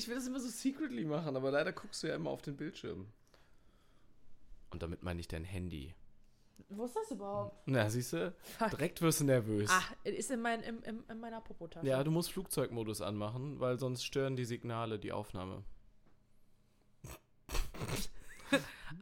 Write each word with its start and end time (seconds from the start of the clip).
ich 0.00 0.08
will 0.08 0.14
das 0.14 0.26
immer 0.26 0.40
so 0.40 0.48
secretly 0.48 1.04
machen, 1.04 1.36
aber 1.36 1.50
leider 1.50 1.72
guckst 1.72 2.02
du 2.02 2.06
ja 2.06 2.14
immer 2.14 2.30
auf 2.30 2.40
den 2.40 2.56
Bildschirm. 2.56 3.06
Und 4.70 4.82
damit 4.82 5.02
meine 5.02 5.20
ich 5.20 5.28
dein 5.28 5.44
Handy. 5.44 5.94
Wo 6.70 6.84
ist 6.84 6.96
das 6.96 7.10
überhaupt? 7.10 7.54
Na, 7.66 7.90
siehst 7.90 8.14
du? 8.14 8.34
Direkt 8.70 9.02
wirst 9.02 9.20
du 9.20 9.24
nervös. 9.24 9.68
Ah, 9.70 9.82
es 10.04 10.14
ist 10.14 10.30
in, 10.30 10.40
mein, 10.40 10.62
in, 10.62 10.78
in, 10.82 11.04
in 11.06 11.20
meiner 11.20 11.40
Popotasche. 11.42 11.86
Ja, 11.86 12.02
du 12.02 12.10
musst 12.10 12.32
Flugzeugmodus 12.32 13.02
anmachen, 13.02 13.60
weil 13.60 13.78
sonst 13.78 14.04
stören 14.04 14.36
die 14.36 14.44
Signale 14.44 14.98
die 14.98 15.12
Aufnahme. 15.12 15.62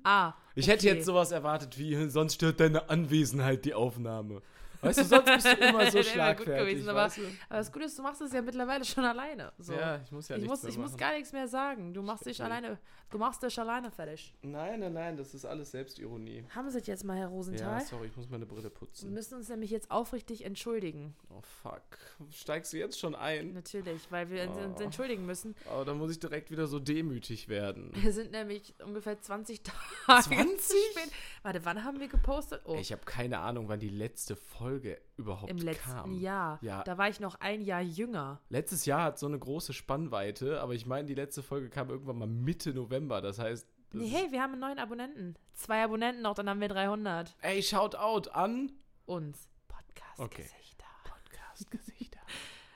Ah. 0.04 0.34
Ich 0.54 0.68
hätte 0.68 0.86
okay. 0.86 0.96
jetzt 0.96 1.06
sowas 1.06 1.32
erwartet 1.32 1.78
wie, 1.78 2.08
sonst 2.10 2.34
stört 2.34 2.60
deine 2.60 2.90
Anwesenheit 2.90 3.64
die 3.64 3.72
Aufnahme. 3.72 4.42
Weißt 4.80 4.98
du, 5.00 5.04
sonst 5.04 5.24
bist 5.26 5.46
du 5.46 5.50
immer 5.68 5.90
so 5.90 5.98
Das 5.98 6.06
schlagfertig. 6.06 6.68
gewesen, 6.68 6.88
aber- 6.88 7.00
weißt 7.04 7.16
du? 7.18 7.22
Aber 7.48 7.58
das 7.58 7.72
Gute 7.72 7.84
ist, 7.86 7.98
du 7.98 8.02
machst 8.02 8.20
es 8.20 8.32
ja 8.32 8.42
mittlerweile 8.42 8.84
schon 8.84 9.04
alleine. 9.04 9.52
So. 9.58 9.72
Ja, 9.74 10.00
ich 10.04 10.12
muss 10.12 10.28
ja 10.28 10.36
ich 10.36 10.42
nichts 10.42 10.62
muss, 10.62 10.70
ich 10.70 10.78
muss 10.78 10.90
machen. 10.92 11.00
gar 11.00 11.12
nichts 11.14 11.32
mehr 11.32 11.48
sagen. 11.48 11.92
Du 11.94 12.02
machst 12.02 12.26
dich 12.26 12.42
alleine, 12.42 12.78
du 13.10 13.18
machst 13.18 13.42
dich 13.42 13.58
alleine 13.58 13.90
fertig. 13.90 14.34
Nein, 14.42 14.80
nein, 14.80 14.92
nein, 14.92 15.16
das 15.16 15.34
ist 15.34 15.44
alles 15.44 15.72
Selbstironie. 15.72 16.44
Haben 16.54 16.70
Sie 16.70 16.78
es 16.78 16.86
jetzt 16.86 17.02
mal, 17.04 17.14
Herr 17.16 17.22
Ja, 17.24 17.28
Rosenthal? 17.28 17.80
sorry, 17.86 18.06
ich 18.06 18.16
muss 18.16 18.28
meine 18.28 18.46
Brille 18.46 18.64
Wir 18.64 18.70
putzen. 18.70 19.12
müssen 19.12 19.34
uns 19.34 19.48
nämlich 19.48 19.70
jetzt 19.70 19.90
aufrichtig 19.90 20.44
entschuldigen. 20.44 21.16
Oh, 21.30 21.40
fuck. 21.40 21.82
Steigst 22.30 22.72
du 22.72 22.76
jetzt 22.76 22.98
schon 23.00 23.14
ein? 23.14 23.54
Natürlich, 23.54 24.02
weil 24.10 24.30
wir 24.30 24.48
Oh. 24.48 24.64
uns 24.64 24.80
entschuldigen 24.80 25.26
müssen. 25.26 25.54
Aber 25.70 25.84
dann 25.84 25.98
muss 25.98 26.10
ich 26.12 26.20
direkt 26.20 26.50
wieder 26.50 26.66
so 26.68 26.78
demütig 26.78 27.48
werden. 27.48 27.90
Wir 27.94 28.12
sind 28.12 28.30
nämlich 28.30 28.74
ungefähr 28.84 29.20
20 29.20 29.62
Tage 29.62 30.22
20? 30.22 30.58
zu 30.60 30.76
spät. 30.92 31.12
Warte, 31.42 31.64
wann 31.64 31.82
haben 31.84 31.98
wir 31.98 32.08
gepostet? 32.08 32.60
Oh, 32.64 32.76
Ich 32.78 32.92
habe 32.92 33.02
keine 33.04 33.38
Ahnung, 33.40 33.68
wann 33.68 33.80
die 33.80 33.88
letzte 33.88 34.36
Folge 34.36 34.67
überhaupt 35.16 35.50
im 35.50 35.58
letzten 35.58 35.90
kam. 35.90 36.12
Jahr. 36.18 36.58
Ja. 36.62 36.82
Da 36.84 36.98
war 36.98 37.08
ich 37.08 37.20
noch 37.20 37.36
ein 37.40 37.60
Jahr 37.62 37.80
jünger. 37.80 38.40
Letztes 38.48 38.86
Jahr 38.86 39.02
hat 39.02 39.18
so 39.18 39.26
eine 39.26 39.38
große 39.38 39.72
Spannweite, 39.72 40.60
aber 40.60 40.74
ich 40.74 40.86
meine, 40.86 41.06
die 41.06 41.14
letzte 41.14 41.42
Folge 41.42 41.68
kam 41.70 41.90
irgendwann 41.90 42.18
mal 42.18 42.28
Mitte 42.28 42.72
November. 42.74 43.20
Das 43.20 43.38
heißt. 43.38 43.66
Das 43.90 44.00
Nee, 44.02 44.08
hey, 44.08 44.30
wir 44.32 44.42
haben 44.42 44.52
einen 44.52 44.60
neuen 44.60 44.78
Abonnenten. 44.78 45.34
Zwei 45.54 45.82
Abonnenten 45.82 46.22
noch, 46.22 46.34
dann 46.34 46.48
haben 46.48 46.60
wir 46.60 46.68
300. 46.68 47.34
Ey, 47.40 47.62
shout 47.62 47.94
out 47.94 48.28
an. 48.34 48.70
Uns. 49.06 49.48
Podcast-Gesichter. 49.68 50.84
Podcast-Gesichter. 51.04 52.18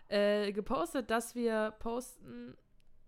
Äh, 0.08 0.52
gepostet, 0.52 1.10
dass 1.10 1.34
wir 1.34 1.70
posten, 1.78 2.54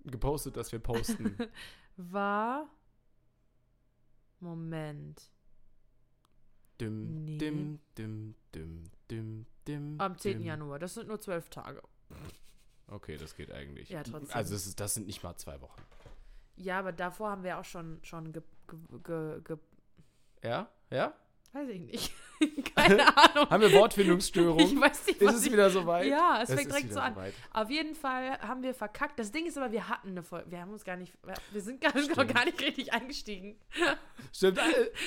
Gepostet, 0.05 0.57
dass 0.57 0.73
wir 0.73 0.79
posten. 0.79 1.37
war. 1.99 2.67
Moment. 4.41 5.31
dim, 6.81 7.25
Nee. 7.25 7.39
dim, 7.39 7.81
dim, 7.99 8.35
dim, 8.55 8.85
dim, 9.11 9.47
dim. 9.67 10.01
Am 10.01 10.17
10. 10.17 10.39
dim. 10.39 10.47
Januar. 10.47 10.79
Das 10.79 10.95
sind 10.95 11.09
nur 11.09 11.21
zwölf 11.21 11.49
Tage. 11.49 11.83
Okay, 12.89 13.17
das 13.17 13.35
geht 13.35 13.51
eigentlich. 13.51 13.89
Ja, 13.91 14.03
trotzdem. 14.03 14.37
Also, 14.37 14.55
das, 14.55 14.67
ist, 14.67 14.81
das 14.81 14.95
sind 14.95 15.07
nicht 15.07 15.23
mal 15.23 15.37
zwei 15.37 15.61
Wochen. 15.61 15.81
Ja, 16.57 16.79
aber 16.79 16.93
davor 16.93 17.31
haben 17.31 17.43
wir 17.43 17.59
auch 17.59 17.65
schon, 17.65 17.99
schon 18.05 18.33
ge, 18.33 18.43
ge, 18.69 19.01
ge, 19.03 19.41
ge 19.43 19.57
Ja? 20.43 20.71
Ja? 20.91 21.15
Weiß 21.55 21.69
ich 21.69 21.81
nicht. 21.81 22.13
Keine 22.75 23.07
Ahnung. 23.17 23.49
Haben 23.49 23.61
wir 23.63 23.73
Wortfindungsstörung? 23.73 24.59
Ich 24.59 24.79
weiß 24.79 25.07
nicht, 25.07 25.23
ist 25.23 25.35
es 25.35 25.47
ich 25.47 25.53
wieder 25.53 25.71
soweit? 25.71 26.07
Ja, 26.09 26.41
es 26.43 26.49
Es 26.51 26.57
fängt 26.57 26.69
direkt 26.73 26.93
so 26.93 26.99
an. 26.99 27.15
soweit. 27.15 27.33
Auf 27.53 27.71
jeden 27.71 27.95
Fall 27.95 28.39
haben 28.41 28.63
wir 28.65 28.75
verkackt. 28.75 29.19
Das 29.21 29.31
Ding 29.31 29.47
ist 29.47 29.57
aber, 29.57 29.71
wir 29.71 29.89
hatten 29.89 30.09
eine 30.09 30.25
Folge. 30.25 30.51
Wir 30.51 30.61
haben 30.61 30.73
uns 30.73 30.85
gar 30.85 30.97
nicht. 30.97 31.13
Wir 31.53 31.61
sind 31.63 31.81
gar, 31.81 31.95
noch 31.97 32.03
Stimmt. 32.03 32.35
gar 32.35 32.45
nicht 32.45 32.61
richtig 32.61 32.93
eingestiegen. 32.93 33.57
Stimmt. 34.33 34.59
äh, 34.59 34.63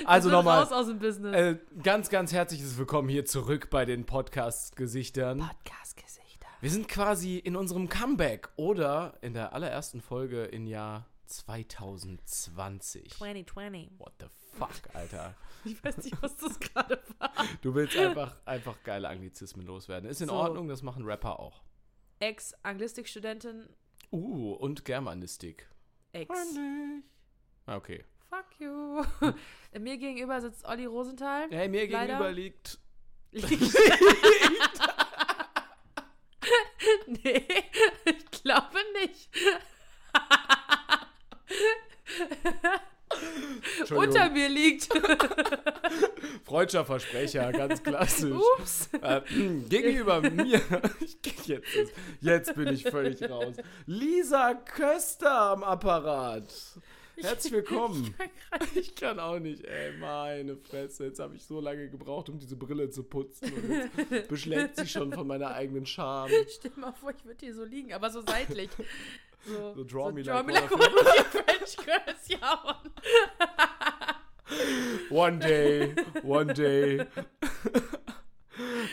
Also 0.06 0.30
nochmal. 0.30 0.64
Raus 0.64 0.72
aus 0.72 0.88
dem 0.88 1.00
Business. 1.00 1.36
Äh, 1.36 1.58
ganz, 1.84 2.10
ganz 2.10 2.32
herzliches 2.32 2.78
Willkommen 2.78 3.10
hier 3.10 3.26
zurück 3.26 3.70
bei 3.70 3.84
den 3.84 4.06
Podcast-Gesichtern. 4.06 5.40
Podcast-Gesichter. 5.40 6.48
Wir 6.62 6.70
sind 6.72 6.88
quasi 6.88 7.38
in 7.40 7.58
unserem 7.58 7.90
Comeback 7.90 8.48
oder 8.56 9.18
in 9.22 9.34
der 9.34 9.52
allerersten 9.54 10.00
Folge 10.00 10.46
im 10.46 10.66
Jahr 10.66 11.06
2020. 11.26 13.10
2020. 13.18 13.90
What 14.00 14.14
the 14.22 14.26
fuck, 14.58 14.72
Alter. 14.94 15.36
Ich 15.68 15.84
weiß 15.84 15.98
nicht, 15.98 16.22
was 16.22 16.36
das 16.38 16.60
gerade 16.60 17.02
war. 17.20 17.32
Du 17.62 17.76
willst 17.76 17.96
einfach, 17.98 18.38
einfach 18.46 18.76
geile 18.84 19.10
Anglizismen 19.10 19.66
loswerden. 19.66 20.10
Ist 20.10 20.22
in 20.22 20.30
So. 20.30 20.36
Ordnung, 20.36 20.68
das 20.68 20.82
machen 20.82 21.04
Rapper 21.06 21.40
auch. 21.40 21.62
Ex-Anglistik-Studentin. 22.20 23.68
Uh, 24.12 24.54
und 24.54 24.86
Germanistik. 24.86 25.70
Ex. 26.14 26.30
Ah, 27.66 27.76
Okay. 27.76 28.04
Fuck 28.30 28.46
you. 28.60 29.04
Mir 29.80 29.98
gegenüber 29.98 30.40
sitzt 30.42 30.66
Olli 30.66 30.86
Rosenthal. 30.86 31.48
Hey, 31.50 31.68
mir 31.70 31.88
Leider- 31.90 32.06
gegenüber 32.08 32.32
liegt. 32.32 32.80
nee, 37.08 37.46
ich 38.06 38.32
glaube 38.44 38.78
nicht. 39.02 39.30
Unter 43.96 44.30
mir 44.30 44.50
liegt. 44.50 44.90
freudscher 46.44 46.86
Versprecher, 46.86 47.52
ganz 47.52 47.84
klassisch. 47.84 48.36
Ups. 48.60 48.90
Äh, 49.02 49.22
gegenüber 49.70 50.22
mir, 50.22 50.62
jetzt, 51.46 51.76
ist, 51.76 51.94
jetzt 52.22 52.56
bin 52.56 52.68
ich 52.70 52.84
völlig 52.84 53.30
raus. 53.30 53.56
Lisa 53.86 54.54
Köster 54.54 55.52
am 55.52 55.64
Apparat. 55.64 56.54
Herzlich 57.20 57.54
willkommen. 57.54 58.14
Ich 58.76 58.96
kann 58.96 59.20
auch 59.20 59.40
nicht, 59.40 59.66
ey, 59.66 59.98
meine 59.98 60.56
Fresse. 60.56 61.06
Jetzt 61.06 61.20
habe 61.20 61.36
ich 61.36 61.44
so 61.44 61.60
lange 61.60 61.90
gebraucht, 61.90 62.30
um 62.30 62.38
diese 62.38 62.56
Brille 62.56 62.90
zu 62.92 63.04
putzen. 63.04 63.52
Und 63.54 64.12
jetzt 64.12 64.28
beschlägt 64.28 64.78
sie 64.78 64.88
schon 64.88 65.12
von 65.12 65.26
meiner 65.26 65.52
eigenen 65.52 65.86
Scham. 65.86 66.30
Stell 66.48 66.72
dir 66.72 66.80
mal 66.80 66.94
vor, 66.94 67.12
ich 67.18 67.26
würde 67.26 67.40
hier 67.40 67.56
so 67.56 67.64
liegen, 67.64 67.92
aber 67.94 68.12
so 68.12 68.22
seitlich. 68.22 68.70
So, 69.48 69.74
So 69.76 69.84
draw 69.84 70.12
me 70.12 70.24
draw 70.24 70.36
like 70.38 70.46
me 70.48 70.54
one 70.54 70.62
like 70.62 70.72
one 70.72 71.00
of 71.00 71.16
your 71.16 71.24
French 71.44 71.78
girls, 71.78 72.28
ja. 72.28 72.82
One 75.10 75.40
day, 75.40 75.96
one 76.24 76.48
day. 76.54 77.06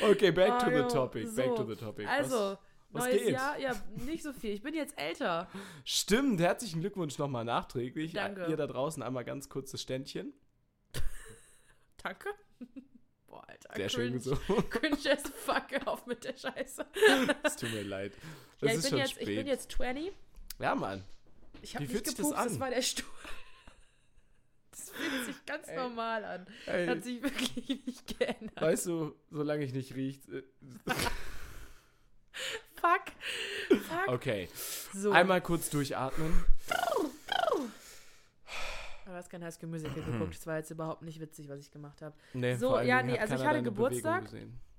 Okay, 0.03 0.31
back 0.31 0.59
to 0.59 0.67
Ah, 0.67 0.71
the 0.83 0.83
topic. 0.93 1.25
Back 1.35 1.47
so. 1.47 1.57
to 1.57 1.65
the 1.65 1.77
topic. 1.77 2.07
Also, 2.07 2.59
was 2.91 3.05
neues 3.05 3.23
geht? 3.23 3.33
Jahr, 3.33 3.59
ja, 3.59 3.73
nicht 4.05 4.23
so 4.23 4.33
viel. 4.35 4.53
Ich 4.53 4.63
bin 4.63 4.75
jetzt 4.75 4.99
älter. 4.99 5.49
Stimmt, 5.85 6.39
herzlichen 6.41 6.81
Glückwunsch 6.81 7.17
nochmal 7.19 7.47
nachträglich. 7.47 8.13
Danke. 8.13 8.45
Ihr 8.51 8.57
da 8.59 8.67
draußen 8.67 9.03
einmal 9.03 9.25
ganz 9.25 9.49
kurzes 9.49 9.81
Ständchen. 9.81 10.35
Danke. 12.03 12.29
Boah, 13.27 13.43
Alter. 13.49 13.71
Sehr 13.75 13.89
schön 13.89 14.03
cringe. 14.11 14.19
gesungen. 14.19 14.69
Cringe 14.71 15.13
as 15.13 15.23
fuck, 15.35 15.87
auf 15.87 16.07
mit 16.07 16.23
der 16.25 16.37
Scheiße. 16.37 16.85
Es 17.43 17.57
tut 17.57 17.73
mir 17.73 17.83
leid. 17.83 18.13
Das 18.61 18.71
ja, 18.71 18.77
ich 18.77 18.83
bin, 18.83 18.91
schon 18.91 18.99
jetzt, 18.99 19.11
spät. 19.13 19.29
ich 19.29 19.37
bin 19.37 19.47
jetzt 19.47 19.73
20. 19.73 20.13
ja, 20.59 20.75
Mann. 20.75 21.05
Ich 21.63 21.75
habe 21.75 21.85
Wie 21.85 21.89
nicht 21.89 21.93
fühlt 21.93 22.07
sich 22.07 22.15
das 22.17 22.27
gepupst, 22.27 22.47
das, 22.47 22.53
an? 22.55 22.61
war 22.61 22.71
der 22.71 22.83
Stuhl. 22.83 23.07
Das 24.71 24.91
fühlt 24.91 25.27
sich 25.27 25.47
ganz 25.47 25.69
Ey. 25.69 25.77
normal 25.77 26.25
an. 26.25 26.47
Ey, 26.67 26.87
Hat 26.89 27.05
sich 27.05 27.23
wirklich 27.23 27.87
nicht 27.87 28.19
geändert. 28.19 28.61
weißt 28.61 28.87
du, 28.87 29.15
solange 29.31 29.65
ich 29.65 29.73
nicht 29.73 29.95
riecht. 29.95 30.29
äh, 30.31 30.43
Fuck. 32.75 33.05
Fuck. 33.71 34.09
Okay. 34.09 34.49
So. 34.93 35.13
Einmal 35.13 35.41
kurz 35.41 35.71
durchatmen. 35.71 36.45
Du 39.07 39.13
hast 39.13 39.31
kein 39.31 39.45
High 39.45 39.55
School 39.55 39.69
Musical 39.69 40.03
geguckt. 40.03 40.35
Das 40.35 40.47
war 40.47 40.57
jetzt 40.57 40.71
überhaupt 40.71 41.03
nicht 41.03 41.21
witzig, 41.21 41.49
was 41.49 41.61
ich 41.61 41.71
gemacht 41.71 42.03
habe. 42.03 42.15
Nee, 42.33 42.57
So, 42.57 42.81
ja, 42.81 43.03
nee, 43.03 43.19
also 43.19 43.35
ich 43.37 43.45
hatte 43.45 43.63
Geburtstag. 43.63 44.25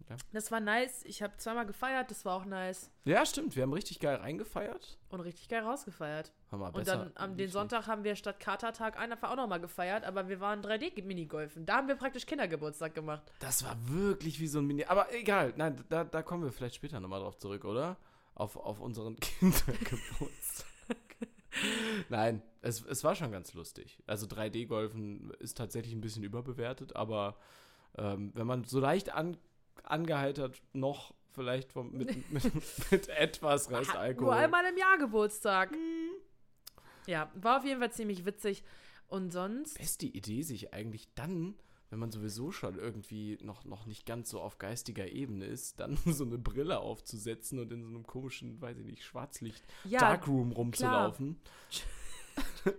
Ja. 0.10 0.18
Das 0.34 0.52
war 0.52 0.60
nice. 0.60 1.04
Ich 1.06 1.24
habe 1.24 1.36
zweimal 1.38 1.66
gefeiert. 1.66 2.12
Das 2.12 2.26
war 2.26 2.36
auch 2.36 2.46
nice. 2.46 2.92
ja, 3.06 3.26
stimmt. 3.26 3.56
Wir 3.56 3.64
haben 3.64 3.74
richtig 3.74 4.00
geil 4.00 4.18
reingefeiert. 4.18 5.00
Und 5.10 5.22
richtig 5.22 5.50
geil 5.50 5.64
rausgefeiert. 5.64 6.32
Haben 6.52 6.60
wir 6.60 6.68
Und 6.68 6.74
besser. 6.76 6.98
dann 6.98 7.12
am 7.16 7.38
den 7.38 7.50
Sonntag 7.50 7.88
haben 7.88 8.04
wir 8.04 8.16
statt 8.16 8.40
Katertag 8.40 9.00
einfach 9.00 9.32
auch 9.32 9.36
nochmal 9.36 9.60
gefeiert, 9.60 10.04
aber 10.04 10.28
wir 10.30 10.40
waren 10.40 10.62
3D-Minigolfen. 10.62 11.66
Da 11.66 11.78
haben 11.78 11.88
wir 11.88 11.96
praktisch 11.96 12.26
Kindergeburtstag 12.28 12.94
gemacht. 12.94 13.24
Das 13.40 13.64
war 13.64 13.76
wirklich 13.88 14.40
wie 14.40 14.48
so 14.48 14.60
ein 14.60 14.66
Mini. 14.68 14.86
Aber 14.86 15.12
egal, 15.14 15.54
nein, 15.56 15.84
da, 15.90 16.04
da 16.04 16.22
kommen 16.22 16.44
wir 16.44 16.52
vielleicht 16.52 16.76
später 16.76 17.00
nochmal 17.00 17.22
drauf 17.22 17.38
zurück, 17.38 17.66
oder? 17.66 17.98
Auf, 18.36 18.58
auf 18.58 18.80
unseren 18.82 19.16
Kindergeburtstag. 19.20 20.68
nein, 22.10 22.42
es, 22.62 22.84
es 22.86 23.04
war 23.04 23.16
schon 23.16 23.32
ganz 23.32 23.54
lustig. 23.54 23.98
Also 24.06 24.28
3D-Golfen 24.28 25.32
ist 25.40 25.58
tatsächlich 25.58 25.94
ein 25.96 26.02
bisschen 26.02 26.24
überbewertet, 26.24 26.96
aber 26.96 27.38
ähm, 27.98 28.32
wenn 28.36 28.46
man 28.46 28.66
so 28.66 28.80
leicht 28.80 29.14
an, 29.14 29.38
angeheitert 29.84 30.62
noch 30.74 31.14
vielleicht 31.32 31.72
vom, 31.72 31.92
mit, 31.92 32.32
mit, 32.32 32.92
mit 32.92 33.10
etwas 33.10 33.66
Hat 33.66 33.72
Nur 33.72 33.80
Restalkohol. 33.80 34.34
einmal 34.34 34.66
im 34.66 34.78
Jahr 34.78 34.98
Geburtstag. 34.98 35.72
Ja, 37.08 37.30
war 37.36 37.60
auf 37.60 37.66
jeden 37.66 37.80
Fall 37.80 37.92
ziemlich 37.92 38.26
witzig. 38.26 38.64
Und 39.08 39.32
sonst, 39.32 39.78
Beste 39.78 40.08
Idee, 40.08 40.42
sich 40.42 40.74
eigentlich 40.74 41.08
dann, 41.14 41.56
wenn 41.92 42.00
man 42.00 42.12
sowieso 42.12 42.52
schon 42.52 42.80
irgendwie 42.80 43.38
noch, 43.42 43.64
noch 43.66 43.86
nicht 43.86 44.06
ganz 44.08 44.30
so 44.32 44.42
auf 44.42 44.58
geistiger 44.58 45.08
Ebene 45.08 45.46
ist, 45.46 45.80
dann 45.80 45.98
so 46.06 46.24
eine 46.24 46.40
Brille 46.40 46.80
aufzusetzen 46.80 47.60
und 47.60 47.72
in 47.72 47.84
so 47.84 47.90
einem 47.90 48.08
komischen, 48.08 48.60
weiß 48.62 48.80
ich 48.80 48.86
nicht, 48.86 49.04
Schwarzlicht 49.04 49.64
ja, 49.84 50.00
Darkroom 50.00 50.52
rumzulaufen. 50.52 51.40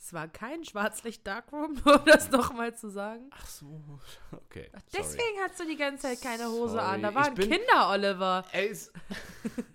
Es 0.00 0.14
war 0.14 0.26
kein 0.26 0.64
Schwarzlicht 0.64 1.26
Darkroom, 1.26 1.78
nur 1.84 1.96
um 2.00 2.06
das 2.06 2.30
nochmal 2.30 2.74
zu 2.74 2.88
sagen. 2.88 3.28
Ach 3.30 3.44
so, 3.46 3.98
okay. 4.32 4.70
sorry. 4.72 4.82
Deswegen 4.96 5.38
hast 5.46 5.60
du 5.60 5.66
die 5.66 5.76
ganze 5.76 6.02
Zeit 6.04 6.22
keine 6.22 6.46
Hose 6.48 6.74
Sorry, 6.74 6.84
an. 6.94 7.02
Da 7.02 7.14
waren 7.14 7.34
bin- 7.34 7.50
Kinder, 7.50 7.90
Oliver. 7.90 8.42
Ey, 8.52 8.68
es- 8.68 8.90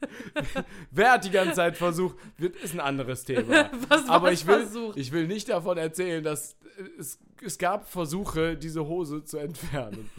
Wer 0.92 1.12
hat 1.12 1.26
die 1.26 1.30
ganze 1.30 1.54
Zeit 1.54 1.78
versucht, 1.78 2.16
wird, 2.38 2.56
ist 2.56 2.74
ein 2.74 2.80
anderes 2.80 3.24
Thema. 3.26 3.70
Was 3.90 4.10
Aber 4.10 4.28
was 4.28 4.34
ich 4.34 4.48
will, 4.48 4.62
versucht? 4.62 4.98
ich 4.98 5.12
will 5.12 5.28
nicht 5.28 5.50
davon 5.50 5.78
erzählen, 5.78 6.24
dass 6.24 6.54
äh, 6.78 6.84
es, 6.98 7.20
es 7.40 7.58
gab 7.60 7.88
Versuche, 7.88 8.58
diese 8.58 8.88
Hose 8.88 9.24
zu 9.26 9.38
entfernen. 9.38 10.10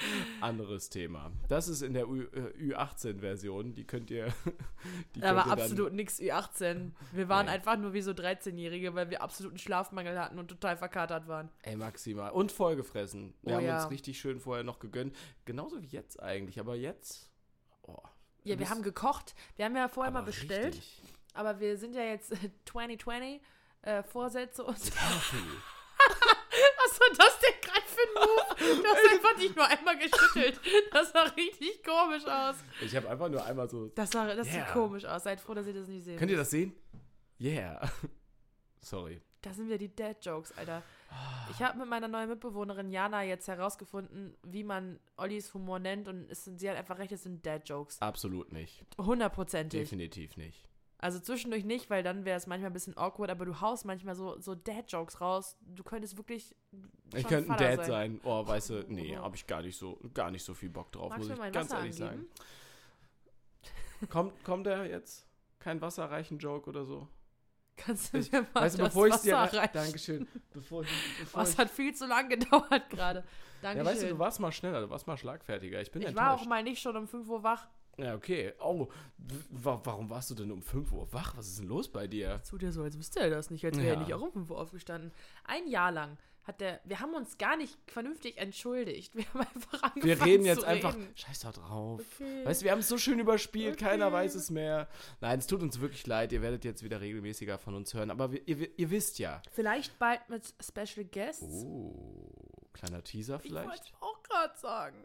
Anderes 0.40 0.88
Thema. 0.88 1.30
Das 1.48 1.68
ist 1.68 1.82
in 1.82 1.94
der 1.94 2.08
Ü, 2.08 2.24
äh, 2.32 2.72
Ü18-Version. 2.74 3.74
Die 3.74 3.84
könnt 3.86 4.10
ihr. 4.10 4.32
Die 5.14 5.20
Da 5.20 5.36
war 5.36 5.46
ihr 5.46 5.52
absolut 5.52 5.92
nix 5.92 6.18
Ü18. 6.20 6.92
Wir 7.12 7.28
waren 7.28 7.46
Nee. 7.46 7.52
einfach 7.52 7.76
nur 7.76 7.92
wie 7.92 8.02
so 8.02 8.12
13-Jährige, 8.12 8.94
weil 8.94 9.10
wir 9.10 9.22
absoluten 9.22 9.58
Schlafmangel 9.58 10.18
hatten 10.18 10.38
und 10.38 10.48
total 10.48 10.76
verkatert 10.76 11.28
waren. 11.28 11.50
Ey, 11.62 11.76
maximal. 11.76 12.30
Und 12.32 12.52
vollgefressen. 12.52 13.34
Wir 13.42 13.54
Oh 13.54 13.56
haben 13.58 13.64
ja. 13.66 13.82
uns 13.82 13.90
richtig 13.90 14.18
schön 14.18 14.40
vorher 14.40 14.64
noch 14.64 14.78
gegönnt. 14.78 15.14
Genauso 15.44 15.80
wie 15.82 15.86
jetzt 15.88 16.22
eigentlich. 16.22 16.58
Aber 16.60 16.74
jetzt. 16.76 17.30
Oh, 17.82 17.98
Ja, 18.44 18.58
wir 18.58 18.70
haben 18.70 18.82
gekocht. 18.82 19.34
Wir 19.56 19.64
haben 19.66 19.76
ja 19.76 19.88
vorher 19.88 20.12
mal 20.12 20.22
bestellt, 20.22 20.74
richtig. 20.76 21.02
aber 21.34 21.60
wir 21.60 21.76
sind 21.76 21.94
ja 21.94 22.02
jetzt 22.04 22.32
2020 22.66 23.40
äh, 23.82 24.02
Vorsätze 24.02 24.64
und. 24.64 24.76
Was 26.82 27.00
war 27.00 27.08
das 27.16 27.38
denn 27.40 27.59
gerade 27.59 27.59
für 28.00 28.08
ein 28.08 28.76
Move? 28.76 28.82
Du 28.82 28.88
hast 28.88 29.12
einfach 29.14 29.36
nicht 29.38 29.56
nur 29.56 29.66
einmal 29.66 29.98
geschüttelt. 29.98 30.60
Das 30.92 31.12
sah 31.12 31.22
richtig 31.22 31.82
komisch 31.84 32.24
aus. 32.26 32.56
Ich 32.80 32.94
habe 32.96 33.08
einfach 33.08 33.28
nur 33.28 33.44
einmal 33.44 33.68
so. 33.68 33.88
Das, 33.94 34.10
sah, 34.10 34.34
das 34.34 34.46
Yeah. 34.48 34.64
sieht 34.66 34.72
komisch 34.72 35.04
aus. 35.04 35.22
Seid 35.24 35.40
froh, 35.40 35.54
dass 35.54 35.66
ihr 35.66 35.74
das 35.74 35.88
nicht 35.88 36.04
seht. 36.04 36.18
Könnt 36.18 36.30
ihr 36.30 36.36
das 36.36 36.50
sehen? 36.50 36.72
Yeah. 37.40 37.80
Sorry. 38.80 39.20
Da 39.42 39.52
sind 39.54 39.68
wir 39.70 39.78
die 39.78 39.94
Dad-Jokes, 39.94 40.52
Alter. 40.58 40.82
Ich 41.50 41.62
habe 41.62 41.78
mit 41.78 41.88
meiner 41.88 42.08
neuen 42.08 42.28
Mitbewohnerin 42.28 42.90
Jana 42.90 43.24
jetzt 43.24 43.48
herausgefunden, 43.48 44.36
wie 44.44 44.62
man 44.64 45.00
Ollis 45.16 45.52
Humor 45.54 45.78
nennt 45.78 46.08
und 46.08 46.30
es 46.30 46.44
sind, 46.44 46.60
sie 46.60 46.68
hat 46.70 46.76
einfach 46.76 46.98
recht, 46.98 47.10
es 47.12 47.22
sind 47.22 47.44
Dad-Jokes. 47.44 48.00
Absolut 48.02 48.52
nicht. 48.52 48.84
Hundertprozentig. 48.98 49.80
Definitiv 49.80 50.36
nicht. 50.36 50.68
Also 51.02 51.18
zwischendurch 51.18 51.64
nicht, 51.64 51.88
weil 51.88 52.02
dann 52.02 52.24
wäre 52.26 52.36
es 52.36 52.46
manchmal 52.46 52.70
ein 52.70 52.74
bisschen 52.74 52.96
awkward, 52.96 53.30
aber 53.30 53.46
du 53.46 53.60
haust 53.60 53.86
manchmal 53.86 54.14
so, 54.14 54.38
so 54.38 54.54
Dad-Jokes 54.54 55.20
raus. 55.22 55.56
Du 55.60 55.82
könntest 55.82 56.16
wirklich. 56.18 56.54
Ich 57.14 57.26
könnte 57.26 57.50
ein 57.52 57.56
Dad 57.58 57.86
sein. 57.86 58.20
Oh, 58.22 58.46
weißt 58.46 58.70
du, 58.70 58.84
nee, 58.88 59.16
habe 59.16 59.34
ich 59.34 59.46
gar 59.46 59.62
nicht 59.62 59.76
so, 59.78 59.98
gar 60.12 60.30
nicht 60.30 60.44
so 60.44 60.52
viel 60.52 60.68
Bock 60.68 60.92
drauf, 60.92 61.08
Magst 61.10 61.28
muss 61.30 61.38
ich 61.38 61.52
ganz 61.52 61.70
Wasser 61.70 61.78
ehrlich 61.82 62.02
angeben? 62.02 62.28
sagen. 64.00 64.08
Kommt, 64.10 64.44
kommt 64.44 64.66
der 64.66 64.86
jetzt? 64.86 65.26
Kein 65.58 65.80
wasserreichen 65.80 66.38
Joke 66.38 66.68
oder 66.70 66.84
so? 66.84 67.06
Kannst 67.76 68.12
du 68.12 68.18
Ich- 68.18 68.30
mir 68.32 68.42
mal 68.54 68.62
weißt 68.62 68.78
du, 68.78 68.82
das 68.82 68.88
bevor 68.94 69.06
ich 69.08 69.16
dir. 69.16 69.34
Wasser 69.34 69.58
reichen? 69.58 69.70
Dankeschön. 69.74 70.28
Bevor 70.52 70.82
ich, 70.82 70.88
bevor 71.20 71.40
Was 71.42 71.56
hat 71.58 71.70
viel 71.70 71.94
zu 71.94 72.06
lang 72.06 72.28
gedauert 72.28 72.90
gerade. 72.90 73.20
ja, 73.20 73.24
Dankeschön. 73.62 73.86
weißt 73.86 74.02
du, 74.02 74.08
du 74.08 74.18
warst 74.18 74.40
mal 74.40 74.52
schneller, 74.52 74.80
du 74.82 74.90
warst 74.90 75.06
mal 75.06 75.16
schlagfertiger. 75.16 75.80
Ich 75.80 75.90
bin 75.90 76.02
ich 76.02 76.14
war 76.14 76.28
auch 76.28 76.32
enttäuscht. 76.32 76.48
mal 76.48 76.62
nicht 76.62 76.80
schon 76.82 76.96
um 76.96 77.06
5 77.08 77.28
Uhr 77.28 77.42
wach. 77.42 77.68
Ja, 78.02 78.14
okay. 78.14 78.52
Oh, 78.60 78.88
warum 79.50 80.10
warst 80.10 80.30
du 80.30 80.34
denn 80.34 80.50
um 80.50 80.62
5 80.62 80.92
Uhr 80.92 81.12
wach? 81.12 81.36
Was 81.36 81.48
ist 81.48 81.58
denn 81.60 81.68
los 81.68 81.88
bei 81.88 82.06
dir? 82.06 82.40
Zu 82.42 82.58
dir 82.58 82.72
so, 82.72 82.82
als 82.82 82.96
wüsste 82.98 83.20
er 83.20 83.30
das 83.30 83.50
nicht, 83.50 83.64
als 83.64 83.76
wäre 83.76 83.88
er 83.88 83.94
Ja. 83.94 84.00
nicht 84.00 84.14
auch 84.14 84.22
um 84.22 84.32
5 84.32 84.50
Uhr 84.50 84.58
aufgestanden. 84.60 85.12
Ein 85.44 85.68
Jahr 85.68 85.92
lang 85.92 86.16
hat 86.44 86.60
der, 86.62 86.80
wir 86.84 87.00
haben 87.00 87.14
uns 87.14 87.36
gar 87.36 87.56
nicht 87.56 87.76
vernünftig 87.86 88.38
entschuldigt. 88.38 89.14
Wir 89.14 89.24
haben 89.26 89.40
einfach 89.40 89.82
angefangen 89.82 90.04
Wir 90.04 90.24
reden 90.24 90.44
jetzt 90.46 90.64
einfach. 90.64 90.94
reden. 90.94 91.08
Scheiß 91.14 91.40
da 91.40 91.52
drauf. 91.52 92.00
Okay. 92.18 92.44
Weißt 92.46 92.62
du, 92.62 92.64
wir 92.64 92.72
haben 92.72 92.78
es 92.80 92.88
so 92.88 92.96
schön 92.96 93.18
überspielt, 93.18 93.74
Okay. 93.74 93.84
keiner 93.84 94.10
weiß 94.10 94.34
es 94.34 94.48
mehr. 94.50 94.88
Nein, 95.20 95.38
es 95.38 95.46
tut 95.46 95.62
uns 95.62 95.80
wirklich 95.80 96.06
leid, 96.06 96.32
ihr 96.32 96.40
werdet 96.42 96.64
jetzt 96.64 96.82
wieder 96.82 97.00
regelmäßiger 97.00 97.58
von 97.58 97.74
uns 97.74 97.92
hören, 97.92 98.10
aber 98.10 98.32
wir, 98.32 98.48
ihr, 98.48 98.78
ihr 98.78 98.90
wisst 98.90 99.18
ja. 99.18 99.42
Vielleicht 99.52 99.98
bald 99.98 100.20
mit 100.30 100.42
Special 100.60 101.04
Guests. 101.04 101.44
Oh, 101.64 101.94
kleiner 102.72 103.04
Teaser 103.04 103.38
Ich 103.44 103.52
wollte 103.52 103.66
vielleicht. 103.68 103.92
auch 104.00 104.22
gerade 104.22 104.58
sagen. 104.58 104.96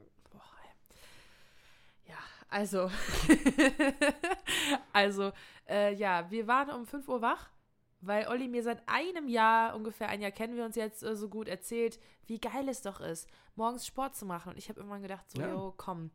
Also. 2.47 2.89
also, 4.94 5.31
äh, 5.68 5.94
ja, 5.94 6.30
wir 6.30 6.47
waren 6.47 6.69
um 6.71 6.86
5 6.86 7.07
Uhr 7.07 7.21
wach, 7.21 7.50
weil 8.01 8.27
Olli 8.27 8.47
mir 8.47 8.63
seit 8.63 8.88
einem 8.88 9.27
Jahr, 9.27 9.75
ungefähr 9.75 10.09
ein 10.09 10.21
Jahr 10.21 10.31
kennen 10.31 10.56
wir 10.56 10.65
uns 10.65 10.75
jetzt 10.75 11.03
äh, 11.03 11.15
so 11.15 11.27
gut, 11.30 11.47
erzählt, 11.47 12.00
wie 12.27 12.39
geil 12.39 12.69
es 12.69 12.81
doch 12.81 13.01
ist, 13.01 13.27
morgens 13.56 13.86
Sport 13.86 14.15
zu 14.15 14.25
machen. 14.25 14.51
Und 14.51 14.57
ich 14.57 14.69
habe 14.69 14.80
irgendwann 14.80 15.01
gedacht, 15.01 15.30
so, 15.31 15.42
Ja. 15.42 15.50
yo, 15.50 15.74
komm. 15.75 16.12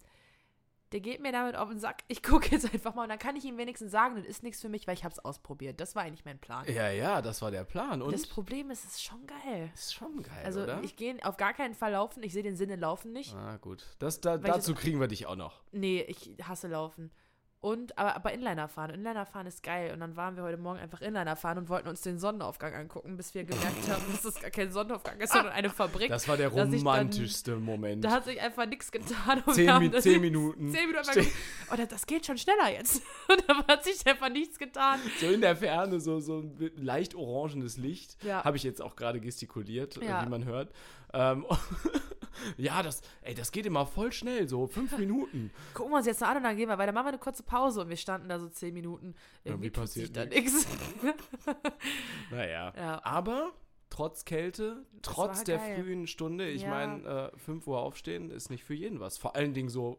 Der 0.92 1.00
geht 1.00 1.20
mir 1.20 1.30
damit 1.30 1.54
auf 1.54 1.68
den 1.68 1.78
Sack. 1.78 2.02
Ich 2.08 2.20
gucke 2.22 2.48
jetzt 2.50 2.72
einfach 2.72 2.94
mal 2.96 3.04
und 3.04 3.10
dann 3.10 3.18
kann 3.18 3.36
ich 3.36 3.44
ihm 3.44 3.56
wenigstens 3.58 3.92
sagen, 3.92 4.16
das 4.16 4.24
ist 4.26 4.42
nichts 4.42 4.60
für 4.60 4.68
mich, 4.68 4.86
weil 4.88 4.94
ich 4.94 5.04
habe 5.04 5.12
es 5.12 5.18
ausprobiert. 5.20 5.80
Das 5.80 5.94
war 5.94 6.02
eigentlich 6.02 6.24
mein 6.24 6.38
Plan. 6.40 6.66
Ja, 6.66 6.90
ja, 6.90 7.22
das 7.22 7.42
war 7.42 7.52
der 7.52 7.62
Plan. 7.64 8.02
Und 8.02 8.12
Das 8.12 8.26
Problem 8.26 8.70
ist, 8.72 8.84
es 8.84 8.92
ist 8.92 9.04
schon 9.04 9.24
geil. 9.26 9.70
ist 9.74 9.94
schon 9.94 10.22
geil, 10.22 10.42
Also 10.44 10.62
oder? 10.64 10.82
ich 10.82 10.96
gehe 10.96 11.16
auf 11.24 11.36
gar 11.36 11.52
keinen 11.54 11.74
Fall 11.74 11.92
laufen. 11.92 12.22
Ich 12.24 12.32
sehe 12.32 12.42
den 12.42 12.56
Sinne 12.56 12.74
Laufen 12.76 13.12
nicht. 13.12 13.34
ah, 13.36 13.56
gut. 13.58 13.84
Das, 14.00 14.20
da, 14.20 14.36
dazu 14.36 14.74
kriegen 14.74 14.98
wir 14.98 15.06
dich 15.08 15.26
auch 15.26 15.36
noch. 15.36 15.62
Nee, 15.70 16.02
ich 16.08 16.32
hasse 16.42 16.66
Laufen. 16.66 17.12
Und, 17.62 17.98
aber, 17.98 18.16
aber 18.16 18.32
Inliner 18.32 18.68
fahren. 18.68 18.90
Inliner 18.94 19.26
fahren 19.26 19.46
ist 19.46 19.62
geil. 19.62 19.92
Und 19.92 20.00
dann 20.00 20.16
waren 20.16 20.34
wir 20.34 20.42
heute 20.44 20.56
Morgen 20.56 20.78
einfach 20.78 21.02
Inliner 21.02 21.36
fahren 21.36 21.58
und 21.58 21.68
wollten 21.68 21.88
uns 21.88 22.00
den 22.00 22.18
Sonnenaufgang 22.18 22.72
angucken, 22.74 23.18
bis 23.18 23.34
wir 23.34 23.44
gemerkt 23.44 23.86
haben, 23.90 24.02
dass 24.10 24.22
das 24.22 24.40
gar 24.40 24.50
kein 24.50 24.72
Sonnenaufgang 24.72 25.20
ist, 25.20 25.30
sondern 25.32 25.52
eine 25.52 25.68
Fabrik. 25.68 26.08
Das 26.08 26.26
war 26.26 26.38
der 26.38 26.48
ich 26.48 26.54
dann- 26.54 26.72
romantischste 26.72 27.56
Moment. 27.56 28.02
da 28.02 28.12
hat 28.12 28.24
sich 28.24 28.40
einfach 28.40 28.64
nichts 28.64 28.90
getan. 28.90 29.42
Und 29.44 29.54
Zehn, 29.54 29.70
haben 29.70 29.92
zehn 30.00 30.22
Minuten. 30.22 30.70
Zehn 30.72 30.86
Minuten 30.88 31.06
geguckt, 31.12 31.32
oh, 31.70 31.76
das, 31.76 31.88
das 31.88 32.06
geht 32.06 32.24
schon 32.24 32.38
schneller 32.38 32.70
jetzt. 32.72 33.02
Und 33.28 33.44
da 33.46 33.66
hat 33.68 33.84
sich 33.84 34.06
einfach 34.06 34.30
nichts 34.30 34.58
getan. 34.58 34.98
So 35.20 35.26
in 35.26 35.42
der 35.42 35.54
Ferne 35.54 36.00
so, 36.00 36.18
so 36.20 36.38
ein 36.38 36.70
leicht 36.76 37.14
orangenes 37.14 37.76
Licht. 37.76 38.16
Ja. 38.24 38.42
Habe 38.42 38.56
ich 38.56 38.62
jetzt 38.62 38.80
auch 38.80 38.96
gerade 38.96 39.20
gestikuliert, 39.20 39.96
Ja. 40.02 40.24
wie 40.24 40.30
man 40.30 40.46
hört. 40.46 40.72
Ähm, 41.12 41.44
ja, 42.56 42.82
das, 42.82 43.00
ey, 43.22 43.34
das 43.34 43.52
geht 43.52 43.66
immer 43.66 43.86
voll 43.86 44.12
schnell, 44.12 44.48
so 44.48 44.66
fünf 44.66 44.96
Minuten. 44.98 45.50
Gucken 45.74 45.92
wir 45.92 45.96
uns 45.98 46.06
jetzt 46.06 46.20
noch 46.20 46.28
an 46.28 46.38
und 46.38 46.42
dann 46.44 46.56
gehen 46.56 46.68
wir, 46.68 46.78
weil 46.78 46.86
dann 46.86 46.94
machen 46.94 47.06
wir 47.06 47.10
eine 47.12 47.18
kurze 47.18 47.42
Pause 47.42 47.82
und 47.82 47.88
wir 47.88 47.96
standen 47.96 48.28
da 48.28 48.38
so 48.38 48.48
zehn 48.48 48.72
Minuten. 48.74 49.14
Irgendwie 49.44 49.66
Irgendwie 49.66 49.70
passiert 49.80 50.16
da 50.16 50.24
nichts. 50.24 50.66
Naja. 52.30 52.72
Ja. 52.76 53.04
Aber 53.04 53.52
trotz 53.88 54.24
Kälte, 54.24 54.84
trotz 55.02 55.38
war 55.38 55.44
der 55.44 55.58
geil. 55.58 55.82
frühen 55.82 56.06
Stunde, 56.06 56.48
ich 56.48 56.62
Ja. 56.62 56.70
meine, 56.70 57.30
äh, 57.34 57.38
5 57.38 57.66
Uhr 57.66 57.78
aufstehen 57.80 58.30
ist 58.30 58.50
nicht 58.50 58.64
für 58.64 58.74
jeden 58.74 59.00
was. 59.00 59.18
Vor 59.18 59.34
allen 59.36 59.54
Dingen 59.54 59.68
so 59.68 59.98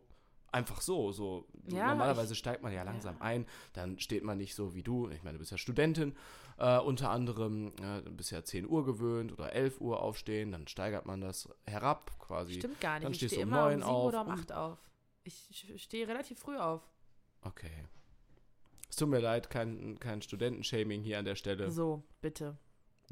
einfach 0.51 0.81
so. 0.81 1.11
so 1.11 1.45
Ja, 1.67 1.87
normalerweise 1.89 2.35
steigt 2.35 2.61
man 2.63 2.73
ja 2.73 2.83
langsam 2.83 3.15
ein, 3.21 3.45
dann 3.73 3.99
steht 3.99 4.23
man 4.23 4.37
nicht 4.37 4.55
so 4.55 4.75
wie 4.75 4.83
du. 4.83 5.09
Ich 5.09 5.23
meine, 5.23 5.33
du 5.33 5.39
bist 5.39 5.51
ja 5.51 5.57
Studentin, 5.57 6.15
äh, 6.57 6.79
unter 6.79 7.09
anderem, 7.09 7.73
äh, 7.81 8.01
ja 8.31 8.43
10 8.43 8.67
Uhr 8.67 8.85
gewöhnt 8.85 9.31
oder 9.33 9.53
11 9.53 9.81
Uhr 9.81 10.01
aufstehen, 10.01 10.51
dann 10.51 10.67
steigert 10.67 11.05
man 11.05 11.21
das 11.21 11.49
herab 11.65 12.17
quasi. 12.19 12.55
Stimmt 12.55 12.79
gar 12.81 12.95
nicht. 12.95 13.05
Dann 13.05 13.11
ich 13.11 13.17
stehst 13.17 13.33
stehe 13.33 13.45
du 13.45 13.51
um 13.51 13.53
immer 13.57 13.63
um 13.65 13.69
neun 13.71 13.79
sieben 13.81 13.91
auf 13.91 14.05
oder 14.07 14.21
um 14.21 14.27
und- 14.27 14.33
acht 14.39 14.51
auf. 14.51 14.77
Ich 15.23 15.67
stehe 15.77 16.07
relativ 16.07 16.39
früh 16.39 16.57
auf. 16.57 16.81
Okay. 17.41 17.85
Es 18.89 18.95
tut 18.95 19.09
mir 19.09 19.19
leid, 19.19 19.49
kein, 19.49 19.99
kein 19.99 20.21
Studentenshaming 20.21 21.01
hier 21.03 21.19
an 21.19 21.25
der 21.25 21.35
Stelle. 21.35 21.71
So, 21.71 22.03
bitte. 22.21 22.57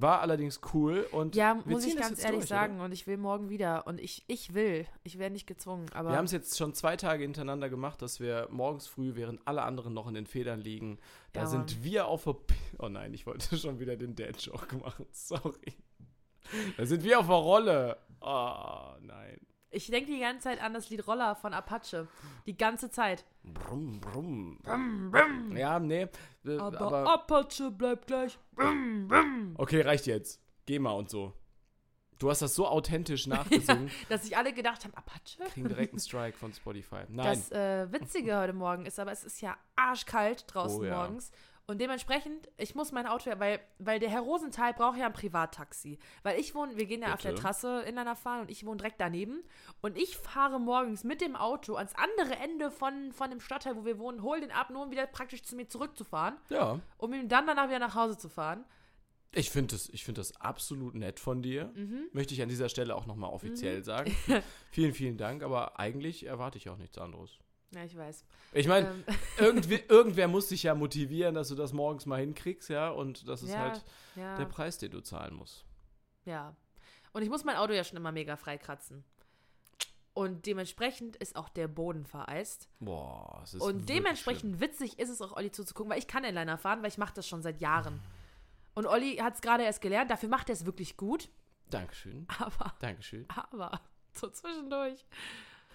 War 0.02 0.22
allerdings 0.22 0.62
cool 0.74 1.06
und 1.12 1.36
Ja, 1.36 1.56
muss 1.66 1.84
ich 1.86 1.98
ganz 1.98 2.24
ehrlich 2.24 2.40
durch, 2.40 2.50
sagen. 2.50 2.80
Und 2.80 2.94
ich 2.94 3.06
will 3.06 3.18
morgen 3.18 3.50
wieder. 3.50 3.86
Und 3.86 4.00
ich, 4.00 4.24
ich 4.28 4.54
will. 4.54 4.86
Ich 5.04 5.20
werde 5.20 5.34
nicht 5.34 5.46
gezwungen. 5.46 5.88
Aber 5.94 6.12
Wir 6.12 6.18
haben 6.18 6.24
es 6.26 6.32
jetzt 6.32 6.58
schon 6.58 6.74
zwei 6.74 6.96
Tage 6.96 7.24
hintereinander 7.24 7.70
gemacht, 7.70 8.02
dass 8.02 8.20
wir 8.22 8.48
morgens 8.50 8.88
früh, 8.88 9.16
während 9.16 9.46
alle 9.46 9.62
anderen 9.64 9.94
noch 9.94 10.08
in 10.08 10.14
den 10.14 10.26
Federn 10.26 10.62
liegen, 10.62 11.00
da 11.34 11.42
Ja, 11.42 11.46
sind 11.48 11.76
Mann. 11.76 11.84
wir 11.84 12.08
auf 12.08 12.24
der. 12.24 12.34
P 12.34 12.54
oh 12.78 12.88
nein, 12.88 13.14
ich 13.14 13.26
wollte 13.26 13.58
schon 13.58 13.80
wieder 13.80 13.98
den 13.98 14.16
Dad-Joke 14.16 14.78
machen. 14.78 15.06
Sorry. 15.12 15.74
Da 16.78 16.86
sind 16.86 17.04
wir 17.04 17.20
auf 17.20 17.28
der 17.28 17.36
Rolle. 17.36 17.98
Oh 18.22 18.94
nein. 19.02 19.40
Ich 19.72 19.88
denke 19.88 20.12
die 20.12 20.20
ganze 20.20 20.44
Zeit 20.44 20.62
an 20.62 20.74
das 20.74 20.90
Lied 20.90 21.06
Roller 21.08 21.36
von 21.36 21.54
Apache. 21.54 22.08
Die 22.46 22.58
ganze 22.58 22.90
Zeit. 22.90 23.26
Brumm, 23.44 24.00
brumm. 24.00 24.60
Brum, 24.64 25.12
brum. 25.12 25.56
Ja, 25.58 25.80
nee. 25.80 26.08
äh, 26.46 26.58
Aber, 26.58 26.82
Aber, 26.82 27.14
Apache 27.14 27.72
bleibt 27.72 28.08
gleich. 28.08 28.38
Brum, 28.54 29.08
brum. 29.08 29.54
okay, 29.58 29.82
reicht 29.82 30.08
jetzt. 30.08 30.42
Geh 30.66 30.80
mal 30.80 30.92
und 30.92 31.10
so. 31.10 31.34
Du 32.18 32.30
hast 32.30 32.42
das 32.42 32.54
so 32.54 32.68
authentisch 32.68 33.28
nachgesungen. 33.28 33.90
Dass 34.10 34.24
sich 34.24 34.36
alle 34.36 34.52
gedacht 34.54 34.84
haben, 34.84 34.94
Apache? 34.94 35.44
Kriegen 35.54 35.70
direkt 35.70 35.94
einen 35.94 36.00
Strike 36.02 36.38
von 36.38 36.52
Spotify. 36.54 37.04
Nein. 37.08 37.28
Das 37.40 37.52
äh, 37.52 37.92
Witzige 37.94 38.38
heute 38.38 38.54
Morgen 38.54 38.86
ist 38.86 39.00
aber, 39.00 39.12
es 39.12 39.24
ist 39.24 39.40
ja 39.42 39.56
arschkalt 39.76 40.44
draußen 40.48 40.82
Oh 40.82 40.84
ja. 40.84 40.98
morgens. 40.98 41.32
Und 41.70 41.80
dementsprechend, 41.80 42.50
ich 42.58 42.74
muss 42.74 42.92
mein 42.92 43.06
Auto, 43.06 43.30
weil, 43.38 43.60
weil 43.78 44.00
der 44.00 44.10
Herr 44.10 44.22
Rosenthal 44.22 44.74
braucht 44.74 44.98
ja 44.98 45.06
ein 45.06 45.14
Privattaxi. 45.14 46.00
Weil 46.24 46.40
ich 46.40 46.56
wohne, 46.56 46.76
wir 46.78 46.88
gehen 46.88 47.04
ja 47.04 47.14
auf 47.14 47.22
der 47.22 47.30
Bitte? 47.30 47.44
Trasse 47.44 47.82
Inliner 47.82 48.16
fahren 48.16 48.42
und 48.42 48.50
ich 48.50 48.66
wohne 48.66 48.78
direkt 48.78 49.00
daneben. 49.00 49.44
Und 49.80 49.96
ich 49.96 50.18
fahre 50.18 50.60
morgens 50.60 51.04
mit 51.04 51.22
dem 51.22 51.36
Auto 51.36 51.76
ans 51.76 51.94
andere 51.94 52.36
Ende 52.38 52.72
von, 52.72 53.12
von 53.14 53.30
dem 53.30 53.40
Stadtteil, 53.40 53.76
wo 53.76 53.86
wir 53.86 54.00
wohnen, 54.00 54.24
hol 54.24 54.40
den 54.40 54.50
ab, 54.50 54.72
nur 54.72 54.82
um 54.82 54.90
wieder 54.90 55.06
praktisch 55.06 55.44
zu 55.44 55.56
mir 55.56 55.68
zurückzufahren, 55.68 56.38
ja. 56.50 56.80
um 56.98 57.14
ihm 57.14 57.30
dann 57.30 57.46
danach 57.46 57.68
wieder 57.68 57.78
nach 57.78 57.94
Hause 57.94 58.18
zu 58.18 58.30
fahren. 58.30 58.66
Ich 59.32 59.52
finde 59.52 59.76
das, 59.76 59.90
ich 59.90 60.04
find 60.04 60.18
das 60.18 60.36
absolut 60.38 60.96
nett 60.96 61.20
von 61.20 61.44
dir. 61.44 61.72
Mhm. 61.76 62.10
Möchte 62.14 62.34
ich 62.34 62.42
an 62.42 62.50
dieser 62.50 62.70
Stelle 62.70 62.96
auch 62.96 63.06
nochmal 63.06 63.30
offiziell 63.30 63.84
sagen. 63.84 64.12
vielen, 64.72 64.96
vielen 64.96 65.18
Dank, 65.18 65.44
aber 65.44 65.80
eigentlich 65.80 66.26
erwarte 66.26 66.58
ich 66.58 66.68
auch 66.68 66.78
nichts 66.78 66.98
anderes. 66.98 67.38
Ja, 67.72 67.84
ich 67.84 67.96
weiß. 67.96 68.26
Ich 68.54 68.68
meine, 68.68 68.88
Ähm, 68.88 69.04
irgendwie, 69.38 69.84
irgendwer 69.88 70.28
muss 70.28 70.48
dich 70.48 70.64
ja 70.64 70.74
motivieren, 70.74 71.36
dass 71.36 71.50
du 71.50 71.56
das 71.56 71.72
morgens 71.74 72.06
mal 72.06 72.20
hinkriegst, 72.20 72.70
ja. 72.70 72.90
Und 72.90 73.28
das 73.28 73.44
ist 73.44 73.52
ja, 73.52 73.60
halt 73.60 73.84
ja, 74.16 74.38
der 74.38 74.46
Preis, 74.46 74.78
den 74.78 74.92
du 74.92 75.02
zahlen 75.02 75.36
musst. 75.36 75.66
ja. 76.26 76.56
Und 77.12 77.24
ich 77.24 77.30
muss 77.30 77.44
mein 77.44 77.56
Auto 77.56 77.74
ja 77.74 77.84
schon 77.84 77.98
immer 77.98 78.12
mega 78.12 78.36
freikratzen. 78.36 79.04
Und 80.14 80.46
dementsprechend 80.46 81.16
ist 81.16 81.36
auch 81.36 81.50
der 81.50 81.68
Boden 81.68 82.06
vereist. 82.06 82.70
Boah, 82.80 83.42
es 83.44 83.54
ist 83.54 83.62
Und 83.62 83.90
dementsprechend 83.90 84.60
witzig 84.60 85.00
ist 85.00 85.10
es 85.10 85.22
auch, 85.22 85.36
Olli 85.36 85.52
zuzugucken, 85.52 85.92
weil 85.92 85.98
ich 86.00 86.08
kann 86.08 86.24
Inliner 86.24 86.58
fahren, 86.58 86.82
weil 86.82 86.90
ich 86.90 86.98
mache 86.98 87.14
das 87.14 87.28
schon 87.28 87.42
seit 87.42 87.62
Jahren. 87.62 88.00
Und 88.76 88.86
Olli 88.86 89.18
hat 89.18 89.36
es 89.36 89.42
gerade 89.42 89.64
erst 89.64 89.82
gelernt, 89.82 90.12
dafür 90.12 90.30
macht 90.30 90.50
er 90.50 90.54
es 90.54 90.66
wirklich 90.66 90.98
gut. 90.98 91.24
schlimm. 91.24 91.32
Dankeschön. 91.70 92.28
Aber, 92.38 92.74
Dankeschön. 92.80 93.26
aber, 93.52 93.82
so 94.14 94.30
zwischendurch. 94.30 95.06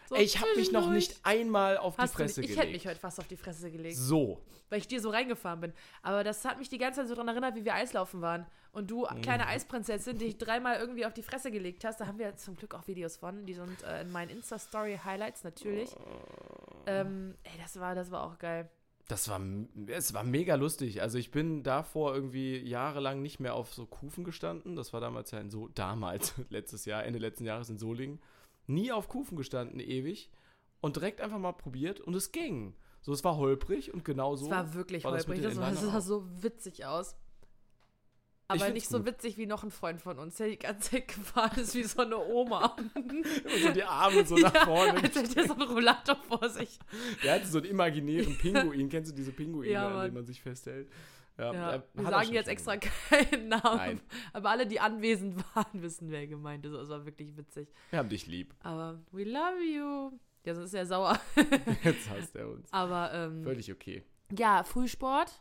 So 0.08 0.16
ich 0.16 0.38
habe 0.40 0.50
mich 0.56 0.70
noch 0.72 0.90
nicht 0.90 1.18
einmal 1.22 1.76
auf 1.78 1.96
die 1.96 2.02
Hast 2.02 2.14
Fresse 2.14 2.40
nicht, 2.40 2.50
ich 2.50 2.56
gelegt. 2.56 2.60
hätte 2.62 2.72
mich 2.72 2.86
heute 2.86 3.00
fast 3.00 3.18
auf 3.20 3.26
die 3.28 3.36
Fresse 3.36 3.70
gelegt, 3.70 3.96
so. 3.96 4.40
weil 4.68 4.78
ich 4.78 4.86
dir 4.88 5.00
so 5.00 5.10
reingefahren 5.10 5.60
bin. 5.60 5.72
Aber 6.02 6.24
das 6.24 6.44
hat 6.44 6.58
mich 6.58 6.68
die 6.68 6.78
ganze 6.78 7.00
Zeit 7.00 7.08
so 7.08 7.14
daran 7.14 7.28
erinnert, 7.28 7.54
wie 7.54 7.64
wir 7.64 7.74
Eislaufen 7.74 8.20
waren. 8.20 8.46
Und 8.72 8.90
du, 8.90 9.06
Mhm. 9.06 9.22
kleine 9.22 9.46
Eisprinzessin, 9.46 10.18
die 10.18 10.24
ich 10.26 10.38
dreimal 10.38 10.78
irgendwie 10.78 11.06
auf 11.06 11.14
die 11.14 11.22
Fresse 11.22 11.50
gelegt 11.50 11.84
hast, 11.84 12.00
da 12.00 12.06
haben 12.06 12.18
wir 12.18 12.36
zum 12.36 12.56
Glück 12.56 12.74
auch 12.74 12.86
Videos 12.88 13.16
von. 13.16 13.46
Die 13.46 13.54
sind 13.54 13.82
äh, 13.84 14.02
in 14.02 14.10
meinen 14.10 14.30
Insta-Story-Highlights 14.30 15.44
natürlich. 15.44 15.90
Ähm, 16.86 17.34
ey, 17.44 17.52
das 17.62 17.78
war, 17.80 17.94
das 17.94 18.10
war 18.10 18.24
auch 18.24 18.38
geil. 18.38 18.68
Das 19.08 19.28
war, 19.28 19.40
es 19.88 20.14
war 20.14 20.24
mega 20.24 20.54
lustig. 20.54 21.02
Also 21.02 21.18
ich 21.18 21.30
bin 21.30 21.62
davor 21.62 22.14
irgendwie 22.14 22.56
jahrelang 22.58 23.20
nicht 23.22 23.38
mehr 23.38 23.54
auf 23.54 23.72
so 23.74 23.84
Kufen 23.86 24.24
gestanden. 24.24 24.76
Das 24.76 24.92
war 24.92 25.00
damals 25.00 25.30
ja 25.30 25.40
in 25.40 25.50
so, 25.50 25.68
damals, 25.68 26.34
letztes 26.50 26.84
Jahr, 26.84 27.04
Ende 27.04 27.18
letzten 27.18 27.44
Jahres 27.44 27.68
in 27.68 27.78
Solingen. 27.78 28.20
Nie 28.66 28.92
auf 28.92 29.08
Kufen 29.08 29.36
gestanden, 29.36 29.80
ewig. 29.80 30.30
Und 30.80 30.96
direkt 30.96 31.20
einfach 31.20 31.38
mal 31.38 31.52
probiert 31.52 32.00
und 32.00 32.14
es 32.14 32.32
ging. 32.32 32.74
So, 33.00 33.12
es 33.12 33.24
war 33.24 33.36
holprig 33.36 33.92
und 33.92 34.04
genau 34.04 34.36
so. 34.36 34.46
Es 34.46 34.50
war 34.50 34.74
wirklich 34.74 35.04
war 35.04 35.12
holprig. 35.12 35.42
Das, 35.42 35.56
das 35.56 35.80
sah 35.80 36.00
so 36.00 36.26
witzig 36.42 36.84
aus. 36.86 37.16
Aber 38.46 38.68
nicht 38.70 38.88
so 38.88 38.98
gut. 38.98 39.06
witzig 39.06 39.38
wie 39.38 39.46
noch 39.46 39.64
ein 39.64 39.70
Freund 39.70 40.02
von 40.02 40.18
uns, 40.18 40.36
der 40.36 40.48
die 40.48 40.58
ganze 40.58 40.90
Zeit 40.90 41.08
gefahren 41.14 41.58
ist 41.58 41.74
wie 41.74 41.84
so 41.84 42.02
eine 42.02 42.18
Oma. 42.18 42.76
Immer 42.94 43.58
so 43.62 43.72
die 43.72 43.84
Arme 43.84 44.24
so 44.26 44.36
nach 44.36 44.54
vorne. 44.64 45.02
Als 45.02 45.14
hätte 45.14 45.40
er 45.40 45.46
so 45.46 45.54
einen 45.54 45.62
Rollator 45.62 46.16
vor 46.16 46.48
sich. 46.50 46.78
Der 47.22 47.34
hatte 47.34 47.46
so 47.46 47.58
einen 47.58 47.68
imaginären 47.68 48.36
Pinguin. 48.36 48.88
Kennst 48.88 49.12
du 49.12 49.16
diese 49.16 49.32
Pinguine, 49.32 49.70
Ja, 49.70 49.88
an 49.88 50.02
denen 50.02 50.14
man 50.14 50.26
sich 50.26 50.42
festhält? 50.42 50.90
Ja, 51.36 51.52
Ja, 51.52 51.82
wir 51.94 52.04
sagen 52.10 52.32
jetzt 52.32 52.48
extra 52.48 52.76
keinen 53.08 53.48
Namen. 53.48 53.62
Nein. 53.76 54.00
Aber 54.32 54.50
alle, 54.50 54.66
die 54.66 54.78
anwesend 54.80 55.36
waren, 55.54 55.82
wissen, 55.82 56.10
wer 56.10 56.26
gemeint 56.26 56.64
ist. 56.64 56.72
Es 56.72 56.88
war 56.88 57.04
wirklich 57.04 57.36
witzig. 57.36 57.68
Wir 57.90 57.98
haben 57.98 58.08
dich 58.08 58.26
lieb. 58.26 58.54
Aber 58.60 59.00
we 59.10 59.24
love 59.24 59.60
you. 59.62 60.18
Ja, 60.44 60.54
sonst 60.54 60.66
ist 60.68 60.74
er 60.74 60.86
sauer. 60.86 61.18
Jetzt 61.82 62.08
hasst 62.10 62.36
er 62.36 62.48
uns. 62.50 62.72
Aber 62.72 63.12
ähm, 63.14 63.42
Völlig 63.42 63.72
okay. 63.72 64.04
ja, 64.36 64.62
Frühsport. 64.62 65.40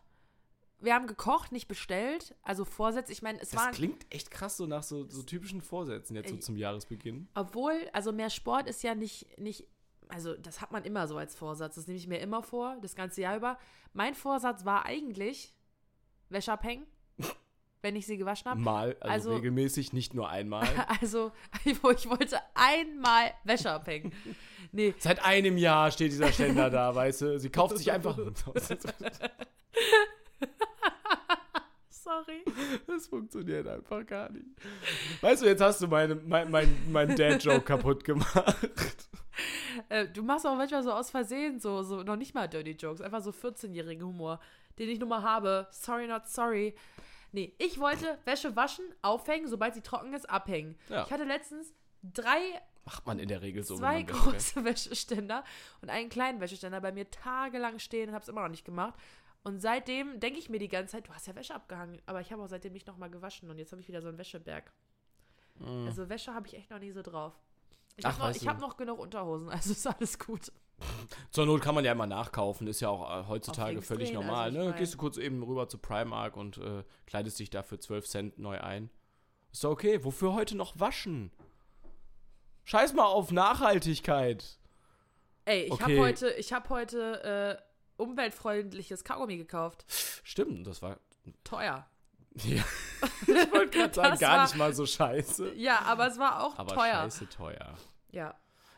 Wir 0.80 0.96
haben 0.96 1.08
gekocht, 1.08 1.52
nicht 1.52 1.68
bestellt. 1.68 2.36
Also 2.42 2.66
Vorsätze. 2.66 3.12
Ich 3.12 3.22
meine, 3.22 3.40
es 3.40 3.52
Das 3.52 3.60
war. 3.64 3.72
klingt 3.72 4.06
echt 4.14 4.32
krass 4.32 4.58
so 4.58 4.66
nach 4.66 4.84
so, 4.84 5.08
so 5.10 5.22
typischen 5.24 5.62
Vorsätzen 5.62 6.16
jetzt 6.16 6.30
so 6.30 6.38
zum 6.38 6.58
Jahresbeginn. 6.58 7.28
Obwohl, 7.36 7.74
also 7.94 8.12
mehr 8.12 8.30
Sport 8.30 8.68
ist 8.68 8.82
ja 8.84 8.96
nicht, 8.96 9.38
nicht, 9.38 9.66
also 10.10 10.36
das 10.36 10.60
hat 10.60 10.72
man 10.72 10.84
immer 10.84 11.08
so 11.08 11.18
als 11.18 11.36
Vorsatz. 11.36 11.76
Das 11.76 11.88
nehme 11.88 11.98
ich 12.00 12.08
mir 12.08 12.20
immer 12.20 12.42
vor, 12.44 12.78
das 12.82 12.96
ganze 12.96 13.22
Jahr 13.22 13.38
über. 13.38 13.58
Mein 13.94 14.14
Vorsatz 14.16 14.66
war 14.66 14.86
eigentlich 14.86 15.54
Wäsche 16.34 16.52
abhängen, 16.52 16.86
wenn 17.82 17.96
ich 17.96 18.06
sie 18.06 18.18
gewaschen 18.18 18.50
habe. 18.52 18.60
Mal, 18.60 18.98
also, 19.00 19.13
Also- 19.13 19.36
regelmäßig, 19.36 19.94
nicht 19.94 20.13
nur 20.13 20.30
einmal. 20.30 20.68
Also, 21.02 21.32
ich 21.66 21.82
wollte 21.84 22.40
einmal 22.56 23.32
Wäsche 23.44 23.72
abhängen. 23.72 24.12
Nee, 24.72 24.94
Seit 25.00 25.24
einem 25.24 25.58
Jahr 25.58 25.92
steht 25.92 26.12
dieser 26.12 26.32
Ständer 26.32 26.70
da, 26.70 26.94
weißt 26.94 27.22
du? 27.22 27.40
Sie 27.40 27.50
kauft 27.50 27.78
sich 27.78 27.92
einfach. 27.92 28.18
sorry. 31.90 32.44
Das 32.88 33.08
funktioniert 33.08 33.68
einfach 33.68 34.06
gar 34.06 34.30
nicht. 34.32 34.46
Weißt 35.22 35.42
du, 35.42 35.46
jetzt 35.48 35.62
hast 35.62 35.82
du 35.82 35.88
meine, 35.88 36.16
mein, 36.16 36.52
mein, 36.52 36.75
mein 36.92 37.16
Dad-Joke 37.16 37.62
kaputt 37.62 38.04
gemacht. 38.04 38.56
Äh, 39.90 40.08
du 40.08 40.22
machst 40.22 40.46
auch 40.46 40.56
manchmal 40.56 40.84
so 40.84 40.92
aus 40.92 41.10
Versehen 41.10 41.60
so, 41.60 41.82
so 41.82 42.04
noch 42.04 42.16
nicht 42.16 42.36
mal 42.36 42.48
Dirty 42.48 42.72
Jokes, 42.72 43.02
einfach 43.02 43.22
so 43.22 43.32
14-jährigen 43.32 44.06
Humor, 44.06 44.40
den 44.80 44.89
ich 44.89 45.00
nun 45.00 45.10
mal 45.10 45.22
habe. 45.22 45.68
Sorry, 45.72 46.08
not 46.08 46.27
sorry. 46.27 46.75
Nee, 47.32 47.53
ich 47.58 47.80
wollte 47.80 48.20
Wäsche 48.25 48.56
waschen, 48.56 48.86
aufhängen, 49.01 49.48
sobald 49.48 49.74
sie 49.74 49.82
trocken 49.82 50.13
ist, 50.13 50.30
abhängen. 50.30 50.77
Ja. 50.89 51.03
Ich 51.03 51.12
hatte 51.12 51.24
letztens 51.24 51.74
drei, 52.03 52.39
Macht 52.86 53.06
man 53.08 53.18
in 53.18 53.27
der 53.27 53.42
Regel 53.42 53.63
so. 53.63 53.75
zwei 53.75 54.03
große 54.03 54.63
Wäscheständer 54.63 55.44
und 55.82 55.89
einen 55.89 56.10
kleinen 56.10 56.39
Wäscheständer 56.42 56.82
bei 56.82 56.92
mir 56.92 57.10
tagelang 57.10 57.80
stehen 57.80 58.10
und 58.10 58.15
habe 58.15 58.24
es 58.24 58.30
immer 58.30 58.42
noch 58.42 58.50
nicht 58.50 58.65
gemacht. 58.65 58.94
Und 59.44 59.60
seitdem 59.60 60.20
denke 60.20 60.39
ich 60.39 60.50
mir 60.50 60.60
die 60.60 60.70
ganze 60.70 60.94
Zeit, 60.94 61.08
du 61.08 61.13
hast 61.13 61.27
ja 61.27 61.36
Wäsche 61.36 61.56
abgehangen. 61.56 62.01
Aber 62.06 62.22
ich 62.22 62.32
habe 62.32 62.42
auch 62.42 62.48
seitdem 62.48 62.74
nicht 62.74 62.88
nochmal 62.88 63.10
gewaschen 63.10 63.50
und 63.50 63.58
jetzt 63.58 63.72
habe 63.72 63.82
ich 63.82 63.88
wieder 63.88 64.01
so 64.01 64.08
einen 64.08 64.18
Wäscheberg. 64.18 64.72
Mhm. 65.56 65.88
Also 65.88 66.08
Wäsche 66.10 66.34
habe 66.34 66.48
ich 66.48 66.56
echt 66.56 66.70
noch 66.70 66.80
nie 66.80 66.92
so 66.92 67.01
drauf. 67.01 67.34
Ich 67.96 68.06
habe 68.06 68.20
noch, 68.20 68.46
hab 68.48 68.60
noch 68.60 68.77
genug 68.77 69.00
Unterhosen, 69.00 69.50
also 69.50 69.72
ist 69.72 69.86
alles 69.86 70.18
gut. 70.18 70.51
Zur 71.32 71.46
Not 71.46 71.62
kann 71.62 71.75
man 71.75 71.84
ja 71.86 71.92
immer 71.92 72.06
nachkaufen, 72.08 72.68
ist 72.68 72.80
ja 72.80 72.90
auch 72.90 73.10
äh, 73.24 73.28
heutzutage 73.28 73.82
völlig 73.82 74.10
drehen, 74.10 74.16
normal. 74.22 74.46
also 74.46 74.58
ne? 74.70 74.74
Gehst 74.78 74.94
du 74.94 74.98
kurz 74.98 75.18
eben 75.18 75.42
rüber 75.44 75.68
zu 75.68 75.78
Primark 75.78 76.38
und 76.38 76.58
äh, 76.58 76.84
kleidest 77.06 77.40
dich 77.40 77.50
da 77.50 77.63
für 77.63 77.80
12 77.80 78.08
Cent 78.08 78.40
neu 78.40 78.60
ein. 78.62 78.90
Ist 79.52 79.63
doch 79.63 79.72
okay. 79.72 80.04
Wofür 80.04 80.34
heute 80.34 80.56
noch 80.56 80.80
waschen? 80.80 81.32
Scheiß 82.66 82.94
mal 82.94 83.06
auf 83.06 83.32
Nachhaltigkeit. 83.32 84.58
Ey, 85.46 85.63
ich 85.66 85.72
Okay. 85.72 85.84
habe 85.84 86.00
heute, 86.00 86.30
ich 86.32 86.54
habe 86.54 86.70
heute 86.70 87.60
äh, 87.60 88.02
umweltfreundliches 88.02 89.04
Kaugummi 89.04 89.38
gekauft. 89.38 89.86
Stimmt, 90.24 90.66
das 90.68 90.82
war. 90.82 90.98
Teuer. 91.44 91.86
Ja. 92.36 92.63
ich 93.28 93.52
wollte 93.52 93.70
gerade 93.78 93.94
sagen, 93.94 94.10
Das 94.12 94.20
gar 94.20 94.38
war- 94.38 94.44
nicht 94.46 94.56
mal 94.56 94.74
so 94.74 94.88
scheiße. 94.88 95.54
Ja, 95.54 95.82
aber 95.82 96.08
es 96.08 96.18
war 96.18 96.44
auch 96.44 96.58
Aber 96.58 96.74
teuer. 96.74 96.94
scheiße 97.04 97.30
teuer. 97.30 97.75
Ja. 98.12 98.34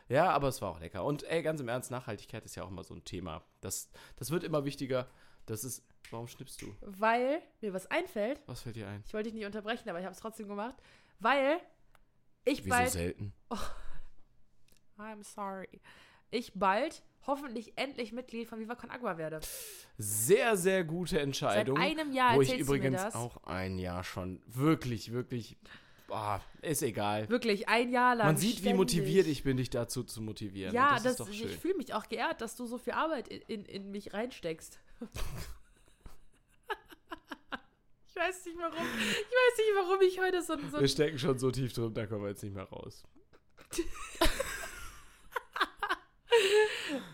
Ja, 0.08 0.30
aber 0.30 0.48
es 0.48 0.62
war 0.62 0.70
auch 0.70 0.80
lecker. 0.80 1.04
Und 1.04 1.24
ey, 1.24 1.42
ganz 1.42 1.60
im 1.60 1.68
Ernst, 1.68 1.90
Nachhaltigkeit 1.90 2.44
ist 2.44 2.54
ja 2.54 2.62
auch 2.64 2.70
immer 2.70 2.84
so 2.84 2.94
ein 2.94 3.04
Thema. 3.04 3.42
Das, 3.60 3.90
das 4.16 4.30
wird 4.30 4.44
immer 4.44 4.64
wichtiger. 4.64 5.08
Das 5.46 5.64
ist. 5.64 5.84
Warum 6.10 6.28
schnippst 6.28 6.62
du? 6.62 6.74
Weil 6.82 7.42
mir 7.60 7.72
was 7.72 7.90
einfällt. 7.90 8.40
Was 8.46 8.62
fällt 8.62 8.76
dir 8.76 8.86
ein? 8.86 9.02
Ich 9.06 9.12
wollte 9.14 9.28
dich 9.28 9.34
nicht 9.34 9.46
unterbrechen, 9.46 9.88
aber 9.88 9.98
ich 9.98 10.04
habe 10.04 10.14
es 10.14 10.20
trotzdem 10.20 10.46
gemacht. 10.46 10.76
Weil 11.18 11.58
ich 12.44 12.64
Wieso 12.64 12.70
bald. 12.70 12.90
selten? 12.90 13.32
I'm 14.98 15.24
sorry. 15.24 15.80
Ich 16.30 16.52
bald 16.54 17.02
hoffentlich 17.26 17.76
endlich 17.76 18.12
Mitglied 18.12 18.48
von 18.48 18.60
Viva 18.60 18.74
Con 18.76 18.90
Agua 18.90 19.18
werde. 19.18 19.40
Sehr, 19.98 20.56
sehr 20.56 20.84
gute 20.84 21.16
Seit 21.16 21.22
Entscheidung. 21.22 21.78
einem 21.78 22.12
Jahr 22.12 22.36
wo 22.36 22.42
ich 22.42 22.56
übrigens 22.56 23.14
auch 23.14 23.42
ein 23.44 23.78
Jahr 23.78 24.04
schon 24.04 24.40
wirklich, 24.46 25.12
wirklich. 25.12 25.56
Boah, 26.06 26.40
ist 26.62 26.82
egal. 26.82 27.28
Wirklich 27.28 27.68
ein 27.68 27.90
Jahr 27.90 28.14
lang. 28.14 28.28
Man 28.28 28.36
sieht, 28.36 28.58
wie 28.58 28.60
ständig. 28.60 28.76
motiviert 28.76 29.26
ich 29.26 29.42
bin, 29.42 29.56
dich 29.56 29.70
dazu 29.70 30.04
zu 30.04 30.22
motivieren. 30.22 30.72
Ja, 30.72 30.94
das, 30.94 31.02
das, 31.02 31.12
ist 31.12 31.20
doch 31.20 31.28
ich 31.28 31.38
schön. 31.38 31.48
fühle 31.48 31.76
mich 31.76 31.94
auch 31.94 32.08
geehrt, 32.08 32.40
dass 32.40 32.54
du 32.54 32.66
so 32.66 32.78
viel 32.78 32.92
Arbeit 32.92 33.26
in, 33.28 33.40
in, 33.42 33.64
in 33.64 33.90
mich 33.90 34.12
reinsteckst. 34.12 34.78
ich 38.08 38.16
weiß 38.16 38.46
nicht 38.46 38.56
warum. 38.58 38.76
Ich 38.76 39.16
weiß 39.16 39.58
nicht, 39.58 39.72
warum 39.74 40.00
ich 40.02 40.20
heute 40.20 40.42
so, 40.42 40.56
so 40.70 40.80
Wir 40.80 40.88
stecken 40.88 41.18
schon 41.18 41.38
so 41.38 41.50
tief 41.50 41.72
drin, 41.72 41.92
da 41.92 42.06
kommen 42.06 42.22
wir 42.22 42.28
jetzt 42.28 42.44
nicht 42.44 42.54
mehr 42.54 42.68
raus. 42.68 43.02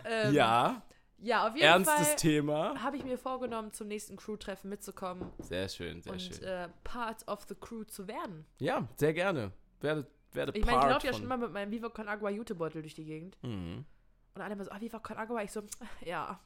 ähm, 0.04 0.34
ja, 0.34 0.82
ja, 1.22 1.46
auf 1.48 1.54
jeden 1.54 1.66
ernstes 1.66 2.08
Fall 2.08 2.16
Thema. 2.16 2.82
habe 2.82 2.96
ich 2.96 3.04
mir 3.04 3.16
vorgenommen, 3.18 3.72
zum 3.72 3.88
nächsten 3.88 4.16
Crew-Treffen 4.16 4.68
mitzukommen 4.68 5.30
Sehr 5.38 5.68
schön, 5.68 6.02
sehr 6.02 6.12
und 6.12 6.20
schön. 6.20 6.42
äh, 6.42 6.68
Part 6.84 7.26
of 7.28 7.44
the 7.48 7.54
Crew 7.54 7.84
zu 7.84 8.06
werden. 8.08 8.44
ja, 8.58 8.88
sehr 8.96 9.14
gerne. 9.14 9.52
Werde, 9.80 10.06
werde 10.32 10.52
Ich 10.56 10.64
meine, 10.64 10.76
ich 10.78 10.80
Part 10.82 10.92
laufe 10.92 11.06
ja 11.06 11.12
schon 11.12 11.26
mal 11.26 11.38
mit 11.38 11.52
meinem 11.52 11.70
Viva 11.70 11.88
Con 11.88 12.08
Agua 12.08 12.30
Jutebeutel 12.30 12.82
durch 12.82 12.94
die 12.94 13.04
Gegend. 13.04 13.36
Mhm. 13.42 13.84
Und 14.34 14.40
alle 14.40 14.54
immer 14.54 14.64
so, 14.64 14.70
ah, 14.70 14.80
Viva 14.80 14.98
Con 14.98 15.16
Agua. 15.16 15.42
Ich 15.42 15.52
so, 15.52 15.62
ja. 16.04 16.40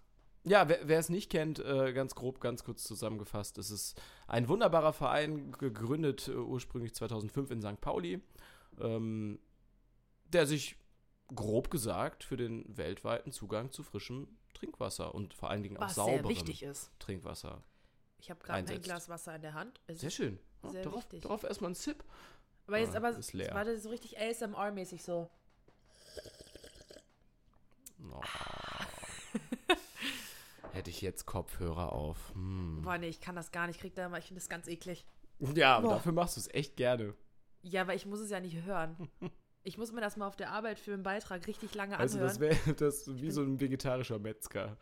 Ja, 0.45 0.69
wer, 0.69 0.79
wer 0.85 0.99
es 1.01 1.09
nicht 1.09 1.31
kennt, 1.31 1.59
äh, 1.59 1.93
ganz 1.93 2.15
grob, 2.15 2.41
ganz 2.41 2.63
kurz 2.63 2.85
zusammengefasst, 2.85 3.59
es 3.59 3.71
ist 3.73 4.01
ein 4.29 4.49
wunderbarer 4.49 4.93
Verein, 4.93 5.51
gegründet 5.51 6.29
äh, 6.29 6.37
ursprünglich 6.37 6.95
2005 6.95 7.51
in 7.51 7.61
St. 7.63 7.81
Pauli, 7.81 8.23
ähm, 8.81 9.41
der 10.29 10.47
sich 10.47 10.77
grob 11.35 11.69
gesagt 11.71 12.23
für 12.23 12.37
den 12.37 12.65
weltweiten 12.77 13.33
Zugang 13.33 13.73
zu 13.73 13.83
frischem 13.83 14.29
Trinkwasser 14.57 15.15
und 15.15 15.35
vor 15.35 15.51
allen 15.51 15.63
Dingen 15.63 15.77
auch 15.77 15.83
Was 15.83 15.95
sehr 15.95 16.05
sauberem 16.05 16.29
wichtig 16.29 16.63
ist. 16.63 16.91
Trinkwasser. 16.99 17.63
Ich 18.19 18.31
habe 18.31 18.41
gerade 18.43 18.67
ein. 18.73 18.83
Glas 18.83 19.09
Wasser 19.09 19.37
in 19.37 19.43
der 19.43 19.55
Hand. 19.55 19.81
Es 19.87 20.01
Sehr 20.01 20.11
schön. 20.11 20.39
Ja, 20.63 20.71
Sehr 20.71 20.83
darauf, 20.85 21.03
wichtig. 21.05 21.23
darauf 21.23 21.45
erstmal 21.45 21.71
ein 21.71 21.75
Sip. 21.75 22.03
Aber 22.67 22.79
jetzt 22.79 22.95
Ah, 22.95 22.99
aber 22.99 23.11
ist 23.11 23.33
leer. 23.33 23.55
war 23.55 23.65
das 23.65 23.83
so 23.83 23.91
richtig 23.91 24.19
ASMR-mäßig 24.19 25.03
so. 25.03 25.31
Oh. 28.13 28.21
Hätte 30.73 30.91
ich 30.91 31.01
jetzt 31.01 31.27
Kopfhörer 31.27 31.93
auf. 31.93 32.33
Hm. 32.35 32.83
Boah, 32.83 32.99
nee, 32.99 33.09
ich 33.09 33.21
kann 33.21 33.37
das 33.37 33.53
gar 33.53 33.67
nicht. 33.67 33.77
Ich 33.77 33.83
krieg 33.83 33.95
da 33.95 34.07
immer, 34.07 34.19
ich 34.19 34.27
finde 34.27 34.41
das 34.41 34.49
ganz 34.49 34.67
eklig. 34.69 35.05
Ja, 35.39 35.77
aber 35.77 35.89
dafür 35.91 36.13
machst 36.13 36.37
du 36.37 36.41
es 36.41 36.49
echt 36.53 36.77
gerne. 36.77 37.15
Ja, 37.63 37.87
weil 37.87 37.97
ich 37.97 38.07
muss 38.07 38.21
es 38.21 38.31
ja 38.31 38.41
nicht 38.41 38.63
hören. 38.63 39.09
Ich 39.67 39.79
muss 39.79 39.91
mir 39.91 40.01
das 40.01 40.17
mal 40.17 40.29
auf 40.29 40.37
der 40.37 40.53
Arbeit 40.53 40.79
für 40.79 40.93
einen 40.95 41.03
Beitrag 41.03 41.45
richtig 41.49 41.75
lange 41.75 41.99
Also 41.99 42.19
anhören. 42.19 42.39
das 42.39 42.67
wäre 42.67 42.75
das 42.77 43.21
wie 43.21 43.33
so 43.33 43.43
ein 43.43 43.59
vegetarischer 43.61 44.21
Metzger. 44.21 44.77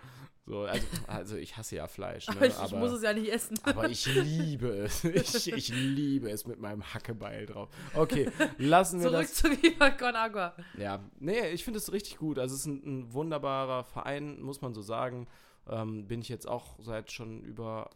So, 0.44 0.60
also, 0.60 0.86
also 1.06 1.36
ich 1.38 1.56
hasse 1.56 1.76
ja 1.76 1.88
Fleisch, 1.88 2.28
ne? 2.28 2.34
aber 2.36 2.46
ich, 2.46 2.62
ich 2.62 2.72
muss 2.72 2.92
es 2.92 3.02
ja 3.02 3.14
nicht 3.14 3.32
essen. 3.32 3.58
aber 3.62 3.88
ich 3.88 4.04
liebe 4.14 4.68
es. 4.68 5.02
Ich, 5.04 5.50
ich 5.50 5.68
liebe 5.70 6.30
es 6.30 6.46
mit 6.46 6.60
meinem 6.60 6.82
Hackebeil 6.92 7.46
drauf. 7.46 7.70
Okay, 7.94 8.30
lassen 8.58 9.00
wir 9.00 9.08
Zurück 9.08 9.22
das. 9.22 9.34
zu 9.34 9.50
Viva 9.62 9.88
Con 9.90 10.14
Agua. 10.14 10.54
Ja, 10.76 11.02
nee, 11.18 11.48
ich 11.48 11.64
finde 11.64 11.78
es 11.78 11.90
richtig 11.90 12.18
gut. 12.18 12.38
Also 12.38 12.54
es 12.54 12.60
ist 12.60 12.66
ein, 12.66 12.82
ein 12.84 13.12
wunderbarer 13.14 13.84
Verein, 13.84 14.42
muss 14.42 14.60
man 14.60 14.74
so 14.74 14.82
sagen. 14.82 15.28
Ähm, 15.66 16.06
bin 16.06 16.20
ich 16.20 16.28
jetzt 16.28 16.46
auch 16.46 16.76
seit 16.78 17.10
schon 17.10 17.42
über, 17.42 17.88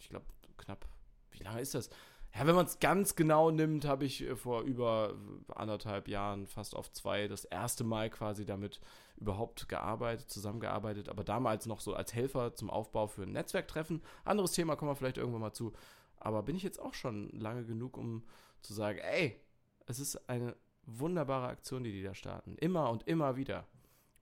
ich 0.00 0.08
glaube, 0.08 0.26
knapp, 0.58 0.84
wie 1.30 1.44
lange 1.44 1.60
ist 1.60 1.76
das? 1.76 1.90
Ja, 2.34 2.46
wenn 2.46 2.54
man 2.54 2.64
es 2.66 2.78
ganz 2.78 3.14
genau 3.14 3.50
nimmt, 3.50 3.84
habe 3.84 4.04
ich 4.06 4.22
äh, 4.22 4.36
vor 4.36 4.62
über 4.62 5.14
anderthalb 5.54 6.08
Jahren, 6.08 6.46
fast 6.46 6.74
auf 6.74 6.90
zwei, 6.90 7.28
das 7.28 7.44
erste 7.44 7.84
Mal 7.84 8.08
quasi 8.08 8.46
damit 8.46 8.80
überhaupt 9.16 9.68
gearbeitet, 9.68 10.30
zusammengearbeitet, 10.30 11.08
aber 11.10 11.24
damals 11.24 11.66
noch 11.66 11.80
so 11.80 11.94
als 11.94 12.14
Helfer 12.14 12.54
zum 12.54 12.70
Aufbau 12.70 13.06
für 13.06 13.24
ein 13.24 13.32
Netzwerktreffen. 13.32 14.02
Anderes 14.24 14.52
Thema 14.52 14.76
kommen 14.76 14.90
wir 14.90 14.96
vielleicht 14.96 15.18
irgendwann 15.18 15.42
mal 15.42 15.52
zu. 15.52 15.72
Aber 16.16 16.42
bin 16.42 16.56
ich 16.56 16.62
jetzt 16.62 16.80
auch 16.80 16.94
schon 16.94 17.28
lange 17.38 17.64
genug, 17.66 17.96
um 17.98 18.24
zu 18.62 18.72
sagen, 18.72 18.98
ey, 18.98 19.38
es 19.86 19.98
ist 19.98 20.28
eine 20.30 20.56
wunderbare 20.86 21.48
Aktion, 21.48 21.84
die 21.84 21.92
die 21.92 22.02
da 22.02 22.14
starten. 22.14 22.56
Immer 22.58 22.88
und 22.90 23.06
immer 23.06 23.36
wieder. 23.36 23.66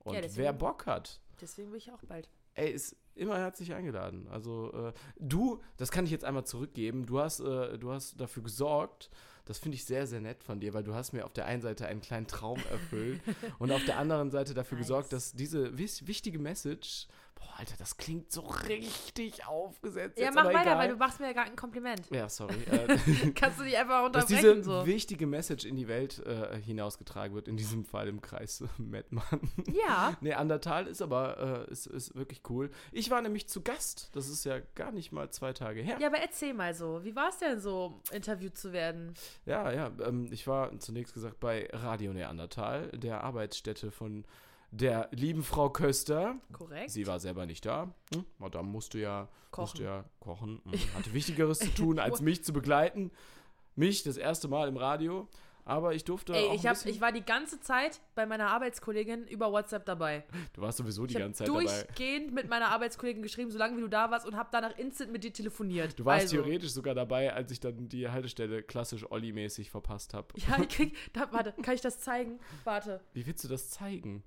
Und 0.01 0.15
Ja, 0.15 0.21
deswegen- 0.21 0.45
wer 0.45 0.53
Bock 0.53 0.87
hat, 0.87 1.21
Deswegen 1.41 1.71
will 1.71 1.79
ich 1.79 1.91
auch 1.93 2.03
bald. 2.03 2.29
ey, 2.55 2.71
ist 2.71 2.97
immer 3.21 3.39
herzlich 3.39 3.75
eingeladen. 3.75 4.27
Also 4.31 4.73
äh, 4.73 4.93
du, 5.19 5.61
das 5.77 5.91
kann 5.91 6.05
ich 6.05 6.11
jetzt 6.11 6.25
einmal 6.25 6.45
zurückgeben, 6.45 7.07
du 7.07 7.21
hast, 7.21 7.41
äh, 7.41 7.79
du 7.79 7.93
hast 7.93 8.21
dafür 8.21 8.43
gesorgt, 8.43 9.11
das 9.45 9.59
finde 9.59 9.77
ich 9.77 9.85
sehr, 9.85 10.07
sehr 10.07 10.21
nett 10.21 10.43
von 10.43 10.61
dir, 10.61 10.75
weil 10.75 10.83
du 10.83 10.95
hast 10.95 11.13
mir 11.13 11.25
auf 11.25 11.33
der 11.33 11.47
einen 11.47 11.63
Seite 11.63 11.87
einen 11.87 12.01
kleinen 12.01 12.27
Traum 12.27 12.61
erfüllt 12.71 13.21
und 13.59 13.73
auf 13.73 13.85
der 13.85 13.99
anderen 13.99 14.31
Seite 14.31 14.55
dafür 14.55 14.79
Nice. 14.79 14.87
gesorgt, 14.87 15.13
dass 15.13 15.33
diese 15.33 15.77
wichtige 15.77 16.39
Message, 16.39 17.09
boah, 17.41 17.59
Alter, 17.59 17.75
das 17.79 17.97
klingt 17.97 18.31
so 18.31 18.43
richtig 18.43 19.47
aufgesetzt. 19.47 20.19
Ja, 20.19 20.27
jetzt, 20.27 20.35
mach 20.35 20.45
weiter, 20.45 20.61
egal. 20.63 20.79
weil 20.79 20.89
du 20.91 20.97
machst 20.97 21.21
mir 21.21 21.27
ja 21.27 21.33
gar 21.33 21.45
ein 21.45 21.57
Kompliment. 21.57 22.03
Ja, 22.11 22.29
sorry. 22.29 22.55
Äh, 22.71 23.31
Kannst 23.35 23.59
du 23.59 23.65
dich 23.65 23.77
einfach 23.77 24.11
dass 24.13 24.25
unterbrechen 24.25 24.57
diese 24.59 24.63
so. 24.63 24.87
wichtige 24.87 25.27
Message 25.27 25.65
in 25.65 25.77
die 25.77 25.89
Welt 25.89 26.25
äh, 26.25 26.61
hinausgetragen 26.61 27.35
wird, 27.35 27.49
in 27.49 27.57
diesem 27.57 27.85
Fall 27.85 28.09
im 28.09 28.21
Kreis 28.21 28.63
Mettmann. 28.79 29.41
Ja. 29.73 30.17
Nee, 30.21 30.35
Andertal 30.35 30.87
ist 30.87 31.01
aber 31.01 31.67
äh, 31.69 31.73
ist, 31.73 31.87
ist 31.87 32.15
wirklich 32.15 32.43
cool. 32.51 32.71
Ich 32.93 33.11
war 33.11 33.23
nämlich 33.23 33.49
zu 33.49 33.63
Gast. 33.63 34.11
Das 34.13 34.29
ist 34.29 34.45
ja 34.45 34.61
gar 34.75 34.93
nicht 34.93 35.13
mal 35.13 35.31
zwei 35.31 35.53
Tage 35.53 35.81
her. 35.81 35.97
Ja, 35.99 36.09
aber 36.09 36.19
erzähl 36.19 36.53
mal 36.53 36.75
so. 36.75 37.03
Wie 37.05 37.17
war 37.17 37.31
es 37.31 37.39
denn 37.39 37.59
so, 37.61 38.01
interviewt 38.13 38.57
zu 38.57 38.73
werden? 38.73 39.15
Ja, 39.47 39.73
ja. 39.73 39.91
Ähm, 40.05 40.29
ich 40.31 40.47
war 40.47 40.79
zunächst 40.79 41.15
gesagt 41.15 41.41
bei 41.41 41.69
Radio 41.73 42.13
Neandertal, 42.13 42.89
der 42.89 43.25
Arbeitsstätte 43.25 43.91
von 43.91 44.25
der 44.71 45.09
lieben 45.13 45.43
Frau 45.43 45.71
Köster. 45.71 46.37
Korrekt. 46.53 46.91
Sie 46.91 47.07
war 47.07 47.21
selber 47.21 47.47
nicht 47.47 47.67
da. 47.67 47.93
Hm? 48.15 48.25
Madame 48.39 48.69
musste 48.69 48.99
ja 48.99 49.29
Kochen. 49.51 49.63
Musste 49.63 49.83
ja 49.83 50.05
kochen. 50.21 50.61
Hm, 50.65 50.95
Hatte 50.95 51.13
Wichtigeres 51.13 51.59
zu 51.59 51.75
tun, 51.75 51.99
als 51.99 52.21
mich 52.21 52.45
zu 52.45 52.53
begleiten. 52.53 53.11
Mich 53.75 54.03
das 54.03 54.17
erste 54.17 54.49
Mal 54.49 54.69
im 54.69 54.77
Radio. 54.77 55.29
Aber 55.65 55.95
ich 55.95 56.05
durfte 56.05 56.33
Ey, 56.35 56.49
auch 56.49 56.55
ich, 56.55 56.67
hab, 56.67 56.85
ich 56.87 57.01
war 57.01 57.13
die 57.13 57.23
ganze 57.25 57.61
Zeit 57.61 58.01
bei 58.15 58.27
meiner 58.27 58.49
Arbeitskollegin 58.49 59.27
über 59.29 59.53
WhatsApp 59.53 59.85
dabei. 59.85 60.25
Du 60.55 60.63
warst 60.63 60.79
sowieso 60.79 61.07
die 61.07 61.15
Ich 61.15 61.21
ganze 61.21 61.45
Zeit 61.45 61.49
dabei. 61.49 61.65
durchgehend 61.65 62.33
mit 62.33 62.49
meiner 62.49 62.69
Arbeitskollegin 62.69 63.23
geschrieben, 63.23 63.51
solange 63.51 63.77
wie 63.77 63.83
du 63.83 63.89
da 63.89 64.11
warst 64.11 64.27
und 64.27 64.37
habe 64.37 64.49
danach 64.51 64.77
instant 64.79 65.13
mit 65.13 65.23
dir 65.23 65.33
telefoniert. 65.33 65.99
Du 65.99 66.05
warst 66.05 66.23
also, 66.23 66.37
theoretisch 66.37 66.71
sogar 66.71 66.95
dabei, 66.95 67.33
als 67.35 67.53
ich 67.53 67.61
dann 67.61 67.89
die 67.89 68.09
Haltestelle 68.09 68.63
klassisch 68.63 69.09
Olli-mäßig 69.11 69.71
verpasst 69.71 70.15
habe. 70.15 70.29
Ja, 70.39 70.59
ich 70.63 70.69
krieg. 70.69 70.97
Da, 71.13 71.31
warte, 71.31 71.53
kann 71.63 71.75
ich 71.75 71.83
das 71.83 72.01
zeigen? 72.01 72.41
Warte. 72.65 73.01
Wie 73.13 73.27
willst 73.27 73.45
du 73.45 73.49
das 73.49 73.71
zeigen? 73.71 74.25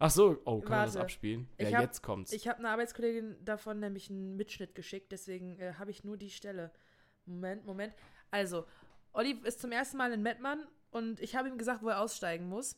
Ach 0.00 0.10
so, 0.10 0.40
oh, 0.44 0.60
kann 0.60 0.70
man 0.70 0.84
das 0.86 0.94
Warte. 0.94 1.00
abspielen? 1.04 1.48
Ja, 1.58 1.72
hab- 1.72 1.82
jetzt 1.82 2.02
kommt's. 2.02 2.32
Ich 2.32 2.46
habe 2.46 2.60
einer 2.60 2.70
Arbeitskollegin 2.70 3.36
davon 3.44 3.80
nämlich 3.80 4.10
einen 4.10 4.36
Mitschnitt 4.36 4.74
geschickt, 4.74 5.10
deswegen 5.10 5.58
äh, 5.58 5.74
habe 5.78 5.90
ich 5.90 6.04
nur 6.04 6.16
die 6.16 6.30
Stelle. 6.30 6.72
Moment, 7.26 7.64
Moment. 7.66 7.94
Also, 8.30 8.64
Olli 9.12 9.32
ist 9.44 9.60
zum 9.60 9.72
ersten 9.72 9.96
Mal 9.96 10.12
in 10.12 10.22
Mettmann 10.22 10.66
und 10.90 11.20
ich 11.20 11.34
habe 11.34 11.48
ihm 11.48 11.58
gesagt, 11.58 11.82
wo 11.82 11.88
er 11.88 12.00
aussteigen 12.00 12.48
muss. 12.48 12.76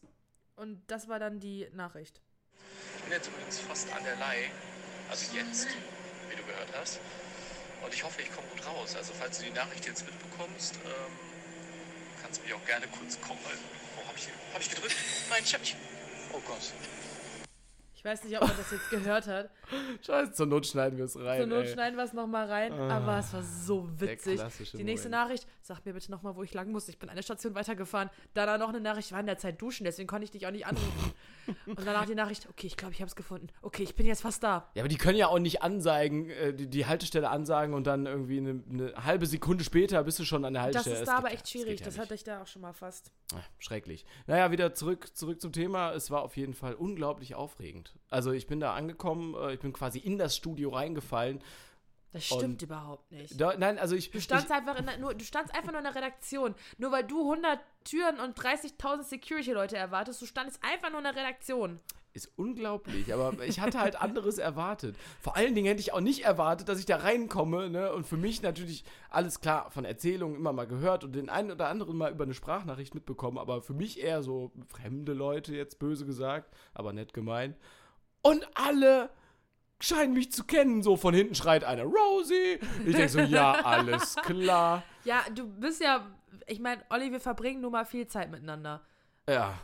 Und 0.57 0.83
das 0.91 1.09
war 1.09 1.19
dann 1.19 1.41
die 1.41 1.69
Nachricht. 1.73 2.23
Ich 2.97 3.03
bin 3.05 3.13
jetzt 3.13 3.29
übrigens 3.29 3.61
fast 3.61 3.93
an 3.95 4.03
der 4.05 4.17
Leih. 4.17 4.51
Also 5.11 5.35
jetzt, 5.37 5.69
wie 6.29 6.37
du 6.37 6.43
gehört 6.45 6.69
hast. 6.79 7.01
Und 7.85 7.93
ich 7.95 8.05
hoffe, 8.05 8.23
ich 8.23 8.31
komme 8.35 8.47
gut 8.49 8.67
raus. 8.67 8.95
Also 8.97 9.13
falls 9.15 9.39
du 9.39 9.45
die 9.45 9.53
Nachricht 9.53 9.87
jetzt 9.87 10.05
mitbekommst, 10.07 10.77
ähm, 10.85 11.13
kannst 12.23 12.41
du 12.41 12.45
mich 12.45 12.55
auch 12.55 12.65
gerne 12.67 12.87
kurz 12.99 13.21
kommen. 13.21 13.41
Wo 13.97 14.07
habe 14.07 14.17
ich, 14.17 14.29
hab 14.53 14.61
ich 14.61 14.71
gedrückt? 14.71 14.95
Nein, 15.31 15.43
ich 15.45 15.55
hab 15.55 15.61
nicht. 15.61 15.77
Oh 16.33 16.41
Gott. 16.47 16.73
Ich 18.01 18.05
weiß 18.07 18.25
nicht, 18.25 18.35
ob 18.41 18.49
man 18.49 18.57
das 18.57 18.71
jetzt 18.71 18.89
gehört 18.89 19.27
hat. 19.27 19.51
Scheiße, 20.07 20.33
zur 20.33 20.47
Not 20.47 20.67
schneiden 20.67 20.97
wir 20.97 21.05
es 21.05 21.19
rein. 21.19 21.39
Zur 21.41 21.47
Not 21.49 21.67
ey. 21.67 21.73
schneiden 21.75 21.99
wir 21.99 22.05
es 22.05 22.15
nochmal 22.15 22.47
rein. 22.47 22.73
Ah, 22.73 22.97
aber 22.97 23.19
es 23.19 23.31
war 23.35 23.43
so 23.43 23.91
witzig. 24.01 24.41
Die 24.73 24.85
nächste 24.85 25.11
Moment. 25.11 25.29
Nachricht, 25.29 25.47
sag 25.61 25.85
mir 25.85 25.93
bitte 25.93 26.11
nochmal, 26.11 26.35
wo 26.35 26.43
ich 26.43 26.55
lang 26.55 26.73
muss. 26.73 26.89
Ich 26.89 26.99
bin 26.99 27.11
eine 27.11 27.23
Station 27.23 27.55
weitergefahren. 27.55 28.09
Danach 28.33 28.59
noch 28.59 28.71
eine 28.71 28.81
Nachricht, 28.81 29.09
ich 29.09 29.13
war 29.13 29.21
in 29.21 29.27
der 29.27 29.37
Zeit 29.37 29.61
duschen, 29.61 29.85
deswegen 29.85 30.07
konnte 30.07 30.25
ich 30.25 30.31
dich 30.31 30.47
auch 30.47 30.51
nicht 30.51 30.65
anrufen. 30.67 31.13
Und 31.67 31.79
danach 31.85 32.07
die 32.07 32.15
Nachricht, 32.15 32.49
okay, 32.49 32.69
ich 32.69 32.79
glaube, 32.79 32.95
ich 32.95 33.03
habe 33.03 33.09
es 33.11 33.17
gefunden. 33.17 33.49
Okay, 33.61 33.83
ich 33.83 33.95
bin 33.95 34.07
jetzt 34.07 34.23
fast 34.23 34.43
da. 34.43 34.71
Ja, 34.75 34.81
aber 34.81 34.89
die 34.89 34.97
können 34.97 35.19
ja 35.19 35.27
auch 35.27 35.39
nicht 35.39 35.61
anzeigen, 35.61 36.31
äh, 36.31 36.55
die, 36.55 36.69
die 36.71 36.87
Haltestelle 36.87 37.29
ansagen 37.29 37.75
und 37.75 37.87
dann 37.87 38.07
irgendwie 38.07 38.39
eine, 38.39 38.63
eine 38.71 39.05
halbe 39.05 39.27
Sekunde 39.27 39.63
später 39.63 40.03
bist 40.05 40.19
du 40.19 40.25
schon 40.25 40.47
an 40.47 40.55
der 40.55 40.63
Das 40.69 40.77
Haltestelle. 40.87 40.97
ist 40.97 41.03
Es 41.03 41.07
da 41.09 41.19
aber 41.19 41.33
echt 41.33 41.51
schwierig. 41.51 41.81
ja 41.81 41.85
das 41.87 41.99
hatte 41.99 42.15
ich 42.15 42.25
da 42.25 42.41
auch 42.41 42.47
schon 42.47 42.63
mal 42.63 42.73
fast. 42.73 43.13
Ah, 43.35 43.41
Schrecklich. 43.59 44.07
Naja, 44.27 44.51
wieder 44.53 44.73
zurück, 44.73 45.15
zurück 45.15 45.39
zum 45.43 45.53
Thema. 45.53 45.93
Es 45.93 46.11
war 46.11 46.23
auf 46.23 46.39
jeden 46.39 46.55
Fall 46.55 46.73
unglaublich 46.73 47.35
aufregend. 47.35 47.90
Also 48.09 48.33
ich 48.33 48.47
bin 48.47 48.61
da 48.61 48.75
angekommen, 48.75 49.35
äh, 49.35 49.55
ich 49.55 49.61
bin 49.61 49.73
quasi 49.73 49.99
in 49.99 50.19
das 50.19 50.37
Studio 50.37 50.71
reingefallen. 50.71 51.41
Das 52.13 52.25
stimmt 52.25 52.43
Und- 52.43 52.63
überhaupt 52.63 53.13
nicht. 53.13 53.41
Da, 53.41 53.55
nein, 53.57 53.79
also 53.79 53.95
ich. 53.95 54.11
Du 54.11 54.21
standst 54.21 54.51
einfach 54.51 54.77
in 54.77 54.85
der, 54.87 54.99
nur, 54.99 55.15
du 55.15 55.25
standst 55.25 55.55
einfach 55.55 55.71
nur 55.71 55.79
in 55.79 55.85
der 55.85 55.95
Redaktion. 55.95 56.57
Nur 56.79 56.91
weil 56.91 57.05
du 57.05 57.21
100 57.21 57.61
Türen 57.85 58.19
und 58.19 58.37
30.000 58.37 59.05
Security-Leute 59.05 59.77
erwartest, 59.77 60.21
du 60.21 60.27
standest 60.27 60.59
einfach 60.65 60.91
nur 60.91 60.99
in 60.99 61.05
der 61.05 61.15
Redaktion. 61.15 61.79
Ist 62.13 62.33
unglaublich, 62.37 63.15
aber 63.15 63.45
ich 63.45 63.61
hatte 63.61 63.79
halt 63.79 63.95
anderes 63.95 64.39
erwartet. 64.39 64.97
Vor 65.21 65.37
allen 65.37 65.55
Dingen 65.55 65.69
hätte 65.69 65.79
ich 65.79 65.93
auch 65.93 66.01
nicht 66.01 66.25
erwartet, 66.25 66.69
dass 66.69 66.81
ich 66.81 66.85
da 66.87 66.97
reinkomme, 66.97 67.71
ne? 67.71 67.93
Und 67.93 68.05
für 68.05 68.17
mich 68.17 68.43
natürlich 68.43 68.85
alles 69.11 69.41
klar 69.41 69.71
von 69.71 69.85
Erzählungen 69.85 70.35
immer 70.35 70.53
mal 70.53 70.67
gehört 70.67 71.05
und 71.05 71.13
den 71.15 71.29
einen 71.29 71.53
oder 71.53 71.69
anderen 71.69 71.97
mal 71.97 72.11
über 72.11 72.25
eine 72.25 72.35
Sprachnachricht 72.35 72.97
mitbekommen, 72.97 73.39
aber 73.39 73.63
für 73.63 73.75
mich 73.75 74.01
eher 74.01 74.25
so 74.25 74.51
fremde 74.67 75.13
Leute, 75.13 75.55
jetzt 75.55 75.79
böse 75.79 76.05
gesagt, 76.05 76.53
aber 76.75 76.93
nett 76.93 77.13
gemeint. 77.15 77.57
Und 78.23 78.47
alle 78.55 79.11
scheinen 79.81 80.13
mich 80.13 80.31
zu 80.33 80.45
kennen. 80.45 80.83
So 80.83 80.97
von 80.97 81.15
hinten 81.15 81.35
schreit 81.35 81.65
einer 81.65 81.85
Rosie. 81.85 82.59
Ich 82.87 82.95
denke 82.95 83.09
so, 83.09 83.21
ja, 83.21 83.53
alles 83.53 84.17
klar. 84.17 84.83
Ja, 85.05 85.25
du 85.35 85.47
bist 85.49 85.81
ja, 85.81 86.07
ich 86.47 86.61
meine, 86.61 86.83
Olli, 86.91 87.11
wir 87.11 87.21
verbringen 87.21 87.63
nun 87.63 87.73
mal 87.73 87.87
viel 87.87 88.07
Zeit 88.07 88.31
miteinander. 88.31 88.83
Ja, 89.27 89.55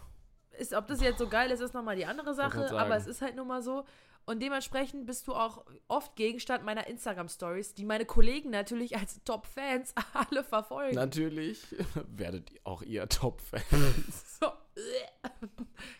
Ist, 0.58 0.72
ob 0.72 0.86
das 0.86 1.02
jetzt 1.02 1.18
so 1.18 1.28
geil 1.28 1.50
ist, 1.50 1.60
ist 1.60 1.74
nochmal 1.74 1.94
die 1.94 2.06
andere 2.06 2.32
Sache, 2.34 2.70
aber 2.74 2.96
es 2.96 3.06
ist 3.06 3.20
halt 3.20 3.36
nun 3.36 3.46
mal 3.46 3.60
so. 3.60 3.84
Und 4.28 4.42
dementsprechend 4.42 5.06
bist 5.06 5.28
du 5.28 5.34
auch 5.34 5.64
oft 5.86 6.16
Gegenstand 6.16 6.64
meiner 6.64 6.88
Instagram-Stories, 6.88 7.74
die 7.74 7.84
meine 7.84 8.04
Kollegen 8.04 8.50
natürlich 8.50 8.96
als 8.96 9.22
Top-Fans 9.24 9.94
alle 10.12 10.42
verfolgen. 10.42 10.96
natürlich 10.96 11.64
werdet 12.08 12.50
auch 12.64 12.82
ihr 12.82 13.08
Top-Fan. 13.08 13.62
So. 14.40 14.48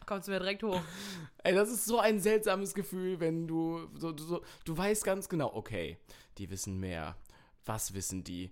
Kommst 0.05 0.29
du 0.29 0.33
mir 0.33 0.41
direkt 0.41 0.62
hoch. 0.62 0.83
Ey, 1.43 1.55
das 1.55 1.71
ist 1.71 1.87
so 1.87 1.99
ein 1.99 2.21
seltsames 2.21 2.75
Gefühl, 2.75 3.21
wenn 3.21 3.47
du 3.47 3.89
so, 3.95 4.12
du, 4.12 4.23
so, 4.23 4.43
du 4.67 4.77
weißt 4.77 5.05
ganz 5.05 5.31
genau, 5.31 5.55
okay, 5.55 5.97
die 6.37 6.51
wissen 6.51 6.79
mehr. 6.79 7.17
Was 7.65 7.95
wissen 7.95 8.23
die? 8.23 8.51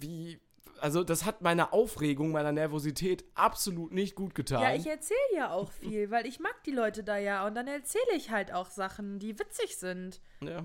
Wie? 0.00 0.40
Also, 0.80 1.04
das 1.04 1.24
hat 1.24 1.42
meiner 1.42 1.72
Aufregung, 1.72 2.30
meiner 2.30 2.52
Nervosität 2.52 3.24
absolut 3.34 3.92
nicht 3.92 4.14
gut 4.14 4.34
getan. 4.34 4.62
Ja, 4.62 4.74
ich 4.74 4.86
erzähle 4.86 5.18
ja 5.34 5.50
auch 5.50 5.70
viel, 5.72 6.10
weil 6.10 6.26
ich 6.26 6.40
mag 6.40 6.62
die 6.64 6.72
Leute 6.72 7.04
da 7.04 7.18
ja 7.18 7.46
und 7.46 7.54
dann 7.54 7.66
erzähle 7.66 8.16
ich 8.16 8.30
halt 8.30 8.52
auch 8.52 8.70
Sachen, 8.70 9.18
die 9.18 9.38
witzig 9.38 9.76
sind. 9.76 10.20
Ja. 10.40 10.64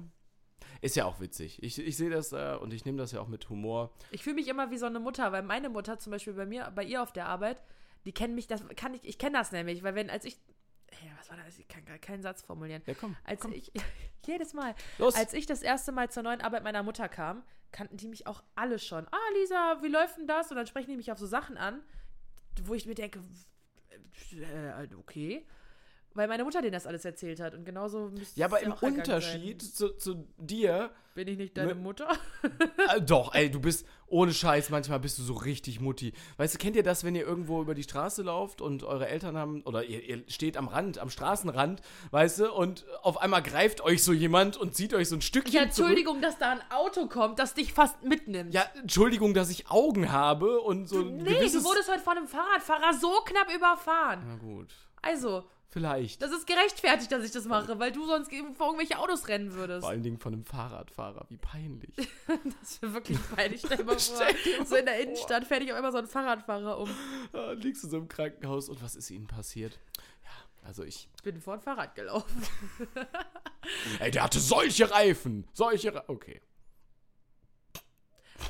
Ist 0.82 0.96
ja 0.96 1.06
auch 1.06 1.20
witzig. 1.20 1.64
Ich, 1.64 1.80
ich 1.80 1.96
sehe 1.96 2.10
das 2.10 2.34
äh, 2.34 2.58
und 2.60 2.74
ich 2.74 2.86
nehme 2.86 2.98
das 2.98 3.12
ja 3.12 3.22
auch 3.22 3.28
mit 3.28 3.50
Humor. 3.50 3.94
Ich 4.12 4.24
fühle 4.24 4.36
mich 4.36 4.48
immer 4.48 4.70
wie 4.72 4.78
so 4.78 4.86
eine 4.86 5.00
Mutter, 5.00 5.32
weil 5.32 5.44
meine 5.44 5.70
Mutter 5.70 5.98
zum 5.98 6.12
Beispiel 6.12 6.34
bei 6.34 6.46
mir, 6.46 6.72
bei 6.76 6.84
ihr 6.84 7.02
auf 7.02 7.14
der 7.14 7.28
Arbeit, 7.28 7.64
die 8.06 8.12
kennen 8.12 8.36
mich, 8.36 8.48
das 8.48 8.68
kann 8.76 8.94
ich, 8.94 9.06
ich 9.06 9.18
kenne 9.18 9.38
das 9.38 9.52
nämlich, 9.52 9.84
weil 9.84 9.96
wenn, 9.96 10.10
als 10.10 10.26
ich, 10.26 10.38
ja, 11.02 11.12
was 11.18 11.30
war 11.30 11.38
das? 11.38 11.58
Ich 11.60 11.68
kann 11.68 11.86
gar 11.86 11.98
keinen 11.98 12.22
Satz 12.22 12.42
formulieren. 12.42 12.82
Ja, 12.86 12.94
komm. 12.94 13.16
Als 13.24 13.46
ich, 13.46 13.72
jedes 14.26 14.54
Mal, 14.54 14.76
Los. 14.98 15.16
als 15.16 15.34
ich 15.34 15.46
das 15.46 15.62
erste 15.62 15.92
Mal 15.92 16.10
zur 16.10 16.24
neuen 16.24 16.42
Arbeit 16.42 16.64
meiner 16.64 16.84
Mutter 16.84 17.10
kam, 17.10 17.44
kannten 17.72 17.98
die 17.98 18.08
mich 18.08 18.28
auch 18.28 18.44
alle 18.56 18.80
schon. 18.80 19.08
Ah, 19.08 19.30
Lisa, 19.36 19.80
wie 19.82 19.88
läuft 19.88 20.18
denn 20.18 20.28
das? 20.28 20.52
Und 20.52 20.58
dann 20.58 20.68
sprechen 20.68 20.92
die 20.92 20.98
mich 20.98 21.12
auf 21.12 21.18
so 21.18 21.26
Sachen 21.26 21.58
an, 21.58 21.82
wo 22.64 22.74
ich 22.74 22.86
mir 22.86 22.96
denke, 22.96 23.20
äh, 24.32 24.88
okay. 24.98 25.46
Weil 26.16 26.28
meine 26.28 26.44
Mutter 26.44 26.62
denen 26.62 26.74
das 26.74 26.86
alles 26.86 27.06
erzählt 27.06 27.40
hat. 27.40 27.56
Und 27.56 27.66
genauso 27.66 28.10
müsste 28.10 28.40
Ja, 28.40 28.46
aber 28.46 28.60
im 28.62 28.74
Unterschied 28.74 29.62
zu, 29.64 29.90
zu 29.98 30.28
dir, 30.38 30.92
Bin 31.16 31.28
ich 31.28 31.38
nicht 31.38 31.58
deine 31.58 31.70
Ne- 31.74 31.82
Mutter? 31.82 32.08
äh, 32.96 33.02
doch, 33.06 33.34
ey, 33.34 33.50
du 33.50 33.60
bist 33.60 33.86
ohne 34.08 34.32
Scheiß, 34.32 34.70
manchmal 34.70 35.00
bist 35.00 35.18
du 35.18 35.24
so 35.24 35.34
richtig 35.34 35.80
Mutti. 35.80 36.14
Weißt 36.38 36.54
du, 36.54 36.60
kennt 36.60 36.76
ihr 36.76 36.84
das, 36.84 37.04
wenn 37.04 37.16
ihr 37.16 37.26
irgendwo 37.26 37.62
über 37.64 37.74
die 37.74 37.82
Straße 37.82 38.22
lauft 38.22 38.62
und 38.62 38.84
eure 38.84 39.08
Eltern 39.08 39.36
haben, 39.38 39.64
oder 39.64 39.86
ihr, 39.86 40.04
ihr 40.04 40.24
steht 40.28 40.56
am 40.56 40.68
Rand, 40.68 41.00
am 41.00 41.10
Straßenrand, 41.10 41.82
weißt 42.12 42.40
du, 42.42 42.54
und 42.54 42.86
auf 43.02 43.18
einmal 43.20 43.42
greift 43.42 43.82
euch 43.82 44.04
so 44.04 44.14
jemand 44.14 44.56
und 44.56 44.76
zieht 44.76 44.94
euch 44.94 45.10
so 45.10 45.16
ein 45.16 45.22
Stückchen 45.24 45.54
Ja, 45.56 45.62
zurück. 45.70 45.90
Entschuldigung, 45.90 46.22
dass 46.22 46.38
da 46.38 46.52
ein 46.52 46.62
Auto 46.72 47.08
kommt, 47.08 47.40
das 47.40 47.56
dich 47.56 47.74
fast 47.74 48.04
mitnimmt. 48.04 48.54
Ja, 48.54 48.66
Entschuldigung, 48.80 49.34
dass 49.34 49.50
ich 49.50 49.72
Augen 49.72 50.12
habe 50.12 50.62
und 50.62 50.88
so 50.88 51.00
ein 51.00 51.18
nee, 51.18 51.24
du 51.50 51.64
wurdest 51.64 51.90
heute 51.90 52.02
von 52.04 52.18
einem 52.18 52.28
Fahrradfahrer 52.28 52.94
so 52.94 53.10
knapp 53.26 53.52
überfahren. 53.56 54.24
Na 54.28 54.36
gut, 54.36 54.76
Also, 55.02 55.44
vielleicht. 55.74 56.22
das 56.22 56.32
ist 56.32 56.48
gerechtfertigt, 56.48 57.12
dass 57.12 57.24
ich 57.26 57.32
das 57.32 57.46
mache, 57.46 57.78
weil 57.80 57.92
du 57.92 58.06
sonst 58.06 58.32
vor 58.56 58.68
irgendwelche 58.68 59.00
Autos 59.00 59.28
rennen 59.28 59.54
würdest. 59.54 59.82
Vor 59.82 59.90
allen 59.90 60.04
Dingen 60.04 60.18
von 60.18 60.34
einem 60.34 60.46
Fahrradfahrer, 60.46 61.26
wie 61.30 61.38
peinlich. 61.38 61.92
Das 62.62 62.82
wäre 62.82 62.94
wirklich 62.94 63.18
peinlich. 63.36 63.62
Stell 63.66 63.78
dir 63.78 63.84
mal 63.84 64.00
vor, 64.00 64.16
Stell 64.18 64.66
so 64.66 64.76
in 64.76 64.86
der. 64.86 65.00
Innenstadt 65.00 65.46
fährt 65.46 65.62
dich 65.64 65.72
auf 65.72 65.78
einmal 65.78 65.92
so 65.92 65.98
ein 65.98 66.08
Fahrradfahrer 66.08 66.78
um. 66.78 66.90
Ah, 67.34 67.52
liegst 67.54 67.84
du 67.84 67.90
so 67.90 67.98
im 67.98 68.08
Krankenhaus 68.08 68.70
und 68.70 68.82
was 68.82 68.96
ist 68.96 69.10
ihnen 69.12 69.28
passiert? 69.28 69.80
Ja, 70.24 70.68
also 70.68 70.84
ich... 70.84 71.10
Ich 71.18 71.24
bin 71.24 71.42
vor 71.42 71.56
ein 71.56 71.62
Fahrrad 71.62 71.96
gelaufen. 71.96 72.44
Ey, 74.00 74.12
der 74.12 74.24
hatte 74.24 74.40
solche 74.40 74.90
Reifen, 74.90 75.48
solche 75.54 75.94
Reifen. 75.94 76.06
Okay. 76.08 76.42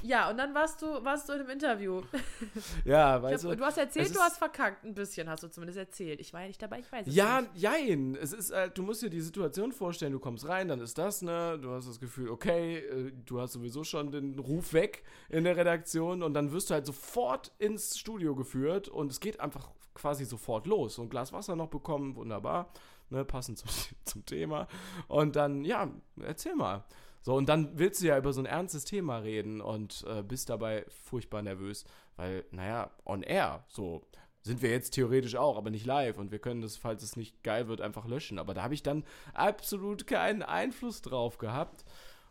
Ja, 0.03 0.29
und 0.29 0.37
dann 0.37 0.53
warst 0.53 0.81
du, 0.81 0.85
warst 1.05 1.29
du 1.29 1.33
in 1.33 1.39
einem 1.39 1.49
Interview. 1.49 2.01
Ja, 2.85 3.21
weißt 3.21 3.45
hab, 3.45 3.51
du... 3.51 3.57
du 3.57 3.63
hast 3.63 3.77
erzählt, 3.77 4.13
du 4.13 4.19
hast 4.19 4.37
verkackt. 4.37 4.83
Ein 4.83 4.93
bisschen 4.93 5.29
hast 5.29 5.43
du 5.43 5.47
zumindest 5.47 5.79
erzählt. 5.79 6.19
Ich 6.19 6.33
war 6.33 6.41
ja 6.41 6.47
nicht 6.47 6.61
dabei, 6.61 6.79
ich 6.79 6.91
weiß 6.91 7.07
es 7.07 7.15
Ja, 7.15 7.41
nicht. 7.41 7.55
jein. 7.55 8.15
Es 8.15 8.33
ist 8.33 8.53
halt, 8.53 8.77
du 8.77 8.83
musst 8.83 9.01
dir 9.01 9.09
die 9.09 9.21
Situation 9.21 9.71
vorstellen, 9.71 10.11
du 10.11 10.19
kommst 10.19 10.47
rein, 10.47 10.67
dann 10.67 10.81
ist 10.81 10.97
das, 10.97 11.21
ne? 11.21 11.57
Du 11.61 11.71
hast 11.71 11.87
das 11.87 11.99
Gefühl, 12.01 12.29
okay, 12.29 12.79
äh, 12.79 13.11
du 13.25 13.39
hast 13.39 13.53
sowieso 13.53 13.83
schon 13.85 14.11
den 14.11 14.37
Ruf 14.39 14.73
weg 14.73 15.03
in 15.29 15.45
der 15.45 15.55
Redaktion 15.55 16.21
und 16.21 16.33
dann 16.33 16.51
wirst 16.51 16.69
du 16.69 16.73
halt 16.73 16.85
sofort 16.85 17.51
ins 17.57 17.97
Studio 17.97 18.35
geführt 18.35 18.89
und 18.89 19.09
es 19.09 19.21
geht 19.21 19.39
einfach 19.39 19.69
quasi 19.93 20.25
sofort 20.25 20.67
los. 20.67 20.95
So 20.95 21.03
ein 21.03 21.09
Glas 21.09 21.31
Wasser 21.31 21.55
noch 21.55 21.69
bekommen, 21.69 22.15
wunderbar, 22.17 22.73
ne? 23.09 23.23
Passend 23.23 23.57
zum, 23.59 23.69
zum 24.05 24.25
Thema. 24.25 24.67
Und 25.07 25.37
dann, 25.37 25.63
ja, 25.63 25.89
erzähl 26.21 26.55
mal. 26.55 26.83
So, 27.23 27.35
und 27.35 27.47
dann 27.47 27.79
willst 27.79 28.01
du 28.01 28.07
ja 28.07 28.17
über 28.17 28.33
so 28.33 28.41
ein 28.41 28.45
ernstes 28.45 28.83
Thema 28.83 29.17
reden 29.17 29.61
und 29.61 30.05
äh, 30.09 30.21
bist 30.21 30.49
dabei 30.49 30.85
furchtbar 30.89 31.41
nervös, 31.41 31.85
weil, 32.17 32.43
naja, 32.51 32.91
on 33.05 33.23
air, 33.23 33.63
so 33.69 34.05
sind 34.41 34.61
wir 34.61 34.71
jetzt 34.71 34.91
theoretisch 34.91 35.37
auch, 35.37 35.57
aber 35.57 35.69
nicht 35.69 35.85
live 35.85 36.17
und 36.17 36.31
wir 36.31 36.39
können 36.39 36.61
das, 36.61 36.75
falls 36.75 37.01
es 37.01 37.15
nicht 37.15 37.41
geil 37.41 37.69
wird, 37.69 37.79
einfach 37.79 38.05
löschen. 38.05 38.39
Aber 38.39 38.53
da 38.53 38.61
habe 38.63 38.73
ich 38.73 38.83
dann 38.83 39.05
absolut 39.33 40.05
keinen 40.05 40.43
Einfluss 40.43 41.01
drauf 41.01 41.37
gehabt 41.37 41.85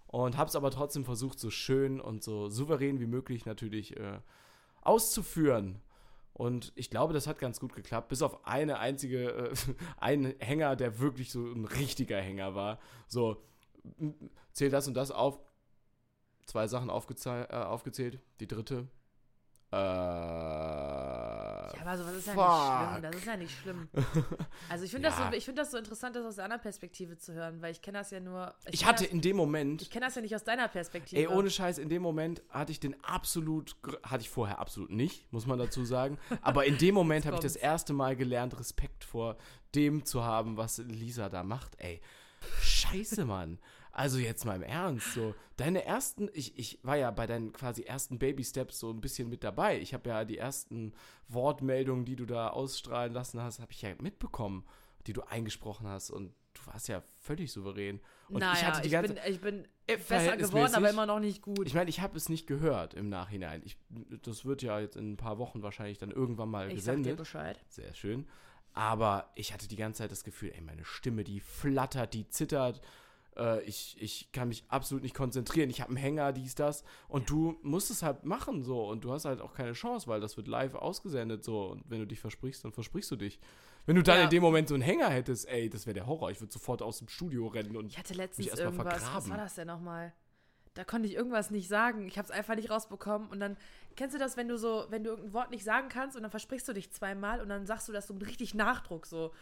und 0.09 0.37
habe 0.37 0.49
es 0.49 0.57
aber 0.57 0.71
trotzdem 0.71 1.07
versucht, 1.07 1.41
so 1.41 1.49
schön 1.49 1.99
und 1.99 2.23
so 2.23 2.51
souverän 2.51 3.01
wie 3.01 3.07
möglich 3.07 3.47
natürlich 3.47 3.97
äh, 3.97 4.19
auszuführen. 4.83 5.81
Und 6.35 6.71
ich 6.77 6.91
glaube, 6.91 7.15
das 7.15 7.27
hat 7.27 7.39
ganz 7.39 7.61
gut 7.61 7.75
geklappt, 7.75 8.09
bis 8.09 8.21
auf 8.21 8.47
eine 8.47 8.79
einzige, 8.79 9.31
äh, 9.31 9.55
einen 9.97 10.35
Hänger, 10.39 10.77
der 10.77 10.99
wirklich 10.99 11.33
so 11.33 11.41
ein 11.47 11.65
richtiger 11.65 12.21
Hänger 12.21 12.55
war. 12.55 12.79
So, 13.09 13.43
zähl 14.53 14.71
das 14.71 14.87
und 14.89 14.95
das 14.95 15.11
auf. 15.11 15.39
Zwei 16.47 16.67
Sachen 16.67 16.91
aufgezäh 16.91 17.43
äh, 17.45 17.55
aufgezählt. 17.55 18.19
Die 18.41 18.47
dritte. 18.49 18.89
Äh, 19.73 19.77
Ja, 19.77 21.73
aber 21.81 21.97
sowas 21.97 22.15
ist 22.17 22.27
ja 22.27 22.35
fuck. 22.35 22.43
nicht 22.45 22.57
schlimm. 22.91 23.03
Das 23.03 23.17
ist 23.17 23.27
ja 23.27 23.37
nicht 23.37 23.59
schlimm. 23.61 23.89
Also 24.69 24.85
ich 24.85 24.91
finde 24.91 25.09
Ja. 25.09 25.17
das, 25.17 25.27
so, 25.31 25.37
ich 25.37 25.45
find 25.45 25.59
das 25.59 25.71
so 25.71 25.79
interessant, 25.79 26.17
das 26.17 26.25
aus 26.27 26.35
der 26.37 26.45
anderen 26.45 26.61
Perspektive 26.63 27.17
zu 27.17 27.33
hören, 27.33 27.63
weil 27.63 27.73
ich 27.73 27.81
kenne 27.83 27.99
das 27.99 28.11
ja 28.11 28.21
nur. 28.21 28.55
Ich 28.71 28.81
kenn 28.81 28.89
hatte 28.89 29.05
das, 29.05 29.13
in 29.13 29.21
dem 29.21 29.37
Moment, 29.37 29.83
ich 29.83 29.91
kenne 29.91 30.07
das 30.07 30.15
ja 30.15 30.21
nicht 30.23 30.35
aus 30.35 30.45
deiner 30.45 30.69
Perspektive. 30.69 31.21
ey, 31.21 31.27
ohne 31.29 31.51
Scheiß, 31.51 31.79
in 31.79 31.89
dem 31.89 32.03
Moment 32.03 32.43
hatte 32.51 32.73
ich 32.73 32.81
den 32.81 33.03
absolut, 33.03 33.77
hatte 34.03 34.21
ich 34.23 34.31
vorher 34.31 34.59
absolut 34.59 34.91
nicht, 34.91 35.33
muss 35.33 35.47
man 35.47 35.59
dazu 35.59 35.85
sagen. 35.85 36.19
Aber 36.43 36.65
in 36.67 36.77
dem 36.79 36.95
Moment 36.95 37.25
habe 37.27 37.37
ich 37.37 37.43
das 37.43 37.57
erste 37.57 37.93
Mal 37.95 38.15
gelernt, 38.17 38.59
Respekt 38.59 39.05
vor 39.05 39.37
dem 39.75 40.05
zu 40.05 40.23
haben, 40.23 40.57
was 40.59 40.79
Lisa 40.79 41.29
da 41.31 41.43
macht, 41.43 41.79
ey. 41.79 42.01
Scheiße, 42.61 43.25
Mann. 43.25 43.59
Also 43.95 44.19
jetzt 44.19 44.47
mal 44.47 44.57
im 44.57 44.63
Ernst, 44.63 45.13
so, 45.13 45.35
deine 45.59 45.85
ersten, 45.85 46.31
ich, 46.33 46.59
ich 46.59 46.79
war 46.83 46.97
ja 46.97 47.11
bei 47.11 47.27
deinen 47.27 47.53
quasi 47.53 47.83
ersten 47.83 48.19
Baby-Steps 48.19 48.79
so 48.79 48.91
ein 48.91 49.03
bisschen 49.03 49.29
mit 49.29 49.45
dabei. 49.45 49.79
Ich 49.81 49.93
habe 49.93 50.09
ja 50.09 50.25
die 50.25 50.39
ersten 50.39 50.95
Wortmeldungen, 51.29 52.05
die 52.07 52.17
du 52.17 52.25
da 52.25 52.49
ausstrahlen 52.49 53.13
lassen 53.13 53.43
hast, 53.43 53.61
habe 53.61 53.73
ich 53.73 53.83
ja 53.83 53.91
mitbekommen, 54.01 54.65
die 55.07 55.13
du 55.13 55.21
eingesprochen 55.23 55.87
hast 55.87 56.11
und 56.11 56.33
du 56.55 56.67
warst 56.67 56.89
ja 56.89 57.03
völlig 57.21 57.53
souverän. 57.53 58.01
Und 58.29 58.41
naja, 58.41 58.55
ich 58.55 58.65
hatte 58.65 58.81
die 58.83 58.89
ganze 58.91 59.13
bin, 59.15 59.23
ich 59.29 59.41
bin 59.41 59.65
Äh, 59.87 59.97
besser 59.97 60.37
geworden, 60.39 60.75
aber 60.75 60.89
immer 60.89 61.07
noch 61.07 61.21
nicht 61.21 61.43
gut. 61.43 61.67
ich 61.67 61.75
meine, 61.75 61.91
ich 61.91 62.01
habe 62.01 62.17
es 62.17 62.31
nicht 62.31 62.47
gehört 62.47 62.95
im 62.95 63.11
Nachhinein. 63.11 63.61
Ich, 63.65 63.77
das 64.23 64.47
wird 64.47 64.63
ja 64.63 64.81
jetzt 64.81 64.97
in 64.97 65.13
ein 65.13 65.17
paar 65.19 65.37
Wochen 65.39 65.63
wahrscheinlich 65.63 65.99
dann 65.99 66.11
irgendwann 66.11 66.49
mal 66.49 66.71
Ich 66.71 66.83
sag 66.83 66.93
dir 66.95 66.99
gesendet. 66.99 67.17
Bescheid. 67.19 67.61
Sehr 67.69 67.93
schön. 67.95 68.27
Aber 68.75 69.31
ich 69.35 69.53
hatte 69.53 69.69
die 69.69 69.77
ganze 69.77 69.99
Zeit 69.99 70.11
das 70.13 70.25
Gefühl, 70.25 70.53
ey, 70.55 70.61
meine 70.61 70.85
Stimme, 70.85 71.25
die 71.25 71.41
flattert, 71.41 72.15
die 72.15 72.27
zittert. 72.29 72.81
Äh, 73.37 73.63
ich, 73.65 73.97
ich 74.01 74.33
kann 74.33 74.49
mich 74.49 74.65
absolut 74.69 75.03
nicht 75.03 75.15
konzentrieren. 75.15 75.69
Ich 75.71 75.81
habe 75.81 75.89
einen 75.91 75.97
Hänger, 75.99 76.33
dies, 76.33 76.55
das. 76.55 76.83
Und 77.09 77.29
du 77.29 77.59
musst 77.63 77.91
es 77.91 78.03
halt 78.03 78.25
machen 78.25 78.63
so. 78.63 78.87
Und 78.89 79.05
du 79.05 79.13
hast 79.13 79.25
halt 79.27 79.41
auch 79.41 79.53
keine 79.55 79.73
Chance, 79.73 80.07
weil 80.07 80.21
das 80.21 80.37
wird 80.37 80.49
live 80.49 80.75
ausgesendet 80.75 81.45
so. 81.45 81.67
Und 81.67 81.85
wenn 81.89 82.01
du 82.01 82.07
dich 82.07 82.21
versprichst, 82.21 82.65
dann 82.65 82.73
versprichst 82.73 83.11
du 83.11 83.17
dich. 83.17 83.39
Wenn 83.85 83.97
du 83.97 84.03
dann 84.03 84.19
Ja. 84.19 84.25
in 84.25 84.31
dem 84.31 84.43
Moment 84.43 84.69
so 84.69 84.75
einen 84.75 84.83
Hänger 84.83 85.09
hättest, 85.11 85.49
ey, 85.49 85.69
das 85.69 85.87
wäre 85.87 85.95
der 85.95 86.07
Horror. 86.07 86.31
Ich 86.31 86.41
würde 86.41 86.53
sofort 86.53 86.83
aus 86.83 86.99
dem 86.99 87.09
Studio 87.09 87.49
rennen 87.49 87.77
und 87.77 87.87
Ich 87.87 87.99
hatte 87.99 88.15
letztens 88.15 88.47
erst 88.47 88.59
mal 88.61 88.65
irgendwas. 88.67 88.87
Was 88.95 89.03
vergraben. 89.03 89.31
war 89.31 89.37
das 89.39 89.55
denn 89.57 89.67
nochmal? 89.67 90.13
Da 90.75 90.85
konnte 90.85 91.07
ich 91.09 91.15
irgendwas 91.15 91.51
nicht 91.51 91.69
sagen. 91.69 92.07
Ich 92.07 92.17
habe 92.17 92.25
es 92.27 92.31
einfach 92.31 92.55
nicht 92.55 92.71
rausbekommen. 92.71 93.29
Und 93.29 93.41
dann, 93.41 93.59
kennst 93.97 94.15
du 94.15 94.19
das, 94.19 94.37
wenn 94.37 94.49
du 94.49 94.57
so, 94.59 94.87
wenn 94.91 95.05
du 95.05 95.11
irgendein 95.11 95.33
Wort 95.35 95.51
nicht 95.51 95.65
sagen 95.65 95.89
kannst 95.89 96.17
und 96.17 96.23
dann 96.23 96.31
versprichst 96.31 96.67
du 96.69 96.73
dich 96.73 96.91
zweimal 96.93 97.41
und 97.41 97.49
dann 97.49 97.67
sagst 97.67 97.89
du 97.89 97.93
das 97.93 98.07
so 98.07 98.15
mit 98.15 98.27
richtig 98.27 98.55
Nachdruck 98.55 99.07
so. 99.07 99.33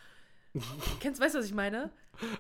Kennst, 0.99 1.21
weißt 1.21 1.37
du, 1.37 1.39
was 1.39 1.47
ich 1.47 1.55
meine? 1.55 1.91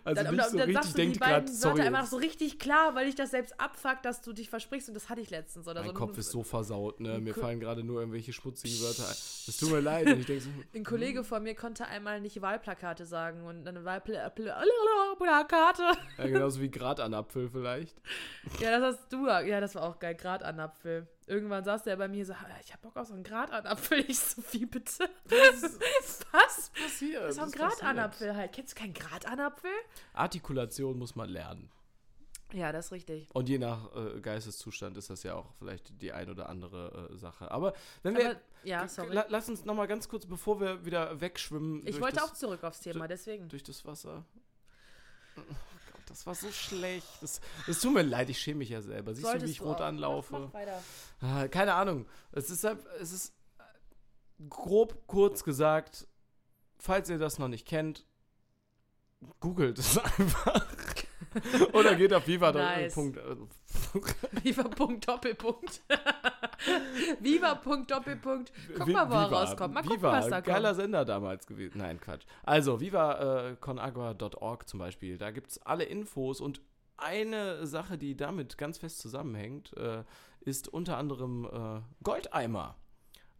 also 0.03 0.25
dann, 0.25 0.35
nicht 0.35 0.44
und 0.44 0.51
so 0.51 0.59
dann 0.59 0.66
richtig 0.66 0.83
sagst 0.85 0.99
du 0.99 1.07
die 1.12 1.18
beiden 1.20 1.46
Wörter 1.49 1.53
sorry. 1.53 1.81
einfach 1.83 2.07
so 2.07 2.16
richtig 2.16 2.59
klar, 2.59 2.96
weil 2.96 3.07
dich 3.07 3.14
das 3.14 3.31
selbst 3.31 3.59
abfuckt, 3.61 4.05
dass 4.05 4.20
du 4.20 4.33
dich 4.33 4.51
versprichst 4.51 4.88
und 4.88 4.94
das 4.94 5.09
hatte 5.09 5.20
ich 5.20 5.31
letztens. 5.31 5.68
Oder 5.68 5.83
Mein 5.83 5.90
so. 5.90 5.94
Kopf 5.94 6.18
ist 6.18 6.31
so 6.33 6.42
versaut, 6.42 6.99
ne? 6.99 7.20
Mir 7.20 7.35
Ko- 7.35 7.40
fallen 7.42 7.61
gerade 7.61 7.85
nur 7.85 8.01
irgendwelche 8.01 8.33
schmutzigen 8.33 8.81
Wörter 8.81 9.05
ein. 9.05 9.14
Das 9.46 9.57
tut 9.59 9.70
mir 9.70 9.79
leid. 9.79 10.09
Und 10.09 10.18
ich 10.18 10.27
denke 10.27 10.42
so, 10.42 10.51
Ein 10.75 10.85
Kollege 10.85 11.23
von 11.23 11.40
mir 11.44 11.55
konnte 11.55 11.87
einmal 11.87 12.20
nicht 12.20 12.42
Wahlplakate 12.42 13.07
sagen 13.07 13.44
und 13.44 13.66
eine 13.68 13.85
Wahlplakate. 13.85 15.83
ja, 16.18 16.27
genauso 16.27 16.61
wie 16.61 16.70
Grad 16.70 16.99
an 17.01 17.14
Apfel 17.14 17.49
vielleicht. 17.49 17.96
Ja, 18.61 18.79
das 18.79 18.96
hast 18.99 19.12
du. 19.12 19.27
Ja, 19.29 19.61
das 19.61 19.75
war 19.77 19.85
auch 19.85 19.99
geil. 20.01 20.14
Grat 20.16 20.42
an 20.42 20.59
Apfel. 20.61 21.07
Irgendwann 21.31 21.62
saß 21.62 21.85
der 21.85 21.95
bei 21.95 22.09
mir 22.09 22.27
so, 22.27 22.35
ich 22.61 22.73
hab 22.73 22.83
Bock 22.83 22.97
auf 22.97 23.07
so 23.07 23.14
einen 23.14 23.23
Grat 23.23 23.53
an 23.53 23.64
Apfel. 23.64 24.05
Ich 24.09 24.19
so, 24.19 24.43
wie 24.51 24.66
bitte? 24.66 25.09
Was? 25.27 26.71
Passiert. 26.71 27.23
Das 27.23 27.37
ist 27.37 27.38
ein 27.38 27.51
Grat 27.53 27.85
an 27.85 28.01
Apfel 28.01 28.35
halt. 28.35 28.53
Kennst 28.53 28.73
du 28.75 28.81
keinen 28.81 28.95
Grat 28.95 29.27
an 29.27 29.38
Apfel? 29.38 29.71
Artikulation 30.12 30.99
muss 30.99 31.14
man 31.14 31.31
lernen. 31.31 31.71
Ja, 32.53 32.73
das 32.73 32.87
ist 32.87 32.93
richtig. 32.93 33.29
Und 33.33 33.49
je 33.49 33.59
nach 33.59 33.95
äh, 33.95 34.21
Geisteszustand 34.21 34.97
ist 34.97 35.09
das 35.09 35.23
ja 35.23 35.35
auch 35.35 35.55
vielleicht 35.59 36.03
die 36.03 36.11
ein 36.11 36.29
oder 36.29 36.49
andere 36.49 37.11
äh, 37.12 37.16
Sache. 37.16 37.49
Aber 37.49 37.75
wenn 38.03 38.16
wir. 38.16 38.31
Aber, 38.31 38.40
ja, 38.64 38.88
sorry. 38.88 39.14
La 39.14 39.27
lass 39.29 39.49
uns 39.49 39.64
nochmal 39.64 39.87
ganz 39.87 40.09
kurz, 40.09 40.27
bevor 40.27 40.61
wir 40.61 40.85
wieder 40.85 41.21
wegschwimmen. 41.21 41.87
Ich 41.87 42.01
wollte 42.01 42.16
das, 42.16 42.25
auch 42.25 42.33
zurück 42.33 42.64
aufs 42.64 42.81
Thema, 42.81 43.07
deswegen. 43.07 43.49
Durch 43.49 43.62
das 43.62 43.85
Wasser. 43.85 44.25
Das 46.11 46.27
war 46.27 46.35
so 46.35 46.51
schlecht. 46.51 47.07
Das, 47.20 47.40
es 47.68 47.81
tut 47.81 47.94
mir 47.94 48.03
leid, 48.03 48.29
ich 48.29 48.38
schäme 48.38 48.59
mich 48.59 48.68
ja 48.70 48.83
selber. 48.83 49.14
Siehst 49.14 49.25
du, 49.25 49.29
wie 49.29 49.38
Solltest 49.38 49.53
ich 49.55 49.61
rot 49.62 49.81
anlaufe? 49.81 50.33
Mach, 50.33 50.40
mach 50.40 50.53
weiter. 50.55 51.49
Keine 51.51 51.75
Ahnung. 51.75 52.07
Es 52.33 52.51
ist, 52.51 52.64
halt- 52.64 52.85
es 53.01 53.12
ist 53.12 53.33
grob 54.49 55.07
kurz 55.07 55.44
gesagt, 55.44 56.09
falls 56.79 57.09
ihr 57.11 57.18
das 57.18 57.38
noch 57.38 57.49
nicht 57.49 57.66
kennt, 57.66 58.07
googelt 59.38 59.79
es 59.79 59.99
einfach. 60.18 60.66
Oder 61.75 61.94
geht 61.94 62.12
auf 62.12 62.27
Viva. 62.27 62.51
Nice. 62.53 62.92
Äh, 63.94 64.00
Viva 64.44 64.64
Punkt 64.64 65.09
Doppelpunkt. 65.09 65.83
Viva 67.20 67.55
Punkt 67.57 67.90
Doppelpunkt. 67.90 68.53
Guck 68.76 68.88
mal, 68.88 69.09
wo 69.11 69.14
er 69.14 69.29
Viva. 69.29 69.42
rauskommt. 69.42 69.74
Mal 69.74 69.83
gucken, 69.83 69.98
Viva, 69.98 70.12
was 70.12 70.29
da 70.29 70.40
geiler 70.40 70.70
kommt. 70.70 70.81
Sender 70.81 71.05
damals 71.05 71.46
gewesen. 71.46 71.79
Nein, 71.79 72.00
Quatsch. 72.00 72.24
Also, 72.42 72.81
vivaconagua.org 72.81 74.68
zum 74.68 74.79
Beispiel. 74.79 75.18
Da 75.18 75.31
gibt 75.31 75.50
es 75.50 75.62
alle 75.62 75.85
Infos 75.85 76.40
und 76.40 76.61
eine 76.96 77.66
Sache, 77.66 77.96
die 77.98 78.16
damit 78.16 78.59
ganz 78.59 78.79
fest 78.79 78.98
zusammenhängt, 78.98 79.76
äh, 79.76 80.05
ist 80.40 80.68
unter 80.68 80.96
anderem 80.98 81.44
äh, 81.46 81.81
Goldeimer. 82.03 82.76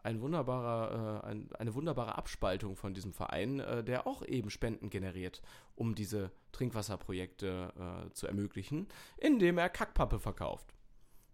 Ein 0.03 0.21
wunderbarer, 0.21 1.23
äh, 1.25 1.27
ein, 1.29 1.53
eine 1.59 1.75
wunderbare 1.75 2.17
Abspaltung 2.17 2.77
von 2.77 2.95
diesem 2.95 3.13
Verein, 3.13 3.61
äh, 3.61 3.85
der 3.85 4.07
auch 4.07 4.25
eben 4.25 4.51
Spenden 4.51 4.91
generiert, 4.91 5.43
um 5.75 5.95
diese 5.95 6.31
Trinkwasserprojekte 6.53 7.73
äh, 8.09 8.13
zu 8.13 8.27
ermöglichen, 8.27 8.89
indem 9.19 9.59
er 9.59 9.69
Kackpappe 9.69 10.19
verkauft. 10.19 10.75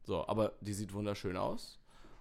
So, 0.04 0.26
aber 0.26 0.54
die 0.60 0.72
sieht 0.72 0.92
wunderschön 0.92 1.36
aus. 1.36 1.78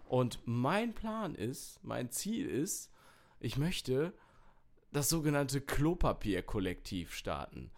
Und 0.08 0.40
mein 0.46 0.94
Plan 0.94 1.36
ist, 1.36 1.84
mein 1.84 2.12
Ziel 2.12 2.48
ist, 2.48 2.92
ich 3.40 3.58
möchte 3.58 4.14
das 4.92 5.10
sogenannte 5.10 5.62
Klopapier-Kollektiv 5.62 7.14
starten. 7.14 7.72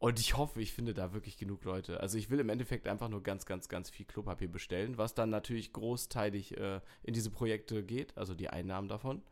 Und 0.00 0.18
ich 0.18 0.34
hoffe, 0.38 0.62
ich 0.62 0.72
finde 0.72 0.94
da 0.94 1.12
wirklich 1.12 1.36
genug 1.36 1.62
Leute. 1.62 2.00
Also 2.00 2.16
ich 2.16 2.30
will 2.30 2.40
im 2.40 2.48
Endeffekt 2.48 2.88
einfach 2.88 3.10
nur 3.10 3.22
ganz, 3.22 3.44
ganz, 3.44 3.68
ganz 3.68 3.90
viel 3.90 4.06
Klopapier 4.06 4.50
bestellen, 4.50 4.96
was 4.96 5.12
dann 5.14 5.28
natürlich 5.28 5.74
großteilig 5.74 6.56
äh, 6.56 6.80
in 7.02 7.12
diese 7.12 7.30
Projekte 7.30 7.84
geht, 7.84 8.16
also 8.16 8.34
die 8.34 8.48
Einnahmen 8.48 8.88
davon. 8.88 9.22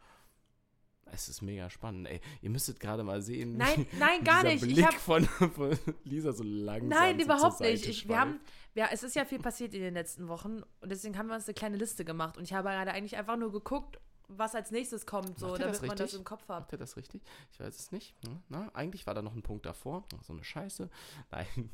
Es 1.11 1.31
ist 1.31 1.41
mega 1.41 1.71
spannend, 1.71 2.07
ey. 2.09 2.21
Ihr 2.43 2.51
müsstet 2.51 2.81
gerade 2.81 3.03
mal 3.03 3.23
sehen. 3.23 3.57
Nein, 3.57 3.87
nein, 3.99 4.23
gar 4.25 4.43
nicht. 4.43 4.63
Ich 4.63 4.75
Blick 4.75 4.85
hab- 4.85 4.95
von, 4.95 5.25
von 5.55 5.79
Lisa 6.05 6.33
so 6.33 6.45
langsam 6.45 6.89
Nein, 6.91 7.19
überhaupt 7.19 7.61
nicht. 7.61 7.89
Ich, 7.89 8.07
wir 8.07 8.21
haben, 8.21 8.39
ja, 8.75 8.91
es 8.93 9.03
ist 9.03 9.17
ja 9.17 9.25
viel 9.25 9.39
passiert 9.39 9.73
in 9.73 9.81
den 9.81 9.95
letzten 9.95 10.29
Wochen 10.29 10.63
und 10.83 10.93
deswegen 10.93 11.17
haben 11.17 11.29
wir 11.29 11.35
uns 11.37 11.47
eine 11.47 11.55
kleine 11.55 11.79
Liste 11.79 12.05
gemacht 12.05 12.37
und 12.37 12.45
ich 12.45 12.53
habe 12.53 12.69
gerade 12.69 12.93
eigentlich 12.93 13.17
einfach 13.17 13.39
nur 13.39 13.51
geguckt, 13.53 13.99
was 14.29 14.55
als 14.55 14.71
nächstes 14.71 15.07
kommt, 15.07 15.39
so, 15.39 15.49
Macht 15.49 15.63
damit 15.63 15.83
man 15.83 15.97
das 15.97 16.15
im 16.15 16.25
Kopf 16.25 16.49
hat. 16.49 16.63
Habt 16.63 16.73
ihr 16.73 16.79
das 16.79 16.97
richtig? 16.97 17.23
Ich 17.51 17.61
weiß 17.61 17.79
es 17.79 17.93
nicht. 17.93 18.15
Hm, 18.27 18.43
Na, 18.49 18.71
eigentlich 18.75 19.07
war 19.07 19.15
da 19.15 19.23
noch 19.23 19.35
ein 19.35 19.43
Punkt 19.43 19.67
davor. 19.67 20.05
So 20.23 20.33
eine 20.33 20.45
Scheiße. 20.45 20.89
Nein. 21.31 21.71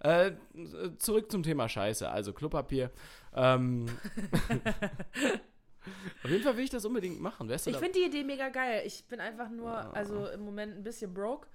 Äh, 0.00 0.32
zurück 0.98 1.30
zum 1.30 1.42
Thema 1.42 1.68
Scheiße. 1.68 2.10
Also 2.10 2.32
Klopapier. 2.32 2.90
Ähm, 3.34 3.86
auf 6.24 6.30
jeden 6.30 6.42
Fall 6.42 6.56
will 6.56 6.64
ich 6.64 6.70
das 6.70 6.84
unbedingt 6.84 7.20
machen. 7.20 7.48
Weißt 7.48 7.66
du, 7.66 7.70
Ich 7.70 7.76
finde 7.76 8.00
die 8.00 8.06
Idee 8.06 8.24
mega 8.24 8.48
geil. 8.48 8.82
Ich 8.84 9.06
bin 9.06 9.20
einfach 9.20 9.48
nur, 9.48 9.94
also 9.94 10.26
im 10.28 10.40
Moment 10.40 10.76
ein 10.76 10.82
bisschen 10.82 11.14
broke. 11.14 11.46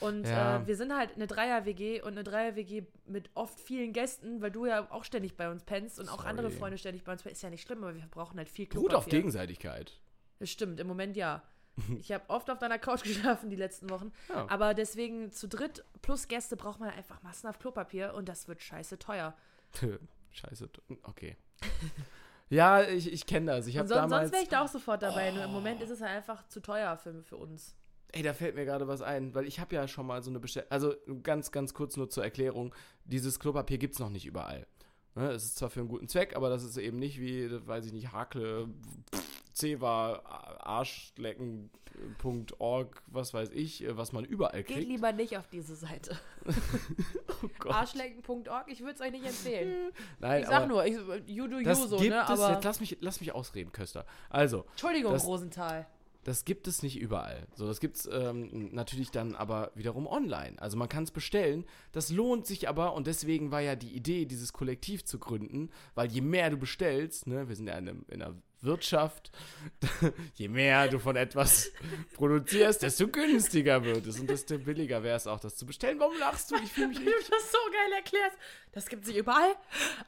Und 0.00 0.26
Ja. 0.26 0.58
äh, 0.62 0.66
wir 0.66 0.76
sind 0.76 0.94
halt 0.94 1.14
eine 1.14 1.26
Dreier-WG 1.26 2.02
und 2.02 2.12
eine 2.12 2.24
Dreier-WG 2.24 2.84
mit 3.06 3.30
oft 3.34 3.58
vielen 3.60 3.92
Gästen, 3.92 4.42
weil 4.42 4.50
du 4.50 4.66
ja 4.66 4.90
auch 4.90 5.04
ständig 5.04 5.36
bei 5.36 5.50
uns 5.50 5.64
pennst 5.64 5.98
und 5.98 6.08
auch 6.08 6.16
Sorry. 6.18 6.28
andere 6.28 6.50
Freunde 6.50 6.78
ständig 6.78 7.04
bei 7.04 7.12
uns 7.12 7.22
pennen. 7.22 7.32
Ist 7.32 7.42
ja 7.42 7.50
nicht 7.50 7.62
schlimm, 7.66 7.82
aber 7.82 7.94
wir 7.94 8.06
brauchen 8.10 8.36
halt 8.38 8.48
viel 8.48 8.66
Klopapier. 8.66 8.98
auf 8.98 9.06
Gegenseitigkeit. 9.06 9.98
Das 10.38 10.50
stimmt, 10.50 10.80
im 10.80 10.86
Moment 10.86 11.16
ja. 11.16 11.42
Ich 11.98 12.10
habe 12.12 12.24
oft 12.28 12.50
auf 12.50 12.58
deiner 12.58 12.78
Couch 12.78 13.02
geschlafen 13.04 13.50
die 13.50 13.56
letzten 13.56 13.88
Wochen. 13.90 14.12
Ja. 14.28 14.46
Aber 14.48 14.74
deswegen 14.74 15.30
zu 15.32 15.48
dritt 15.48 15.84
plus 16.02 16.28
Gäste 16.28 16.56
braucht 16.56 16.80
man 16.80 16.90
einfach 16.90 17.22
massenhaft 17.22 17.60
Klopapier 17.60 18.14
und 18.14 18.28
das 18.28 18.48
wird 18.48 18.62
scheiße 18.62 18.98
teuer. 18.98 19.34
Scheiße. 20.32 20.68
Okay. 21.04 21.36
ja, 22.50 22.82
ich, 22.82 23.10
ich 23.10 23.24
kenne 23.26 23.46
das. 23.52 23.66
Ich 23.66 23.78
habe 23.78 23.88
damals. 23.88 24.10
sonst 24.24 24.32
wäre 24.32 24.42
ich 24.42 24.48
da 24.50 24.62
auch 24.62 24.68
sofort 24.68 25.02
dabei. 25.02 25.30
Nur 25.30 25.44
im 25.44 25.50
Moment 25.52 25.80
ist 25.80 25.88
es 25.90 26.00
halt 26.02 26.10
einfach 26.12 26.46
zu 26.48 26.60
teuer 26.60 26.96
für, 26.98 27.22
für 27.22 27.36
uns. 27.38 27.74
Ey, 28.12 28.22
da 28.22 28.32
fällt 28.34 28.54
mir 28.54 28.64
gerade 28.64 28.86
was 28.88 29.02
ein, 29.02 29.34
weil 29.34 29.46
ich 29.46 29.58
habe 29.60 29.74
ja 29.74 29.86
schon 29.88 30.06
mal 30.06 30.22
so 30.22 30.30
eine 30.30 30.38
Bestellung. 30.40 30.70
Also 30.70 30.94
ganz, 31.22 31.50
ganz 31.52 31.74
kurz 31.74 31.96
nur 31.96 32.08
zur 32.08 32.24
Erklärung: 32.24 32.74
Dieses 33.04 33.38
Klopapier 33.40 33.78
gibt 33.78 33.94
es 33.94 34.00
noch 34.00 34.10
nicht 34.10 34.26
überall. 34.26 34.66
Ne, 35.14 35.30
es 35.30 35.44
ist 35.44 35.56
zwar 35.58 35.70
für 35.70 35.80
einen 35.80 35.88
guten 35.88 36.08
Zweck, 36.08 36.36
aber 36.36 36.48
das 36.50 36.62
ist 36.62 36.76
eben 36.76 36.98
nicht 36.98 37.18
wie, 37.20 37.48
weiß 37.66 37.86
ich 37.86 37.92
nicht, 37.92 38.12
Hakle, 38.12 38.68
Ceva, 39.54 40.20
Arschlecken.org, 41.96 43.02
was 43.06 43.32
weiß 43.34 43.50
ich, 43.50 43.82
äh, 43.84 43.96
was 43.96 44.12
man 44.12 44.24
überall 44.24 44.62
Geht 44.62 44.76
kriegt. 44.76 44.88
lieber 44.88 45.12
nicht 45.12 45.36
auf 45.38 45.48
diese 45.48 45.74
Seite. 45.76 46.18
Oh. 47.66 47.68
Arschlecken.org, 47.70 48.66
ich 48.68 48.80
würde 48.80 48.94
es 48.94 49.00
euch 49.00 49.10
nicht 49.10 49.26
empfehlen. 49.26 49.92
Nein, 50.20 50.42
Ich 50.42 50.48
sag 50.48 50.66
nur, 50.68 50.86
ich, 50.86 50.94
you 51.26 51.46
do 51.48 51.58
you 51.58 51.64
das 51.64 51.82
so, 51.82 51.96
gibt 51.98 52.10
ne? 52.10 52.22
es, 52.22 52.30
Aber 52.30 52.52
jetzt 52.54 52.64
lass 52.64 52.80
mich, 52.80 52.96
lass 53.00 53.20
mich 53.20 53.32
ausreden, 53.34 53.72
Köster. 53.72 54.06
Also, 54.30 54.64
Entschuldigung, 54.70 55.12
das- 55.12 55.26
Rosenthal. 55.26 55.86
Das 56.26 56.44
gibt 56.44 56.66
es 56.66 56.82
nicht 56.82 56.98
überall. 56.98 57.46
So, 57.54 57.68
das 57.68 57.78
gibt 57.78 57.98
es 57.98 58.08
ähm, 58.10 58.70
natürlich 58.72 59.12
dann 59.12 59.36
aber 59.36 59.70
wiederum 59.76 60.08
online. 60.08 60.60
Also 60.60 60.76
man 60.76 60.88
kann 60.88 61.04
es 61.04 61.12
bestellen. 61.12 61.64
Das 61.92 62.10
lohnt 62.10 62.48
sich 62.48 62.68
aber 62.68 62.94
und 62.94 63.06
deswegen 63.06 63.52
war 63.52 63.60
ja 63.60 63.76
die 63.76 63.94
Idee, 63.94 64.24
dieses 64.24 64.52
Kollektiv 64.52 65.04
zu 65.04 65.20
gründen, 65.20 65.70
weil 65.94 66.10
je 66.10 66.22
mehr 66.22 66.50
du 66.50 66.56
bestellst, 66.56 67.28
ne, 67.28 67.48
wir 67.48 67.54
sind 67.54 67.68
ja 67.68 67.78
in, 67.78 67.88
einem, 67.88 68.04
in 68.08 68.22
einer 68.22 68.34
Wirtschaft, 68.60 69.30
je 70.34 70.48
mehr 70.48 70.88
du 70.88 70.98
von 70.98 71.14
etwas 71.14 71.70
produzierst, 72.14 72.82
desto 72.82 73.06
günstiger 73.06 73.84
wird 73.84 74.04
es 74.08 74.18
und 74.18 74.28
desto 74.28 74.58
billiger 74.58 75.04
wäre 75.04 75.18
es 75.18 75.28
auch, 75.28 75.38
das 75.38 75.54
zu 75.54 75.64
bestellen. 75.64 76.00
Warum 76.00 76.18
lachst 76.18 76.50
du? 76.50 76.56
Ich 76.56 76.72
fühle 76.72 76.88
mich 76.88 76.98
Wie 76.98 77.04
du 77.04 77.10
richtig. 77.10 77.30
das 77.30 77.52
so 77.52 77.58
geil 77.70 77.92
erklärst. 77.92 78.36
Das 78.72 78.88
gibt 78.88 79.02
es 79.02 79.10
nicht 79.10 79.18
überall, 79.18 79.54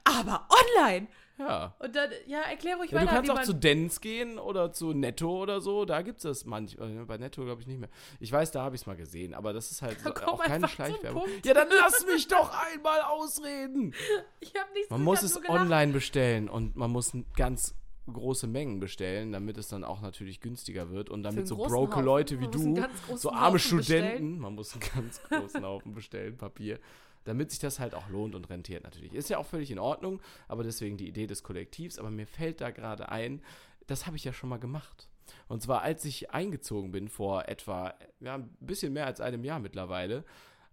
aber 0.03 0.49
online. 0.51 1.07
Ja. 1.39 1.75
Und 1.79 1.95
dann, 1.95 2.11
ja, 2.27 2.41
erklär 2.41 2.77
ruhig 2.77 2.91
Ja, 2.91 2.99
du 2.99 3.07
weiter, 3.07 3.17
kannst 3.17 3.31
wie 3.31 3.35
auch 3.35 3.43
zu 3.43 3.53
Dens 3.55 4.01
gehen 4.01 4.39
oder 4.39 4.73
zu 4.73 4.93
Netto 4.93 5.43
oder 5.43 5.61
so. 5.61 5.85
Da 5.85 6.03
gibt 6.03 6.19
es 6.19 6.23
das 6.25 6.45
manchmal. 6.45 7.05
Bei 7.07 7.17
Netto 7.17 7.45
glaube 7.45 7.61
ich 7.61 7.67
nicht 7.67 7.79
mehr. 7.79 7.89
Ich 8.21 8.33
weiß, 8.33 8.51
da 8.51 8.63
habe 8.63 8.75
ich 8.75 8.83
es 8.83 8.87
mal 8.87 8.97
gesehen, 8.97 9.35
aber 9.35 9.53
das 9.53 9.71
ist 9.71 9.83
halt 9.83 10.01
so, 10.01 10.11
auch 10.11 10.43
keine 10.43 10.69
Schleichwerbung. 10.69 11.25
Ja, 11.45 11.55
dann 11.55 11.69
lass 11.71 12.05
mich 12.13 12.27
doch 12.29 12.53
einmal 12.73 13.01
ausreden. 13.03 13.95
Ich 14.41 14.55
habe 14.55 14.73
nichts 14.75 14.91
Man 14.91 15.03
muss 15.03 15.23
es 15.23 15.39
online 15.49 15.93
bestellen 15.93 16.49
und 16.49 16.77
man 16.77 16.91
muss 16.91 17.13
ganz 17.37 17.75
große 18.13 18.47
Mengen 18.47 18.81
bestellen, 18.81 19.33
damit 19.33 19.59
es 19.59 19.69
dann 19.69 19.85
auch 19.85 20.01
natürlich 20.01 20.41
günstiger 20.41 20.91
wird 20.91 21.11
und 21.11 21.23
damit 21.23 21.47
so 21.47 21.57
broke 21.57 21.93
Haufen. 21.93 22.05
Leute 22.05 22.41
wie 22.41 22.45
Man 22.45 22.75
du, 23.07 23.17
so 23.17 23.31
arme 23.31 23.59
Haufen 23.59 23.79
bestellen. 23.79 24.05
Studenten, 24.07 24.39
man 24.39 24.55
muss 24.55 24.73
einen 24.73 24.83
ganz 24.95 25.21
großen 25.29 25.65
Haufen 25.65 25.93
bestellen, 25.93 26.37
Papier, 26.37 26.79
damit 27.25 27.51
sich 27.51 27.61
das 27.61 27.79
halt 27.79 27.95
auch 27.95 28.09
lohnt 28.09 28.35
und 28.35 28.49
rentiert 28.51 28.85
natürlich. 28.85 29.13
Ist 29.13 29.29
ja 29.29 29.39
auch 29.39 29.47
völlig 29.47 29.71
in 29.71 29.79
Ordnung, 29.79 30.21
aber 30.47 30.63
deswegen 30.63 30.97
die 30.97 31.09
Idee 31.09 31.27
des 31.27 31.43
Kollektivs, 31.43 31.99
aber 31.99 32.11
mir 32.11 32.27
fällt 32.27 32.61
da 32.61 32.71
gerade 32.71 33.09
ein, 33.11 33.43
das 33.87 34.07
habe 34.07 34.17
ich 34.17 34.25
ja 34.25 34.33
schon 34.33 34.51
mal 34.51 34.59
gemacht. 34.59 35.09
Und 35.47 35.63
zwar, 35.63 35.83
als 35.83 36.05
ich 36.05 36.31
eingezogen 36.31 36.91
bin 36.91 37.09
vor 37.09 37.49
etwa, 37.49 37.95
ja, 38.21 38.37
ein 38.37 38.57
bisschen 38.61 38.93
mehr 38.93 39.07
als 39.07 39.21
einem 39.21 39.45
Jahr 39.45 39.61
mittlerweile, 39.61 40.25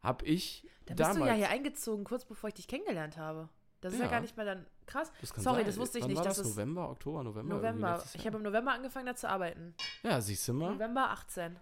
habe 0.02 0.26
ich 0.26 0.68
Da 0.86 0.94
bist 0.94 1.00
damals... 1.10 1.20
du 1.20 1.26
ja 1.28 1.34
hier 1.34 1.50
eingezogen, 1.50 2.04
kurz 2.04 2.26
bevor 2.26 2.50
ich 2.50 2.54
dich 2.54 2.68
kennengelernt 2.68 3.18
habe. 3.18 3.50
Das 3.82 3.94
ist 3.94 4.00
ja, 4.00 4.08
gar 4.08 4.22
nicht 4.22 4.36
mehr 4.36 4.46
dann 4.46 4.66
krass. 4.88 5.12
das 5.22 5.30
Sorry, 5.30 5.58
sein. 5.58 5.66
das 5.66 5.78
wusste 5.78 6.00
ich 6.00 6.04
Wann 6.04 6.10
nicht. 6.10 6.18
War 6.18 6.26
dass 6.26 6.38
das 6.38 6.48
es 6.48 6.56
November, 6.56 6.90
Oktober, 6.90 7.24
November? 7.24 7.56
November. 7.56 8.04
Ich 8.14 8.26
habe 8.26 8.38
im 8.38 8.44
November 8.44 8.72
angefangen, 8.72 9.06
da 9.06 9.16
zu 9.16 9.30
arbeiten. 9.30 9.76
Ja, 10.02 10.20
siehst 10.22 10.48
du 10.48 10.54
mal. 10.54 10.74
November 10.74 11.12
18. 11.12 11.58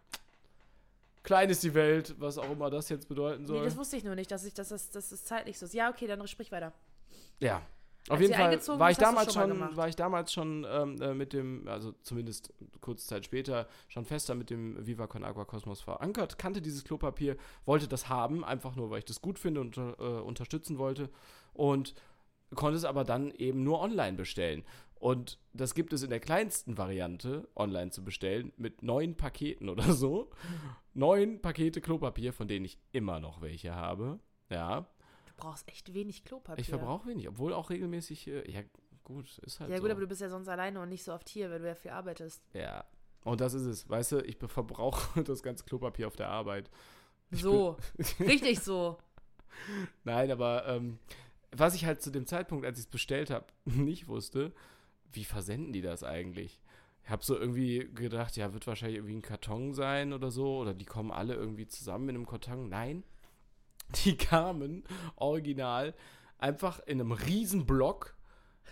Klein 1.24 1.50
ist 1.50 1.64
die 1.64 1.74
Welt, 1.74 2.16
was 2.20 2.38
auch 2.38 2.52
immer 2.52 2.70
das 2.70 2.90
jetzt 2.90 3.08
bedeuten 3.08 3.44
Nee, 3.44 3.48
soll. 3.48 3.64
das 3.66 3.78
wusste 3.78 3.98
ich 3.98 4.04
nur 4.04 4.16
nicht, 4.16 4.30
dass 4.30 4.44
ich, 4.46 4.54
dass 4.54 4.70
das, 4.70 4.90
dass 4.92 5.10
das 5.10 5.24
zeitlich 5.26 5.58
so 5.58 5.66
ist. 5.66 5.74
Ja, 5.74 5.90
okay, 5.90 6.06
dann 6.08 6.26
sprich 6.28 6.52
weiter. 6.52 6.74
ja. 7.40 7.62
Auf 8.10 8.20
Als 8.20 8.22
jeden 8.22 8.34
Fall 8.34 8.80
war 8.80 8.92
ich 8.92 8.98
damals 8.98 9.34
schon 9.34 9.58
schon, 9.58 9.78
war 9.78 9.88
ich 9.88 9.96
damals 9.96 10.34
schon 10.34 10.68
ähm, 10.70 11.02
äh, 11.02 11.14
mit 11.14 11.32
dem, 11.32 11.66
also 11.70 11.94
zumindest 12.02 12.52
kurze 12.82 13.08
Zeit 13.08 13.24
später, 13.24 13.66
schon 13.88 14.04
fester 14.04 14.36
mit 14.36 14.50
dem 14.50 14.86
Viva 14.86 15.08
Con 15.08 15.24
Agua 15.24 15.46
Cosmos 15.46 15.80
verankert, 15.80 16.38
kannte 16.38 16.62
dieses 16.62 16.84
Klopapier, 16.84 17.38
wollte 17.66 17.88
das 17.88 18.10
haben, 18.10 18.44
einfach 18.44 18.76
nur, 18.76 18.90
weil 18.90 19.00
ich 19.00 19.06
das 19.06 19.22
gut 19.22 19.40
finde 19.40 19.62
und 19.62 19.78
äh, 19.78 19.82
unterstützen 19.82 20.78
wollte 20.80 21.10
und 21.54 21.96
konnte 22.56 22.76
es 22.76 22.84
aber 22.84 23.06
dann 23.06 23.32
eben 23.32 23.64
nur 23.64 23.80
online 23.80 24.18
bestellen. 24.18 24.66
Und 25.04 25.38
das 25.52 25.74
gibt 25.76 25.92
es 25.92 26.02
in 26.04 26.10
der 26.12 26.22
kleinsten 26.22 26.78
Variante, 26.78 27.46
online 27.58 27.92
zu 27.92 28.06
bestellen, 28.06 28.54
mit 28.56 28.84
neun 28.84 29.18
Paketen 29.18 29.68
oder 29.68 29.92
so. 29.92 30.30
Neun 30.94 31.42
Pakete 31.42 31.82
Klopapier, 31.82 32.32
von 32.32 32.48
denen 32.48 32.64
ich 32.64 32.78
immer 32.94 33.20
noch 33.20 33.42
welche 33.42 33.76
habe. 33.76 34.22
Ja. 34.50 34.88
Du 35.26 35.34
brauchst 35.36 35.68
echt 35.68 35.94
wenig 35.94 36.24
Klopapier. 36.24 36.62
Ich 36.62 36.70
verbrauche 36.70 37.10
wenig, 37.10 37.28
obwohl 37.28 37.52
auch 37.52 37.70
regelmäßig, 37.70 38.28
äh, 38.30 38.50
ja 38.50 38.62
gut, 39.04 39.40
ist 39.40 39.60
halt 39.60 39.72
Ja, 39.72 39.76
so. 39.76 39.82
gut, 39.82 39.92
aber 39.92 40.00
du 40.00 40.08
bist 40.08 40.22
ja 40.22 40.30
sonst 40.30 40.48
alleine 40.48 40.80
und 40.80 40.88
nicht 40.88 41.04
so 41.04 41.12
oft 41.12 41.28
hier, 41.28 41.50
weil 41.52 41.60
du 41.60 41.68
ja 41.68 41.76
viel 41.76 41.92
arbeitest. 41.92 42.42
ja, 42.54 42.86
und 43.26 43.42
das 43.42 43.54
ist 43.54 43.64
es, 43.66 43.90
weißt 43.90 44.14
du, 44.14 44.20
ich 44.22 44.38
verbrauche 44.38 45.22
das 45.26 45.44
ganze 45.44 45.66
Klopapier 45.66 46.08
auf 46.08 46.16
der 46.16 46.30
Arbeit. 46.30 46.70
Ich 47.30 47.42
So. 47.42 47.76
Richtig 48.22 48.62
so. 48.62 48.98
Nein, 50.06 50.32
aber 50.32 50.66
ähm, 50.68 50.98
was 51.52 51.76
ich 51.76 51.84
halt 51.86 52.02
zu 52.02 52.10
dem 52.10 52.26
Zeitpunkt, 52.26 52.66
als 52.66 52.80
ich 52.80 52.86
es 52.86 52.90
bestellt 52.92 53.30
habe, 53.32 53.48
nicht 53.66 54.08
wusste, 54.08 54.54
wie 55.14 55.24
versenden 55.24 55.74
die 55.74 55.82
das 55.82 56.04
eigentlich? 56.04 56.60
Ich 57.04 57.10
habe 57.10 57.24
so 57.24 57.38
irgendwie 57.38 57.90
gedacht, 57.94 58.38
ja, 58.38 58.54
wird 58.54 58.66
wahrscheinlich 58.66 58.98
irgendwie 58.98 59.16
ein 59.16 59.22
Karton 59.22 59.74
sein 59.74 60.14
oder 60.14 60.32
so, 60.32 60.60
oder 60.60 60.74
die 60.74 60.86
kommen 60.86 61.12
alle 61.12 61.34
irgendwie 61.36 61.68
zusammen 61.68 62.10
in 62.10 62.16
einem 62.16 62.26
Karton. 62.26 62.70
Nein, 62.70 63.04
die 64.06 64.16
kamen 64.16 64.84
original 65.16 65.94
einfach 66.38 66.80
in 66.86 67.00
einem 67.00 67.12
riesen 67.12 67.66
Block 67.66 68.16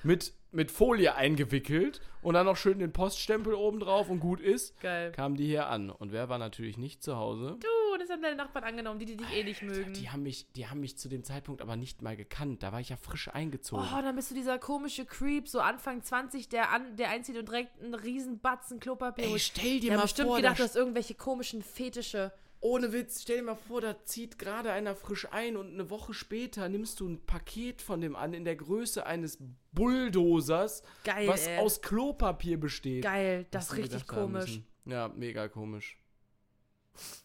mit, 0.04 0.34
mit 0.52 0.72
Folie 0.72 1.16
eingewickelt 1.16 2.02
und 2.22 2.34
dann 2.34 2.46
noch 2.46 2.58
schön 2.58 2.80
den 2.80 2.94
Poststempel 2.94 3.54
oben 3.54 3.80
drauf 3.80 4.10
und 4.10 4.20
gut 4.20 4.40
ist, 4.40 4.80
Geil. 4.82 5.12
kamen 5.12 5.36
die 5.36 5.46
hier 5.46 5.68
an. 5.68 5.90
Und 5.90 6.12
wer 6.12 6.30
war 6.30 6.38
natürlich 6.38 6.78
nicht 6.78 7.04
zu 7.04 7.18
Hause? 7.18 7.58
Du, 7.60 7.68
haben 8.12 8.22
deine 8.22 8.36
Nachbarn 8.36 8.64
angenommen, 8.64 9.00
die, 9.00 9.06
die 9.06 9.18
dich 9.18 9.32
eh 9.34 9.44
nicht 9.44 9.62
mögen. 9.62 9.94
Die 9.94 10.10
haben, 10.10 10.24
mich, 10.24 10.52
die 10.54 10.68
haben 10.68 10.80
mich 10.80 10.98
zu 10.98 11.10
dem 11.10 11.24
Zeitpunkt 11.24 11.62
aber 11.62 11.76
nicht 11.76 12.02
mal 12.02 12.16
gekannt. 12.16 12.64
Da 12.64 12.72
war 12.72 12.80
ich 12.80 12.90
ja 12.90 12.98
frisch 12.98 13.30
eingezogen. 13.30 13.86
Oh, 13.92 14.02
dann 14.02 14.16
bist 14.16 14.32
du 14.32 14.36
dieser 14.36 14.60
komische 14.60 15.06
Creep, 15.06 15.48
so 15.48 15.60
Anfang 15.60 16.04
20, 16.04 16.50
der, 16.50 16.72
an, 16.72 16.96
der 16.96 17.10
einzieht 17.10 17.38
und 17.38 17.48
direkt 17.48 17.82
einen 17.82 17.96
riesen 17.96 18.40
Batzen 18.40 18.80
Klopapier 18.80 19.26
Ey, 19.26 19.40
stell 19.40 19.80
dir 19.80 19.92
haben 19.92 19.98
mal 19.98 20.04
bestimmt 20.04 20.28
vor, 20.28 20.38
gedacht, 20.38 20.60
da 20.60 20.64
du 20.64 20.64
hast 20.64 20.76
irgendwelche 20.76 21.16
komischen 21.16 21.62
Fetische. 21.62 22.32
Ohne 22.64 22.94
Witz, 22.94 23.24
stell 23.24 23.38
dir 23.38 23.44
mal 23.44 23.56
vor, 23.56 23.82
da 23.82 24.04
zieht 24.04 24.38
gerade 24.38 24.72
einer 24.72 24.96
frisch 24.96 25.28
ein 25.32 25.58
und 25.58 25.74
eine 25.74 25.90
Woche 25.90 26.14
später 26.14 26.70
nimmst 26.70 27.00
du 27.00 27.08
ein 27.08 27.26
Paket 27.26 27.82
von 27.82 28.02
dem 28.02 28.16
an 28.16 28.36
in 28.36 28.46
der 28.46 28.56
Größe 28.56 29.04
eines 29.04 29.40
Bulldozers, 29.72 30.84
Geil, 31.04 31.28
was 31.28 31.48
ey. 31.48 31.58
aus 31.58 31.82
Klopapier 31.82 32.60
besteht. 32.60 33.04
Geil, 33.04 33.48
das 33.50 33.66
ist 33.66 33.78
richtig 33.78 34.06
gedacht 34.06 34.08
komisch. 34.08 34.62
Ja, 34.86 35.08
mega 35.08 35.48
komisch. 35.48 35.98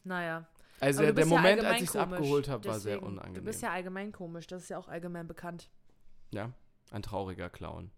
Naja. 0.05 0.47
Also 0.81 1.03
der, 1.03 1.13
der 1.13 1.25
ja 1.27 1.31
Moment, 1.37 1.65
als 1.65 1.83
ich 1.83 1.89
es 1.89 1.97
abgeholt 1.97 2.49
habe, 2.49 2.69
war 2.69 2.79
sehr 2.81 3.03
unangenehm. 3.03 3.35
Du 3.35 3.43
bist 3.43 3.63
ja 3.63 3.71
allgemein 3.73 4.13
komisch, 4.13 4.47
das 4.47 4.63
ist 4.65 4.69
ja 4.69 4.79
auch 4.79 4.89
allgemein 4.89 5.27
bekannt. 5.27 5.71
ja, 6.31 6.53
ein 6.91 7.03
trauriger 7.03 7.49
Clown. 7.51 7.91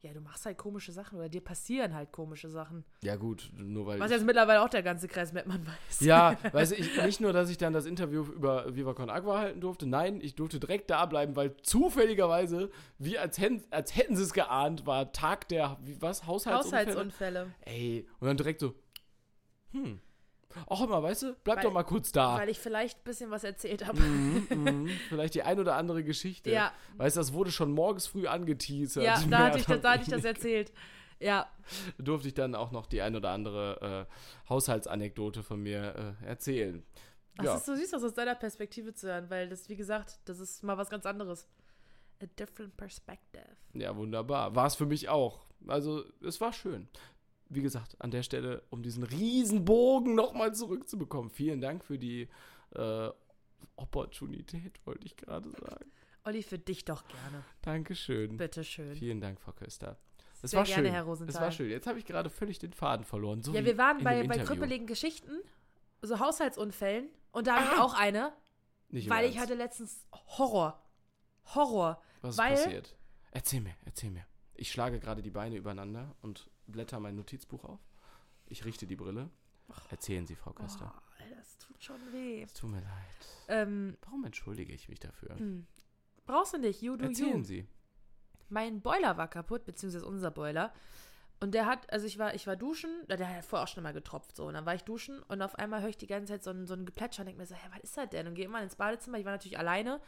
Ja, 0.00 0.12
du 0.12 0.20
machst 0.20 0.44
halt 0.46 0.58
komische 0.58 0.90
Sachen 0.90 1.16
oder 1.16 1.28
dir 1.28 1.42
passieren 1.44 1.94
halt 1.94 2.10
komische 2.10 2.48
Sachen. 2.48 2.84
Ja, 3.04 3.14
gut, 3.14 3.52
nur 3.56 3.86
weil. 3.86 4.00
Was 4.00 4.10
jetzt 4.10 4.26
mittlerweile 4.26 4.60
auch 4.62 4.68
der 4.68 4.82
ganze 4.82 5.06
Kreis 5.06 5.32
Mettmann 5.32 5.64
weiß. 5.64 6.00
ja, 6.00 6.36
weißt 6.52 6.72
du, 6.72 6.76
ich, 6.76 7.00
nicht 7.04 7.20
nur, 7.20 7.32
dass 7.32 7.48
ich 7.50 7.56
dann 7.56 7.72
das 7.72 7.86
Interview 7.86 8.24
über 8.24 8.74
Viva 8.74 8.94
Con 8.94 9.10
Agua 9.10 9.38
halten 9.38 9.60
durfte, 9.60 9.86
nein, 9.86 10.20
ich 10.20 10.34
durfte 10.34 10.58
direkt 10.58 10.90
da 10.90 11.06
bleiben, 11.06 11.36
weil 11.36 11.56
zufälligerweise, 11.58 12.70
wie 12.98 13.16
als, 13.16 13.38
hätten- 13.38 13.62
als 13.70 13.94
hätten 13.94 14.16
sie 14.16 14.24
es 14.24 14.32
geahnt, 14.32 14.86
war 14.86 15.12
Tag 15.12 15.48
der, 15.50 15.78
wie, 15.82 16.02
was, 16.02 16.26
Haushaltsunfälle? 16.26 16.86
Haushaltsunfälle. 16.86 17.54
Ey, 17.60 18.08
und 18.18 18.26
dann 18.26 18.36
direkt 18.36 18.58
so, 18.58 18.74
hm. 19.70 20.00
Ach 20.68 20.86
mal, 20.86 21.02
weißt 21.02 21.22
du, 21.22 21.36
bleib 21.44 21.58
Weil- 21.58 21.64
doch 21.64 21.72
mal 21.72 21.82
kurz 21.82 22.12
da. 22.12 22.38
Weil 22.38 22.48
ich 22.48 22.58
vielleicht 22.58 22.98
ein 22.98 23.04
bisschen 23.04 23.30
was 23.30 23.44
erzählt 23.44 23.86
habe. 23.86 24.00
Mhm, 24.00 24.46
mhm. 24.50 24.88
Vielleicht 25.08 25.34
die 25.34 25.42
ein 25.42 25.58
oder 25.58 25.76
andere 25.76 26.04
Geschichte. 26.04 26.50
Ja. 26.50 26.72
Weißt 26.96 27.16
du, 27.16 27.20
das 27.20 27.32
wurde 27.32 27.50
schon 27.50 27.72
morgens 27.72 28.06
früh 28.06 28.26
angeteasert. 28.26 29.04
Ja, 29.04 29.22
da 29.28 29.38
hatte, 29.46 29.58
ich 29.58 29.66
das, 29.66 29.80
da 29.80 29.92
hatte 29.92 30.02
ich 30.02 30.08
das 30.08 30.24
erzählt. 30.24 30.72
Ja, 31.20 31.46
durfte 31.98 32.26
ich 32.28 32.34
dann 32.34 32.56
auch 32.56 32.72
noch 32.72 32.86
die 32.86 33.00
ein 33.00 33.14
oder 33.14 33.30
andere 33.30 34.08
äh, 34.08 34.48
Haushaltsanekdote 34.48 35.44
von 35.44 35.62
mir 35.62 36.16
äh, 36.20 36.26
erzählen. 36.26 36.82
das 37.36 37.46
ja. 37.46 37.56
ist 37.56 37.66
so 37.66 37.76
süß, 37.76 37.90
das 37.90 38.02
aus 38.02 38.14
deiner 38.14 38.34
Perspektive 38.34 38.92
zu 38.92 39.06
hören, 39.06 39.30
weil 39.30 39.48
das, 39.48 39.68
wie 39.68 39.76
gesagt, 39.76 40.18
das 40.24 40.40
ist 40.40 40.64
mal 40.64 40.76
was 40.76 40.90
ganz 40.90 41.06
anderes. 41.06 41.46
A 42.20 42.26
different 42.38 42.76
perspective. 42.76 43.44
ja, 43.74 43.96
wunderbar. 43.96 44.54
War 44.54 44.66
es 44.66 44.74
für 44.74 44.86
mich 44.86 45.08
auch. 45.08 45.44
Also, 45.66 46.04
es 46.24 46.40
war 46.40 46.52
schön. 46.52 46.88
Wie 47.54 47.62
gesagt, 47.62 48.00
an 48.00 48.10
der 48.10 48.22
Stelle, 48.22 48.62
um 48.70 48.82
diesen 48.82 49.02
Riesenbogen 49.02 50.14
nochmal 50.14 50.54
zurückzubekommen. 50.54 51.30
Vielen 51.30 51.60
Dank 51.60 51.84
für 51.84 51.98
die 51.98 52.28
äh, 52.74 53.10
Opportunität, 53.76 54.80
wollte 54.86 55.06
ich 55.06 55.16
gerade 55.16 55.50
sagen. 55.50 55.90
Olli, 56.24 56.42
für 56.42 56.58
dich 56.58 56.84
doch 56.84 57.04
gerne. 57.06 57.44
Dankeschön. 57.62 58.36
Bitteschön. 58.36 58.94
Vielen 58.94 59.20
Dank, 59.20 59.40
Frau 59.40 59.52
Köster. 59.52 59.98
Es 60.42 60.50
Sehr 60.52 60.58
war 60.58 60.64
gerne, 60.66 60.84
schön. 60.84 60.92
Herr 60.92 61.02
Es 61.02 61.06
Rosenthal. 61.08 61.42
war 61.42 61.52
schön. 61.52 61.70
Jetzt 61.70 61.86
habe 61.86 61.98
ich 61.98 62.04
gerade 62.06 62.30
völlig 62.30 62.58
den 62.58 62.72
Faden 62.72 63.04
verloren. 63.04 63.42
So 63.42 63.52
Ja, 63.52 63.64
wir 63.64 63.76
waren 63.78 64.02
bei, 64.02 64.26
bei 64.26 64.38
krüppeligen 64.38 64.86
Geschichten, 64.86 65.32
so 66.00 66.18
Haushaltsunfällen. 66.18 67.08
Und 67.32 67.46
da 67.46 67.56
habe 67.56 67.74
ich 67.74 67.80
auch 67.80 67.94
eine, 67.94 68.32
Nicht 68.88 69.08
weil 69.08 69.28
ich 69.28 69.38
hatte 69.38 69.54
letztens 69.54 70.04
Horror. 70.38 70.82
Horror. 71.54 72.00
Was 72.22 72.38
weil- 72.38 72.54
ist 72.54 72.64
passiert? 72.64 72.96
Erzähl 73.30 73.60
mir, 73.60 73.74
erzähl 73.84 74.10
mir. 74.10 74.24
Ich 74.54 74.70
schlage 74.70 75.00
gerade 75.00 75.22
die 75.22 75.30
Beine 75.30 75.56
übereinander 75.56 76.14
und 76.22 76.50
blätter 76.66 77.00
mein 77.00 77.16
Notizbuch 77.16 77.64
auf. 77.64 77.80
Ich 78.46 78.64
richte 78.64 78.86
die 78.86 78.96
Brille. 78.96 79.30
Erzählen 79.90 80.26
Sie, 80.26 80.36
Frau 80.36 80.50
Oh, 80.50 80.54
Köster. 80.54 80.92
Alter, 81.18 81.36
das 81.36 81.58
tut 81.58 81.82
schon 81.82 82.00
weh. 82.12 82.42
Es 82.42 82.52
tut 82.52 82.70
mir 82.70 82.80
leid. 82.80 83.26
Ähm, 83.48 83.96
Warum 84.02 84.24
entschuldige 84.24 84.72
ich 84.72 84.88
mich 84.88 85.00
dafür? 85.00 85.36
hm. 85.36 85.66
brauchst 86.26 86.52
du 86.54 86.58
nicht, 86.58 86.82
you 86.82 86.96
do 86.96 87.06
Erzählen 87.06 87.38
you. 87.38 87.44
Sie. 87.44 87.66
Mein 88.48 88.82
Boiler 88.82 89.16
war 89.16 89.28
kaputt, 89.28 89.64
beziehungsweise 89.64 90.04
unser 90.06 90.30
Boiler. 90.30 90.72
Und 91.40 91.54
der 91.54 91.66
hat, 91.66 91.90
also 91.92 92.06
ich 92.06 92.18
war, 92.18 92.34
ich 92.34 92.46
war 92.46 92.54
duschen, 92.54 92.90
der 93.08 93.26
hat 93.28 93.44
vorher 93.44 93.64
auch 93.64 93.68
schon 93.68 93.82
mal 93.82 93.92
getropft, 93.92 94.36
so. 94.36 94.46
Und 94.46 94.54
dann 94.54 94.66
war 94.66 94.74
ich 94.74 94.82
duschen 94.84 95.22
und 95.24 95.40
auf 95.42 95.54
einmal 95.56 95.80
höre 95.80 95.88
ich 95.88 95.96
die 95.96 96.06
ganze 96.06 96.34
Zeit 96.34 96.44
so 96.44 96.50
ein, 96.50 96.66
so 96.66 96.74
ein 96.74 96.84
Geplätscher 96.86 97.22
und 97.22 97.26
denke 97.26 97.40
mir 97.40 97.46
so, 97.46 97.54
hä, 97.54 97.66
was 97.72 97.80
ist 97.80 97.96
das 97.96 98.10
denn? 98.10 98.26
Und 98.28 98.34
gehe 98.34 98.44
immer 98.44 98.62
ins 98.62 98.76
Badezimmer, 98.76 99.18
ich 99.18 99.24
war 99.24 99.32
natürlich 99.32 99.58
alleine 99.58 100.00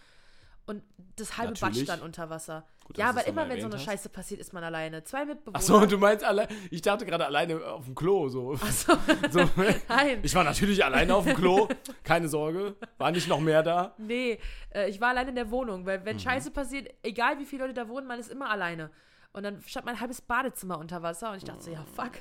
und 0.66 0.82
das 1.16 1.36
halbe 1.36 1.52
Bad 1.52 1.62
Natürlich. 1.62 1.84
stand 1.84 2.02
unter 2.02 2.30
Wasser. 2.30 2.64
Gut, 2.84 2.98
ja, 2.98 3.12
noch 3.12 3.26
immer 3.26 3.48
wenn 3.48 3.60
so 3.60 3.66
eine 3.66 3.76
hast. 3.76 3.84
Scheiße 3.84 4.08
passiert, 4.08 4.40
ist 4.40 4.52
man 4.52 4.64
alleine. 4.64 5.04
Zwei 5.04 5.24
Mitbewohner. 5.24 5.56
Achso, 5.56 5.86
du 5.86 5.96
meinst 5.98 6.24
alle. 6.24 6.48
Ich 6.70 6.82
dachte 6.82 7.06
gerade 7.06 7.24
alleine 7.26 7.64
auf 7.64 7.84
dem 7.84 7.94
Klo. 7.94 8.28
So. 8.28 8.52
Achso, 8.54 8.94
so. 9.30 9.40
nein. 9.88 10.20
Ich 10.22 10.34
war 10.34 10.44
natürlich 10.44 10.84
alleine 10.84 11.14
auf 11.14 11.24
dem 11.24 11.36
Klo. 11.36 11.68
Keine 12.02 12.28
Sorge. 12.28 12.76
War 12.98 13.10
nicht 13.10 13.28
noch 13.28 13.40
mehr 13.40 13.62
da. 13.62 13.94
Nee, 13.98 14.38
äh, 14.74 14.88
ich 14.90 15.00
war 15.00 15.10
alleine 15.10 15.30
in 15.30 15.36
der 15.36 15.50
Wohnung, 15.50 15.86
weil 15.86 16.00
Mhm. 16.00 16.04
wenn 16.04 16.18
Scheiße 16.20 16.50
passiert, 16.50 16.92
egal 17.02 17.38
wie 17.38 17.44
viele 17.44 17.62
Leute 17.64 17.74
da 17.74 17.88
wohnen, 17.88 18.06
man 18.06 18.18
ist 18.18 18.30
immer 18.30 18.50
alleine. 18.50 18.90
Und 19.32 19.42
dann 19.42 19.60
stand 19.62 19.84
mein 19.86 19.98
halbes 20.00 20.20
Badezimmer 20.20 20.78
unter 20.78 21.02
Wasser 21.02 21.30
und 21.30 21.38
ich 21.38 21.44
dachte 21.44 21.62
so, 21.62 21.70
ja, 21.72 21.84
fuck. 21.94 22.12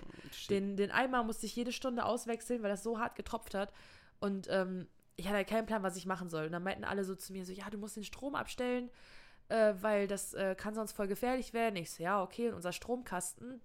Den, 0.50 0.76
den 0.78 0.92
Eimer 0.92 1.24
musste 1.24 1.46
ich 1.46 1.56
jede 1.56 1.72
Stunde 1.72 2.06
auswechseln, 2.06 2.64
weil 2.64 2.70
das 2.72 2.84
so 2.84 3.00
hart 3.00 3.16
getropft 3.16 3.54
hat. 3.54 3.72
Und 4.20 4.48
ähm, 4.50 4.88
ich 5.16 5.26
hatte 5.28 5.38
halt 5.38 5.48
keinen 5.48 5.66
Plan, 5.66 5.84
was 5.84 5.96
ich 5.96 6.06
machen 6.06 6.30
soll. 6.30 6.46
Und 6.46 6.52
dann 6.52 6.64
meinten 6.64 6.84
alle 6.84 7.04
so 7.04 7.16
zu 7.16 7.34
mir 7.34 7.46
so, 7.46 7.52
ja, 7.52 7.70
du 7.70 7.78
musst 7.78 7.96
den 7.96 8.04
Strom 8.04 8.36
abstellen, 8.36 8.90
äh, 9.50 9.74
weil 9.82 10.08
das 10.08 10.34
äh, 10.34 10.56
kann 10.56 10.74
sonst 10.74 10.94
voll 10.94 11.08
gefährlich 11.08 11.54
werden. 11.54 11.76
Ich 11.76 11.92
so, 11.92 12.04
ja, 12.04 12.22
okay. 12.24 12.50
Und 12.50 12.56
unser 12.56 12.72
Stromkasten 12.72 13.62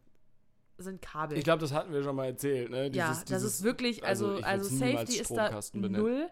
sind 0.77 1.03
Kabel. 1.03 1.37
Ich 1.39 1.45
glaube, 1.45 1.61
das 1.61 1.73
hatten 1.73 1.93
wir 1.93 2.03
schon 2.03 2.15
mal 2.17 2.27
erzählt. 2.27 2.71
Ne? 2.71 2.85
Ja, 2.93 3.09
Dieses- 3.09 3.25
das 3.25 3.25
dieses- 3.25 3.55
ist 3.57 3.63
wirklich, 3.65 4.05
also, 4.05 4.37
also, 4.43 4.73
niemals 4.75 5.11
Safety 5.11 5.21
ist 5.21 5.31
da 5.37 5.61
benennen. 5.73 6.01
null. 6.01 6.31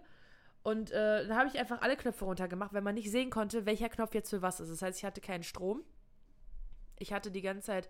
Und 0.63 0.91
äh, 0.91 1.27
dann 1.27 1.37
habe 1.37 1.49
ich 1.49 1.59
einfach 1.59 1.81
alle 1.83 1.97
Knöpfe 1.97 2.25
runtergemacht, 2.25 2.73
weil 2.73 2.83
man 2.83 2.95
nicht 2.95 3.11
sehen 3.11 3.31
konnte, 3.31 3.67
welcher 3.67 3.89
Knopf 3.89 4.15
jetzt 4.15 4.31
für 4.31 4.43
was 4.43 4.59
ist. 4.61 4.69
Das 4.71 4.83
heißt, 4.83 4.99
ich 4.99 5.05
hatte 5.05 5.21
keinen 5.21 5.45
Strom. 5.45 5.83
Ich 6.99 7.13
hatte 7.13 7.31
die 7.31 7.43
ganze 7.43 7.67
Zeit 7.67 7.89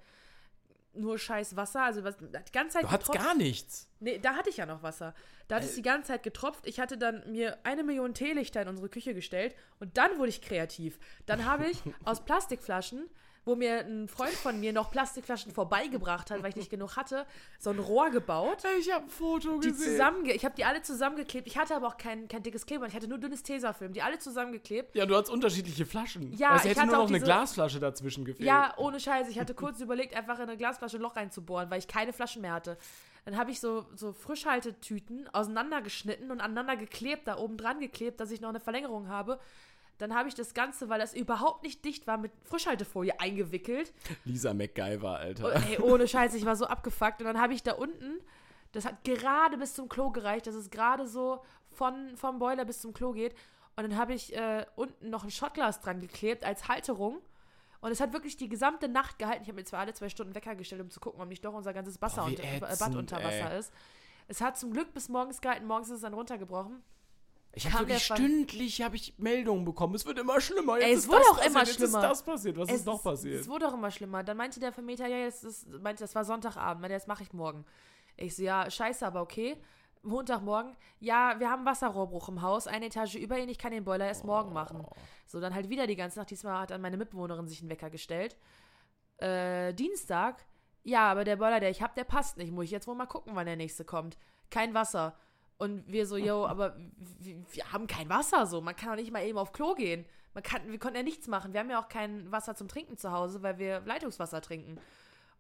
nur 0.99 1.19
scheiß 1.19 1.57
Wasser, 1.57 1.83
also 1.83 2.05
was, 2.05 2.17
die 2.19 2.53
ganze 2.53 2.75
Zeit 2.75 2.85
Du 2.85 2.91
hattest 2.91 3.13
gar 3.13 3.35
nichts. 3.35 3.89
Nee, 4.01 4.19
da 4.19 4.35
hatte 4.35 4.51
ich 4.51 4.59
ja 4.59 4.67
noch 4.67 4.83
Wasser. 4.83 5.15
Da 5.49 5.57
hat 5.57 5.63
es 5.65 5.75
die 5.75 5.83
ganze 5.83 6.09
Zeit 6.09 6.23
getropft. 6.23 6.67
Ich 6.67 6.81
hatte 6.81 6.99
dann 6.99 7.23
mir 7.31 7.59
eine 7.65 7.85
Million 7.85 8.15
Teelichter 8.15 8.63
in 8.63 8.69
unsere 8.69 8.89
Küche 8.89 9.15
gestellt 9.15 9.55
und 9.79 9.97
dann 9.97 10.19
wurde 10.19 10.29
ich 10.29 10.43
kreativ. 10.43 10.99
Dann 11.27 11.45
habe 11.45 11.67
ich 11.67 11.83
aus 12.05 12.25
Plastikflaschen, 12.25 13.09
wo 13.47 13.55
mir 13.55 13.87
ein 13.87 14.09
Freund 14.09 14.33
von 14.33 14.59
mir 14.59 14.73
noch 14.73 14.91
Plastikflaschen 14.91 15.53
vorbeigebracht 15.53 16.31
hat, 16.33 16.43
weil 16.43 16.51
ich 16.51 16.57
nicht 16.57 16.69
genug 16.69 16.97
hatte, 16.97 17.25
so 17.61 17.71
ein 17.71 17.79
Rohr 17.79 18.11
gebaut. 18.11 18.65
Ich 18.81 18.93
habe 18.93 19.05
ein 19.05 19.09
Foto 19.11 19.61
Die 19.61 19.69
gesehen. 19.69 19.93
zusammenge 19.93 20.33
ich 20.33 20.45
habe 20.45 20.57
die 20.57 20.65
alle 20.65 20.83
zusammengeklebt. 20.83 21.47
Ich 21.47 21.57
hatte 21.57 21.77
aber 21.77 21.87
auch 21.87 21.97
kein, 21.97 22.27
kein 22.27 22.43
dickes 22.43 22.67
Kleber, 22.67 22.87
ich 22.87 22.95
hatte 22.95 23.07
nur 23.07 23.19
dünnes 23.19 23.45
Tesafilm. 23.45 23.93
Die 23.93 24.03
alle 24.03 24.19
zusammengeklebt. 24.19 24.97
Ja, 24.97 25.07
du 25.07 25.15
hast 25.15 25.31
unterschiedliche 25.31 25.87
Flaschen. 25.87 26.33
Ja, 26.37 26.57
es 26.57 26.65
ich 26.65 26.71
hätte 26.71 26.81
hatte 26.81 26.91
nur 26.91 27.03
noch 27.03 27.09
eine 27.09 27.21
Glasflasche 27.21 27.79
dazwischen 27.79 28.25
gefehlt. 28.25 28.47
Ja, 28.47 28.75
ohne 28.79 28.99
Scheiß. 28.99 29.29
Ich 29.29 29.39
hatte 29.39 29.55
kurz 29.55 29.81
überlegt, 29.81 30.17
einfach 30.17 30.37
in 30.39 30.43
eine 30.43 30.57
Glasflasche 30.57 30.97
ein 30.97 31.03
Loch 31.03 31.15
reinzubohren, 31.15 31.71
weil 31.71 31.79
ich 31.79 31.87
keine 31.87 32.13
Flaschen 32.13 32.43
mehr 32.43 32.53
hatte. 32.53 32.77
Dann 33.25 33.37
habe 33.37 33.51
ich 33.51 33.61
so, 33.61 33.87
so 33.95 34.13
Frischhaltetüten 34.13 35.29
auseinandergeschnitten 35.33 36.31
und 36.31 36.41
aneinander 36.41 36.77
geklebt, 36.77 37.27
da 37.27 37.39
oben 37.39 37.57
dran 37.57 37.81
geklebt, 37.81 38.21
dass 38.21 38.31
ich 38.31 38.41
noch 38.41 38.51
eine 38.51 38.61
Verlängerung 38.61 39.09
habe. 39.09 39.41
Dann 39.99 40.15
habe 40.15 40.29
ich 40.29 40.35
das 40.35 40.53
Ganze, 40.53 40.89
weil 40.89 40.99
das 40.99 41.15
überhaupt 41.15 41.63
nicht 41.63 41.85
dicht 41.85 42.07
war, 42.07 42.19
mit 42.19 42.33
Frischhaltefolie 42.45 43.19
eingewickelt. 43.19 43.93
Lisa 44.25 44.53
MacGyver, 44.53 45.19
Alter. 45.19 45.47
Und, 45.47 45.69
ey, 45.69 45.79
ohne 45.79 46.07
Scheiß, 46.07 46.35
ich 46.35 46.45
war 46.45 46.57
so 46.57 46.67
abgefuckt. 46.67 47.21
Und 47.21 47.27
dann 47.27 47.41
habe 47.41 47.55
ich 47.55 47.63
da 47.63 47.73
unten, 47.73 48.21
das 48.73 48.85
hat 48.85 49.05
gerade 49.05 49.57
bis 49.57 49.75
zum 49.75 49.89
Klo 49.89 50.11
gereicht, 50.11 50.47
dass 50.47 50.55
es 50.55 50.71
gerade 50.71 51.07
so 51.07 51.43
von, 51.71 52.17
vom 52.17 52.39
Boiler 52.39 52.65
bis 52.65 52.81
zum 52.81 52.93
Klo 52.93 53.13
geht. 53.13 53.35
Und 53.77 53.85
dann 53.91 53.97
habe 53.97 54.15
ich 54.15 54.35
äh, 54.37 54.67
unten 54.75 55.11
noch 55.11 55.25
ein 55.25 55.31
Shotglas 55.31 55.81
dran 55.81 56.01
geklebt 56.01 56.45
als 56.45 56.69
Halterung. 56.69 57.21
Und 57.81 57.91
es 57.91 58.01
hat 58.01 58.13
wirklich 58.13 58.37
die 58.37 58.49
gesamte 58.49 58.89
Nacht 58.89 59.19
gehalten. 59.19 59.43
Ich 59.43 59.49
habe 59.49 59.57
mir 59.57 59.65
zwar 59.65 59.81
alle 59.81 59.95
zwei 59.95 60.09
Stunden 60.09 60.35
Wecker 60.35 60.55
gestellt, 60.57 60.81
um 60.81 60.91
zu 60.91 61.01
gucken, 61.01 61.21
ob 61.21 61.29
nicht 61.29 61.45
doch 61.45 61.55
unser 61.55 61.73
ganzes 61.73 62.01
Wasser 62.03 62.27
wie 62.27 62.31
unter, 62.31 62.45
äh, 62.45 62.59
Bad 62.59 62.73
ätzend, 62.73 62.97
unter 62.97 63.17
Wasser 63.19 63.53
ey. 63.53 63.59
ist. 63.59 63.73
Es 64.29 64.41
hat 64.41 64.59
zum 64.59 64.73
Glück 64.73 64.93
bis 64.93 65.09
morgens 65.09 65.41
gehalten. 65.41 65.67
Morgens 65.67 65.89
ist 65.89 65.97
es 65.97 66.01
dann 66.03 66.15
runtergebrochen. 66.15 66.83
Ich 67.57 67.73
habe 67.73 67.89
wirklich 67.89 68.05
stündlich 68.05 68.83
habe 68.83 68.97
ich 68.97 69.15
Meldungen 69.17 69.65
bekommen. 69.65 69.95
Es 69.95 70.05
wird 70.05 70.19
immer 70.19 70.41
schlimmer. 70.43 70.77
Jetzt 70.77 70.87
Ey, 70.87 70.93
es 70.93 70.99
ist 71.01 71.09
wurde 71.09 71.19
das 71.19 71.27
auch 71.29 71.37
passiert, 71.37 71.51
immer 71.51 71.61
jetzt 71.61 71.75
schlimmer. 71.75 71.99
ist 71.99 72.11
das 72.11 72.23
passiert. 72.23 72.57
Was 72.59 72.69
Es 72.69 72.75
ist 72.77 72.87
noch 72.87 73.03
passiert? 73.03 73.41
Es 73.41 73.49
wurde 73.49 73.69
auch 73.69 73.75
immer 73.75 73.91
schlimmer. 73.91 74.23
Dann 74.23 74.37
meinte 74.37 74.61
der 74.61 74.73
Vermieter, 74.73 75.07
ja, 75.07 75.25
das, 75.25 75.43
ist, 75.43 75.67
meinte, 75.81 76.05
das 76.05 76.15
war 76.15 76.25
Sonntagabend, 76.27 76.83
meinte, 76.83 76.95
das 76.95 77.07
mache 77.07 77.23
ich 77.23 77.33
morgen. 77.33 77.65
Ich 78.19 78.37
so, 78.37 78.43
ja, 78.43 78.71
scheiße, 78.71 79.07
aber 79.07 79.23
okay. 79.23 79.57
Montagmorgen, 80.03 80.77
ja, 81.01 81.35
wir 81.39 81.51
haben 81.51 81.65
Wasserrohrbruch 81.65 82.29
im 82.29 82.43
Haus, 82.43 82.67
eine 82.67 82.87
Etage 82.87 83.17
über 83.17 83.39
ihn, 83.39 83.49
ich 83.49 83.59
kann 83.59 83.73
den 83.73 83.85
Boiler 83.85 84.07
erst 84.07 84.25
morgen 84.25 84.53
machen. 84.53 84.83
Oh. 84.87 84.93
So, 85.27 85.41
dann 85.41 85.55
halt 85.55 85.71
wieder 85.71 85.87
die 85.87 85.97
ganze 85.97 86.19
Nacht. 86.19 86.31
Diesmal 86.31 86.61
hat 86.61 86.71
dann 86.71 86.83
meine 86.83 86.99
Mitbewohnerin 86.99 87.49
sich 87.49 87.61
einen 87.61 87.71
Wecker 87.71 87.89
gestellt. 87.89 88.37
Äh, 89.17 89.73
Dienstag, 89.73 90.45
ja, 90.85 91.11
aber 91.11 91.25
der 91.25 91.37
Boiler, 91.37 91.59
der 91.59 91.71
ich 91.71 91.81
hab, 91.81 91.95
der 91.95 92.05
passt 92.05 92.37
nicht. 92.37 92.53
Muss 92.53 92.67
ich 92.67 92.71
jetzt 92.71 92.87
wohl 92.87 92.95
mal 92.95 93.07
gucken, 93.07 93.33
wann 93.35 93.47
der 93.47 93.57
nächste 93.57 93.85
kommt. 93.85 94.19
Kein 94.51 94.75
Wasser. 94.75 95.17
Und 95.59 95.91
wir 95.91 96.07
so, 96.07 96.17
yo, 96.17 96.47
aber 96.47 96.77
wir, 97.19 97.37
wir 97.53 97.73
haben 97.73 97.87
kein 97.87 98.09
Wasser 98.09 98.47
so. 98.47 98.61
Man 98.61 98.77
kann 98.77 98.91
doch 98.91 98.97
nicht 98.97 99.11
mal 99.11 99.25
eben 99.25 99.39
auf 99.39 99.53
Klo 99.53 99.75
gehen. 99.75 100.05
Man 100.35 100.43
kann, 100.43 100.71
wir 100.71 100.79
konnten 100.79 100.97
ja 100.97 101.03
nichts 101.03 101.29
machen. 101.29 101.55
Wir 101.55 101.61
haben 101.61 101.71
ja 101.71 101.81
auch 101.83 101.89
kein 101.89 102.31
Wasser 102.31 102.55
zum 102.55 102.69
Trinken 102.69 102.99
zu 102.99 103.11
Hause, 103.11 103.43
weil 103.43 103.59
wir 103.59 103.81
Leitungswasser 103.81 104.43
trinken. 104.43 104.79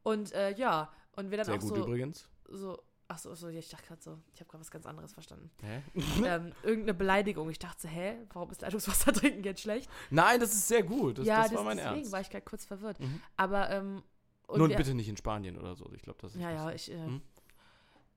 Und 0.02 0.32
äh, 0.32 0.54
ja, 0.56 0.90
und 1.16 1.30
wir 1.30 1.36
dann 1.36 1.46
Sehr 1.46 1.56
auch 1.56 1.60
gut 1.60 1.68
so, 1.68 1.76
übrigens. 1.76 2.28
so, 2.48 2.78
ach 3.08 3.18
so, 3.18 3.34
so, 3.34 3.48
ich 3.48 3.68
dachte 3.68 3.86
gerade 3.86 4.02
so, 4.02 4.18
ich 4.32 4.40
habe 4.40 4.48
gerade 4.50 4.60
was 4.62 4.70
ganz 4.70 4.86
anderes 4.86 5.12
verstanden. 5.12 5.50
Hä? 5.62 5.82
ähm, 6.24 6.52
irgendeine 6.62 6.94
Beleidigung. 6.94 7.50
Ich 7.50 7.58
dachte 7.58 7.82
so, 7.82 7.88
hä, 7.88 8.16
warum 8.32 8.50
ist 8.50 8.62
Leitungswasser 8.62 9.12
trinken 9.12 9.44
jetzt 9.44 9.60
schlecht? 9.60 9.90
Nein, 10.08 10.40
das 10.40 10.54
ist 10.54 10.66
sehr 10.66 10.82
gut. 10.82 11.18
Das, 11.18 11.26
ja, 11.26 11.42
das 11.42 11.54
war 11.54 11.64
mein 11.64 11.76
deswegen 11.76 11.96
Ernst. 11.96 12.12
war 12.12 12.20
ich 12.22 12.30
gerade 12.30 12.44
kurz 12.44 12.64
verwirrt. 12.64 12.98
Mhm. 12.98 13.20
Aber, 13.36 13.68
ähm, 13.70 14.02
und 14.46 14.58
Nur 14.58 14.68
wir, 14.70 14.76
bitte 14.76 14.94
nicht 14.94 15.08
in 15.08 15.16
Spanien 15.16 15.58
oder 15.58 15.74
so. 15.74 15.90
Ich 15.92 16.02
glaube, 16.02 16.18
das 16.22 16.34
ist 16.34 16.40
Ja, 16.40 16.50
ja, 16.52 16.70
ich, 16.70 16.90
äh, 16.90 16.94
Hm? 16.94 17.20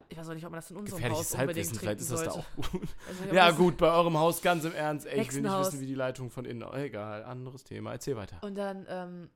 Ich 0.10 0.18
weiß 0.18 0.30
auch 0.30 0.34
nicht, 0.34 0.46
ob 0.46 0.52
man 0.52 0.58
das 0.58 0.72
in 0.72 0.78
unserem 0.78 1.04
Haus 1.04 1.32
unbedingt 1.32 1.38
Halbwissen. 1.38 1.78
trinken 1.78 1.80
Vielleicht 1.80 2.02
ist 2.02 2.12
das 2.12 2.20
sollte. 2.20 2.34
da 2.34 2.40
auch 2.40 2.72
gut. 2.72 2.90
Also, 3.08 3.24
ich 3.26 3.32
Ja, 3.32 3.52
gut, 3.52 3.78
bei 3.78 3.92
eurem 3.92 4.18
Haus 4.18 4.42
ganz 4.42 4.66
im 4.66 4.74
Ernst. 4.74 5.06
Ey, 5.06 5.22
ich 5.22 5.34
will 5.34 5.44
nicht 5.44 5.60
wissen, 5.60 5.80
wie 5.80 5.86
die 5.86 5.96
Leitung 5.96 6.32
von 6.32 6.46
innen. 6.46 6.68
Egal, 6.74 7.24
anderes 7.24 7.64
Thema. 7.64 7.92
Erzähl 7.92 8.16
weiter. 8.16 8.38
Und 8.42 8.56
dann 8.56 8.88
ähm, 8.90 9.30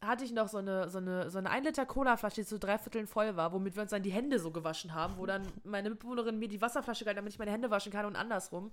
hatte 0.00 0.24
ich 0.24 0.32
noch 0.32 0.48
so 0.48 0.58
eine, 0.58 0.88
so 0.88 0.98
eine, 0.98 1.30
so 1.30 1.38
eine 1.38 1.50
1 1.50 1.66
Liter 1.66 1.84
Cola-Flasche, 1.84 2.42
die 2.42 2.46
zu 2.46 2.60
drei 2.60 2.78
Vierteln 2.78 3.08
voll 3.08 3.36
war, 3.36 3.52
womit 3.52 3.74
wir 3.74 3.82
uns 3.82 3.90
dann 3.90 4.04
die 4.04 4.12
Hände 4.12 4.38
so 4.38 4.52
gewaschen 4.52 4.94
haben, 4.94 5.14
wo 5.18 5.26
dann 5.26 5.42
meine 5.64 5.90
Mitbewohnerin 5.90 6.38
mir 6.38 6.48
die 6.48 6.60
Wasserflasche 6.60 7.04
hat, 7.06 7.16
damit 7.16 7.32
ich 7.32 7.38
meine 7.38 7.50
Hände 7.50 7.70
waschen 7.70 7.90
kann 7.90 8.06
und 8.06 8.14
andersrum. 8.14 8.70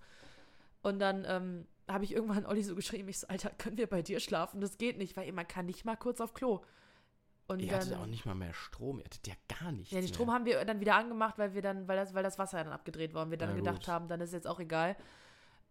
Und 0.84 1.00
dann 1.00 1.26
ähm, 1.28 1.66
habe 1.88 2.04
ich 2.04 2.14
irgendwann 2.14 2.46
Olli 2.46 2.62
so 2.62 2.76
geschrieben, 2.76 3.10
ich 3.10 3.20
so, 3.20 3.28
Alter, 3.28 3.50
können 3.50 3.78
wir 3.78 3.88
bei 3.88 4.04
dir 4.04 4.20
schlafen? 4.20 4.62
Das 4.62 4.78
geht 4.78 4.98
nicht, 4.98 5.18
weil 5.18 5.32
man 5.32 5.48
kann 5.48 5.66
nicht 5.66 5.86
mal 5.86 5.96
kurz 5.96 6.22
auf 6.22 6.34
Klo. 6.34 6.62
Und 7.48 7.62
Ihr 7.62 7.70
dann, 7.70 7.80
hattet 7.80 7.96
auch 7.96 8.06
nicht 8.06 8.26
mal 8.26 8.36
mehr 8.36 8.54
Strom. 8.54 9.00
Ihr 9.00 9.06
hattet 9.06 9.26
ja 9.26 9.34
gar 9.48 9.72
nichts. 9.72 9.92
Ja, 9.92 10.02
den 10.02 10.10
Strom 10.10 10.28
mehr. 10.28 10.36
haben 10.36 10.46
wir 10.46 10.66
dann 10.66 10.80
wieder 10.82 10.96
angemacht, 10.96 11.38
weil 11.38 11.54
wir 11.54 11.62
dann, 11.62 11.88
weil 11.88 11.96
das, 11.96 12.14
weil 12.14 12.24
das 12.24 12.38
Wasser 12.38 12.64
dann 12.64 12.74
abgedreht 12.74 13.14
war 13.14 13.24
und 13.24 13.32
wir 13.32 13.38
dann 13.38 13.52
Na 13.52 13.56
gedacht 13.56 13.80
gut. 13.80 13.88
haben, 13.88 14.08
dann 14.08 14.20
ist 14.20 14.34
jetzt 14.34 14.48
auch 14.48 14.60
egal. 14.60 14.98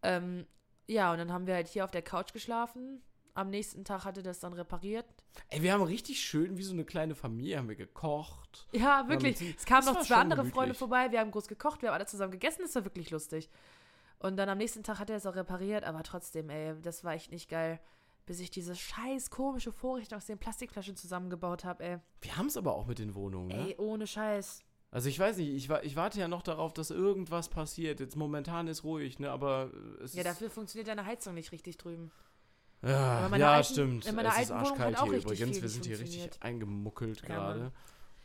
Ähm, 0.03 0.47
ja, 0.87 1.13
und 1.13 1.19
dann 1.19 1.33
haben 1.33 1.47
wir 1.47 1.55
halt 1.55 1.69
hier 1.69 1.85
auf 1.85 1.91
der 1.91 2.03
Couch 2.03 2.33
geschlafen. 2.33 3.03
Am 3.35 3.51
nächsten 3.51 3.85
Tag 3.85 4.07
hatte 4.07 4.23
das 4.23 4.41
dann 4.41 4.55
repariert. 4.55 5.05
Ey, 5.49 5.63
wir 5.63 5.75
haben 5.75 5.83
richtig 5.83 6.21
schön, 6.21 6.57
wie 6.57 6.63
so 6.63 6.73
eine 6.73 6.87
kleine 6.87 7.15
Familie, 7.15 7.59
haben 7.59 7.69
wir 7.69 7.77
gekocht. 7.77 8.67
Ja, 8.73 9.07
wirklich. 9.09 9.39
Es 9.55 9.67
kamen 9.67 9.85
noch 9.85 10.01
zwei 10.01 10.15
andere 10.15 10.39
gemütlich. 10.39 10.55
Freunde 10.55 10.75
vorbei, 10.75 11.11
wir 11.13 11.21
haben 11.21 11.31
groß 11.31 11.47
gekocht, 11.47 11.83
wir 11.83 11.91
haben 11.91 11.97
alle 11.97 12.07
zusammen 12.07 12.33
gegessen, 12.33 12.63
das 12.63 12.75
war 12.75 12.85
wirklich 12.85 13.11
lustig. 13.11 13.51
Und 14.19 14.39
dann 14.39 14.49
am 14.49 14.57
nächsten 14.57 14.83
Tag 14.83 14.99
hat 14.99 15.11
er 15.11 15.17
es 15.17 15.27
auch 15.27 15.37
repariert, 15.37 15.85
aber 15.85 16.03
trotzdem, 16.03 16.49
ey, 16.49 16.81
das 16.81 17.05
war 17.05 17.13
echt 17.13 17.31
nicht 17.31 17.51
geil. 17.51 17.79
Bis 18.27 18.41
ich 18.41 18.51
diese 18.51 18.75
scheiß 18.75 19.31
komische 19.31 19.71
Vorrichtung 19.73 20.19
aus 20.19 20.27
den 20.27 20.39
Plastikflaschen 20.39 20.97
zusammengebaut 20.97 21.65
habe, 21.65 21.85
ey. 21.85 21.99
Wir 22.21 22.37
haben 22.37 22.47
es 22.47 22.57
aber 22.57 22.75
auch 22.75 22.87
mit 22.87 22.99
den 22.99 23.15
Wohnungen, 23.15 23.49
ne? 23.49 23.69
Ey, 23.69 23.77
ohne 23.79 24.07
Scheiß. 24.07 24.61
Also 24.91 25.09
ich 25.09 25.19
weiß 25.19 25.37
nicht, 25.37 25.51
ich, 25.51 25.69
wa- 25.69 25.81
ich 25.83 25.95
warte 25.97 26.19
ja 26.19 26.27
noch 26.27 26.43
darauf, 26.43 26.73
dass 26.73 26.91
irgendwas 26.91 27.49
passiert. 27.49 28.01
Jetzt 28.01 28.17
momentan 28.17 28.67
ist 28.67 28.83
ruhig, 28.85 29.19
ne? 29.21 29.31
Aber 29.31 29.71
äh, 30.01 30.03
es 30.05 30.15
Ja, 30.15 30.21
ist. 30.23 30.27
dafür 30.29 30.51
funktioniert 30.51 30.89
deine 30.89 31.05
Heizung 31.07 31.35
nicht 31.35 31.53
richtig 31.53 31.77
drüben. 31.77 32.11
Ja, 32.83 33.19
Aber 33.19 33.29
meine 33.31 33.43
ja 33.45 33.53
alten- 33.55 33.73
stimmt. 33.73 34.07
in 34.07 34.15
meiner 34.15 34.31
es 34.31 34.35
ist 34.43 34.51
alten 34.51 34.65
Wohnung 34.67 34.79
hat 34.79 34.87
arschkalt 34.87 34.99
auch 34.99 35.05
hier 35.13 35.19
übrigens. 35.19 35.63
Wir 35.63 35.69
sind 35.69 35.87
hier 35.87 35.99
richtig 35.99 36.43
eingemuckelt 36.43 37.21
Ja, 37.23 37.27
gerade. 37.29 37.73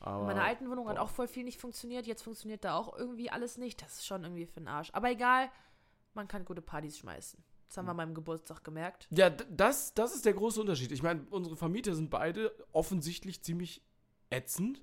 In 0.03 0.25
meiner 0.25 0.43
alten 0.43 0.67
Wohnung 0.69 0.87
hat 0.89 0.95
boah. 0.97 1.03
auch 1.03 1.09
voll 1.09 1.27
viel 1.27 1.43
nicht 1.43 1.59
funktioniert. 1.59 2.07
Jetzt 2.07 2.23
funktioniert 2.23 2.63
da 2.63 2.75
auch 2.75 2.97
irgendwie 2.97 3.29
alles 3.29 3.57
nicht. 3.57 3.81
Das 3.83 3.93
ist 3.97 4.05
schon 4.07 4.23
irgendwie 4.23 4.47
für 4.47 4.59
den 4.59 4.67
Arsch. 4.67 4.89
Aber 4.93 5.11
egal, 5.11 5.49
man 6.15 6.27
kann 6.27 6.43
gute 6.43 6.61
Partys 6.61 6.97
schmeißen. 6.97 7.43
Das 7.71 7.77
haben 7.77 7.85
wir 7.85 7.91
an 7.91 7.97
meinem 7.97 8.13
Geburtstag 8.13 8.65
gemerkt. 8.65 9.07
Ja, 9.11 9.29
das, 9.29 9.93
das 9.93 10.13
ist 10.13 10.25
der 10.25 10.33
große 10.33 10.59
Unterschied. 10.59 10.91
Ich 10.91 11.03
meine, 11.03 11.25
unsere 11.29 11.55
Vermieter 11.55 11.95
sind 11.95 12.09
beide 12.09 12.53
offensichtlich 12.73 13.43
ziemlich 13.43 13.81
ätzend. 14.29 14.81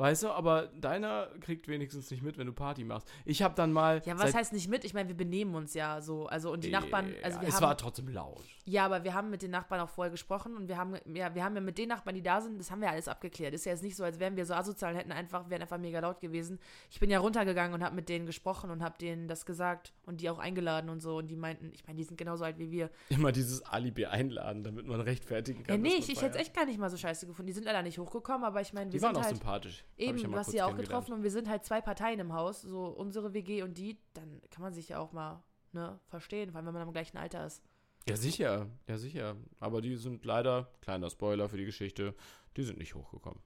Weißt 0.00 0.22
du, 0.22 0.30
aber 0.30 0.68
deiner 0.68 1.28
kriegt 1.40 1.68
wenigstens 1.68 2.10
nicht 2.10 2.22
mit, 2.22 2.38
wenn 2.38 2.46
du 2.46 2.54
Party 2.54 2.84
machst. 2.84 3.06
Ich 3.26 3.42
habe 3.42 3.54
dann 3.54 3.70
mal. 3.70 4.00
Ja, 4.06 4.18
was 4.18 4.32
heißt 4.32 4.54
nicht 4.54 4.66
mit? 4.66 4.82
Ich 4.86 4.94
meine, 4.94 5.10
wir 5.10 5.16
benehmen 5.16 5.54
uns 5.54 5.74
ja 5.74 6.00
so. 6.00 6.24
Also 6.24 6.50
und 6.50 6.64
die 6.64 6.70
Nachbarn, 6.70 7.12
also 7.22 7.38
wir 7.42 7.48
es 7.48 7.56
haben, 7.56 7.64
war 7.64 7.76
trotzdem 7.76 8.08
laut. 8.08 8.42
ja, 8.64 8.86
aber 8.86 9.04
wir 9.04 9.12
haben 9.12 9.28
mit 9.28 9.42
den 9.42 9.50
Nachbarn 9.50 9.78
auch 9.82 9.90
vorher 9.90 10.10
gesprochen 10.10 10.56
und 10.56 10.68
wir 10.68 10.78
haben, 10.78 10.94
ja, 11.14 11.34
wir 11.34 11.44
haben 11.44 11.54
ja 11.54 11.60
mit 11.60 11.76
den 11.76 11.90
Nachbarn, 11.90 12.14
die 12.14 12.22
da 12.22 12.40
sind, 12.40 12.58
das 12.58 12.70
haben 12.70 12.80
wir 12.80 12.88
alles 12.88 13.08
abgeklärt. 13.08 13.52
Ist 13.52 13.66
ja 13.66 13.72
jetzt 13.72 13.82
nicht 13.82 13.94
so, 13.94 14.02
als 14.02 14.18
wären 14.18 14.36
wir 14.36 14.46
so 14.46 14.54
asozial 14.54 14.92
und 14.92 14.98
hätten 14.98 15.12
einfach, 15.12 15.50
wären 15.50 15.60
einfach 15.60 15.76
mega 15.76 16.00
laut 16.00 16.20
gewesen. 16.20 16.58
Ich 16.90 16.98
bin 16.98 17.10
ja 17.10 17.18
runtergegangen 17.18 17.74
und 17.74 17.84
habe 17.84 17.94
mit 17.94 18.08
denen 18.08 18.24
gesprochen 18.24 18.70
und 18.70 18.82
habe 18.82 18.96
denen 18.98 19.28
das 19.28 19.44
gesagt 19.44 19.92
und 20.06 20.22
die 20.22 20.30
auch 20.30 20.38
eingeladen 20.38 20.88
und 20.88 21.00
so 21.00 21.18
und 21.18 21.28
die 21.28 21.36
meinten, 21.36 21.72
ich 21.74 21.86
meine, 21.86 21.98
die 21.98 22.04
sind 22.04 22.16
genauso 22.16 22.44
alt 22.44 22.58
wie 22.58 22.70
wir. 22.70 22.88
Immer 23.10 23.32
dieses 23.32 23.60
Alibi 23.66 24.06
einladen, 24.06 24.64
damit 24.64 24.86
man 24.86 25.02
rechtfertigen 25.02 25.62
kann. 25.64 25.76
Ja, 25.76 25.90
nee, 25.90 25.98
ich, 25.98 26.08
ich 26.08 26.22
hätte 26.22 26.38
es 26.38 26.40
echt 26.40 26.54
gar 26.54 26.64
nicht 26.64 26.78
mal 26.78 26.88
so 26.88 26.96
scheiße 26.96 27.26
gefunden. 27.26 27.48
Die 27.48 27.52
sind 27.52 27.64
leider 27.64 27.82
nicht 27.82 27.98
hochgekommen, 27.98 28.44
aber 28.44 28.62
ich 28.62 28.72
meine, 28.72 28.90
wir 28.90 28.98
Die 28.98 29.04
waren 29.04 29.14
auch 29.14 29.22
halt 29.22 29.36
sympathisch. 29.36 29.84
Eben, 29.96 30.18
ja 30.18 30.28
du 30.28 30.34
hast 30.36 30.50
sie 30.50 30.62
auch 30.62 30.76
getroffen 30.76 31.12
und 31.12 31.22
wir 31.22 31.30
sind 31.30 31.48
halt 31.48 31.64
zwei 31.64 31.80
Parteien 31.80 32.20
im 32.20 32.32
Haus, 32.32 32.62
so 32.62 32.86
unsere 32.86 33.34
WG 33.34 33.62
und 33.62 33.76
die, 33.76 33.98
dann 34.14 34.40
kann 34.50 34.62
man 34.62 34.72
sich 34.72 34.88
ja 34.88 34.98
auch 34.98 35.12
mal 35.12 35.42
ne, 35.72 35.98
verstehen, 36.08 36.50
vor 36.50 36.58
allem 36.58 36.66
wenn 36.66 36.74
man 36.74 36.82
am 36.82 36.92
gleichen 36.92 37.18
Alter 37.18 37.44
ist. 37.46 37.62
Ja, 38.08 38.16
sicher, 38.16 38.66
ja, 38.88 38.96
sicher. 38.96 39.36
Aber 39.58 39.82
die 39.82 39.96
sind 39.96 40.24
leider, 40.24 40.70
kleiner 40.80 41.10
Spoiler 41.10 41.48
für 41.50 41.58
die 41.58 41.66
Geschichte, 41.66 42.14
die 42.56 42.62
sind 42.62 42.78
nicht 42.78 42.94
hochgekommen. 42.94 43.40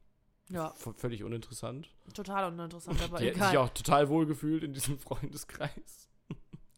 Ja, 0.50 0.70
völlig 0.96 1.24
uninteressant. 1.24 1.88
total 2.12 2.52
uninteressant, 2.52 3.02
aber 3.02 3.18
die 3.20 3.30
egal. 3.30 3.48
sich 3.48 3.58
auch 3.58 3.70
total 3.70 4.08
wohl 4.08 4.26
gefühlt 4.26 4.62
in 4.62 4.72
diesem 4.72 4.98
Freundeskreis. 5.00 6.08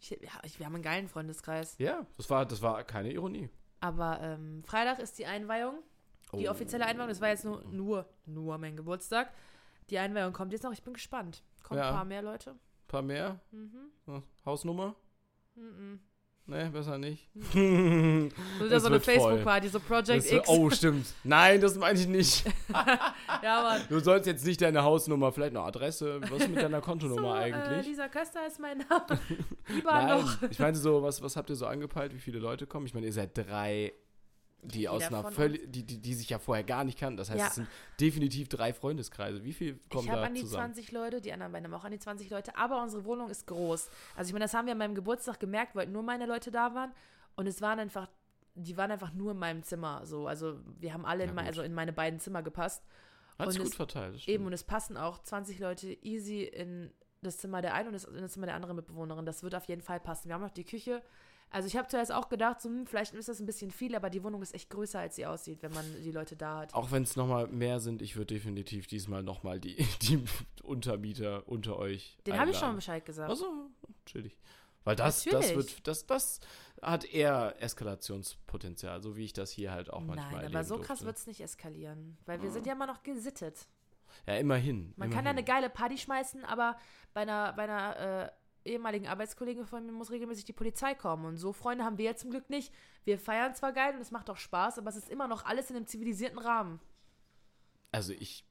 Ich, 0.00 0.10
ja, 0.10 0.30
ich, 0.44 0.58
wir 0.58 0.66
haben 0.66 0.74
einen 0.74 0.84
geilen 0.84 1.08
Freundeskreis. 1.08 1.74
Ja, 1.78 2.06
das 2.16 2.30
war, 2.30 2.46
das 2.46 2.62
war 2.62 2.82
keine 2.84 3.12
Ironie. 3.12 3.50
Aber 3.80 4.20
ähm, 4.22 4.62
Freitag 4.64 5.00
ist 5.00 5.18
die 5.18 5.26
Einweihung, 5.26 5.74
die 6.32 6.48
Oh. 6.48 6.50
offizielle 6.50 6.86
Einweihung. 6.86 7.08
Das 7.08 7.20
war 7.20 7.28
jetzt 7.28 7.44
nur, 7.44 7.62
nur, 7.64 8.08
nur 8.24 8.56
mein 8.58 8.76
Geburtstag. 8.76 9.32
Die 9.90 9.98
Einweihung 9.98 10.32
kommt 10.32 10.52
jetzt 10.52 10.62
noch. 10.62 10.72
Ich 10.72 10.82
bin 10.82 10.94
gespannt. 10.94 11.42
Kommen 11.62 11.78
Ja. 11.80 11.88
ein 11.90 11.94
paar 11.94 12.04
mehr 12.04 12.22
Leute? 12.22 12.50
Ein 12.50 12.58
paar 12.88 13.02
mehr? 13.02 13.40
Mhm. 13.50 13.90
Ja, 14.06 14.22
Hausnummer? 14.44 14.94
Mhm. 15.54 16.00
Nee, 16.48 16.68
besser 16.68 16.96
nicht. 16.98 17.28
So 17.34 17.58
wieder 17.58 18.76
Es 18.76 18.82
so 18.82 18.86
eine 18.88 18.94
wird. 18.96 19.04
Facebook-Party, 19.04 19.68
so 19.68 19.80
Project 19.80 20.08
Das, 20.24 20.30
X. 20.32 20.48
oh, 20.48 20.70
stimmt. 20.70 21.06
Nein, 21.24 21.60
das 21.60 21.76
meine 21.76 21.98
ich 21.98 22.06
nicht. 22.06 22.44
Ja, 23.42 23.62
Mann. 23.62 23.82
Du 23.88 23.98
sollst 24.00 24.26
jetzt 24.26 24.46
nicht 24.46 24.60
deine 24.62 24.82
Hausnummer, 24.82 25.30
vielleicht 25.32 25.50
eine 25.56 25.64
Adresse. 25.64 26.20
Was 26.30 26.42
ist 26.42 26.48
mit 26.48 26.62
deiner 26.62 26.80
Kontonummer 26.80 27.20
So, 27.32 27.36
Äh, 27.36 27.52
eigentlich? 27.52 27.86
Lisa 27.86 28.08
Köster 28.08 28.46
ist 28.46 28.58
mein 28.60 28.78
Name. 28.78 29.20
Lieber 29.68 29.92
Nein, 29.92 30.20
noch. 30.20 30.42
ich 30.50 30.58
meinte 30.58 30.78
so, 30.80 31.02
was, 31.02 31.20
was 31.22 31.36
habt 31.36 31.50
ihr 31.50 31.56
so 31.56 31.66
angepeilt, 31.66 32.14
wie 32.14 32.18
viele 32.20 32.38
Leute 32.38 32.66
kommen? 32.66 32.86
Ich 32.86 32.94
meine, 32.94 33.06
ihr 33.06 33.12
seid 33.12 33.36
drei, 33.36 33.92
die 34.74 34.88
aus 34.88 35.02
einer 35.04 35.30
völlig, 35.30 35.70
die, 35.70 35.82
die, 35.82 35.98
die 35.98 36.14
sich 36.14 36.28
ja 36.30 36.38
vorher 36.38 36.64
gar 36.64 36.84
nicht 36.84 36.98
kannten. 36.98 37.16
Das 37.16 37.30
heißt, 37.30 37.38
Ja. 37.40 37.46
es 37.48 37.54
sind 37.56 37.68
definitiv 38.00 38.48
drei 38.48 38.72
Freundeskreise. 38.72 39.44
Wie 39.44 39.52
viel 39.52 39.78
kommen 39.90 40.04
Ich 40.04 40.10
habe 40.10 40.20
da 40.22 40.26
an 40.26 40.34
die 40.34 40.40
zusammen? 40.42 40.74
20 40.74 40.92
Leute, 40.92 41.20
die 41.20 41.32
anderen 41.32 41.52
beiden 41.52 41.66
haben 41.66 41.80
auch 41.80 41.84
an 41.84 41.92
die 41.92 41.98
20 41.98 42.30
Leute, 42.30 42.56
aber 42.56 42.82
unsere 42.82 43.04
Wohnung 43.04 43.28
ist 43.30 43.46
groß. 43.46 43.90
Also 44.16 44.28
ich 44.28 44.32
meine, 44.32 44.44
das 44.44 44.54
haben 44.54 44.66
wir 44.66 44.72
an 44.72 44.78
meinem 44.78 44.94
Geburtstag 44.94 45.40
gemerkt, 45.40 45.74
weil 45.74 45.86
nur 45.86 46.02
meine 46.02 46.26
Leute 46.26 46.50
da 46.50 46.74
waren 46.74 46.92
und 47.36 47.46
es 47.46 47.60
waren 47.62 47.78
einfach, 47.78 48.08
die 48.54 48.76
waren 48.76 48.90
einfach 48.90 49.12
nur 49.12 49.32
in 49.32 49.38
meinem 49.38 49.62
Zimmer 49.62 50.06
so. 50.06 50.26
Also 50.26 50.58
wir 50.78 50.92
haben 50.94 51.04
alle 51.04 51.24
in, 51.24 51.34
mein, 51.34 51.46
also 51.46 51.62
in 51.62 51.74
meine 51.74 51.92
beiden 51.92 52.18
Zimmer 52.20 52.42
gepasst. 52.42 52.82
Hat 53.38 53.48
und 53.48 53.58
gut 53.58 53.66
es- 53.68 53.74
verteilt. 53.74 54.26
Eben, 54.28 54.46
und 54.46 54.52
es 54.52 54.64
passen 54.64 54.96
auch 54.96 55.22
20 55.22 55.58
Leute 55.58 55.88
easy 56.02 56.42
in 56.42 56.90
das 57.22 57.38
Zimmer 57.38 57.60
der 57.60 57.74
einen 57.74 57.88
und 57.88 57.92
das, 57.94 58.04
in 58.04 58.20
das 58.22 58.32
Zimmer 58.32 58.46
der 58.46 58.54
anderen 58.54 58.76
Mitbewohnerin. 58.76 59.26
Das 59.26 59.42
wird 59.42 59.54
auf 59.54 59.64
jeden 59.64 59.82
Fall 59.82 60.00
passen. 60.00 60.28
Wir 60.28 60.34
haben 60.34 60.42
noch 60.42 60.50
die 60.50 60.64
Küche. 60.64 61.02
Also 61.50 61.68
ich 61.68 61.76
habe 61.76 61.88
zuerst 61.88 62.12
auch 62.12 62.28
gedacht, 62.28 62.60
so, 62.60 62.68
hm, 62.68 62.86
vielleicht 62.86 63.14
ist 63.14 63.28
das 63.28 63.40
ein 63.40 63.46
bisschen 63.46 63.70
viel, 63.70 63.94
aber 63.94 64.10
die 64.10 64.22
Wohnung 64.22 64.42
ist 64.42 64.54
echt 64.54 64.68
größer, 64.70 64.98
als 64.98 65.16
sie 65.16 65.26
aussieht, 65.26 65.62
wenn 65.62 65.72
man 65.72 65.84
die 66.02 66.10
Leute 66.10 66.36
da 66.36 66.58
hat. 66.58 66.74
Auch 66.74 66.90
wenn 66.90 67.04
es 67.04 67.16
nochmal 67.16 67.46
mehr 67.46 67.80
sind, 67.80 68.02
ich 68.02 68.16
würde 68.16 68.34
definitiv 68.34 68.86
diesmal 68.86 69.22
nochmal 69.22 69.60
die, 69.60 69.76
die 70.02 70.22
Untermieter 70.62 71.48
unter 71.48 71.78
euch. 71.78 72.18
Den 72.26 72.38
habe 72.38 72.50
ich 72.50 72.58
schon 72.58 72.74
Bescheid 72.74 73.04
gesagt. 73.04 73.30
Also, 73.30 73.70
chillig. 74.04 74.36
Weil 74.84 74.94
das, 74.94 75.24
das 75.24 75.32
Natürlich. 75.32 75.56
wird, 75.56 75.86
das, 75.88 76.06
das 76.06 76.40
hat 76.80 77.04
eher 77.04 77.56
Eskalationspotenzial, 77.58 79.02
so 79.02 79.16
wie 79.16 79.24
ich 79.24 79.32
das 79.32 79.50
hier 79.50 79.72
halt 79.72 79.90
auch 79.90 80.00
manchmal 80.00 80.42
Nein, 80.42 80.54
aber 80.54 80.62
so 80.62 80.78
krass 80.78 81.04
wird 81.04 81.16
es 81.16 81.26
nicht 81.26 81.40
eskalieren, 81.40 82.16
weil 82.24 82.40
wir 82.40 82.52
sind 82.52 82.66
ja 82.66 82.74
immer 82.74 82.86
noch 82.86 83.02
gesittet. 83.02 83.66
Ja, 84.26 84.36
immerhin. 84.36 84.92
Man 84.96 85.08
immerhin. 85.08 85.12
kann 85.12 85.24
ja 85.24 85.30
eine 85.30 85.42
geile 85.42 85.70
Party 85.70 85.98
schmeißen, 85.98 86.44
aber 86.44 86.76
bei 87.14 87.22
einer, 87.22 87.52
bei 87.54 87.64
einer 87.64 88.26
äh, 88.26 88.30
ehemaligen 88.66 89.06
Arbeitskollegin 89.06 89.66
von 89.66 89.86
mir 89.86 89.92
muss 89.92 90.10
regelmäßig 90.10 90.44
die 90.44 90.52
Polizei 90.52 90.94
kommen. 90.94 91.24
Und 91.24 91.36
so 91.36 91.52
Freunde 91.52 91.84
haben 91.84 91.98
wir 91.98 92.04
ja 92.04 92.16
zum 92.16 92.30
Glück 92.30 92.50
nicht. 92.50 92.72
Wir 93.04 93.18
feiern 93.18 93.54
zwar 93.54 93.72
geil 93.72 93.94
und 93.94 94.00
es 94.00 94.10
macht 94.10 94.28
auch 94.30 94.36
Spaß, 94.36 94.78
aber 94.78 94.90
es 94.90 94.96
ist 94.96 95.08
immer 95.08 95.28
noch 95.28 95.44
alles 95.44 95.70
in 95.70 95.76
einem 95.76 95.86
zivilisierten 95.86 96.38
Rahmen. 96.38 96.80
Also 97.92 98.12
ich, 98.12 98.44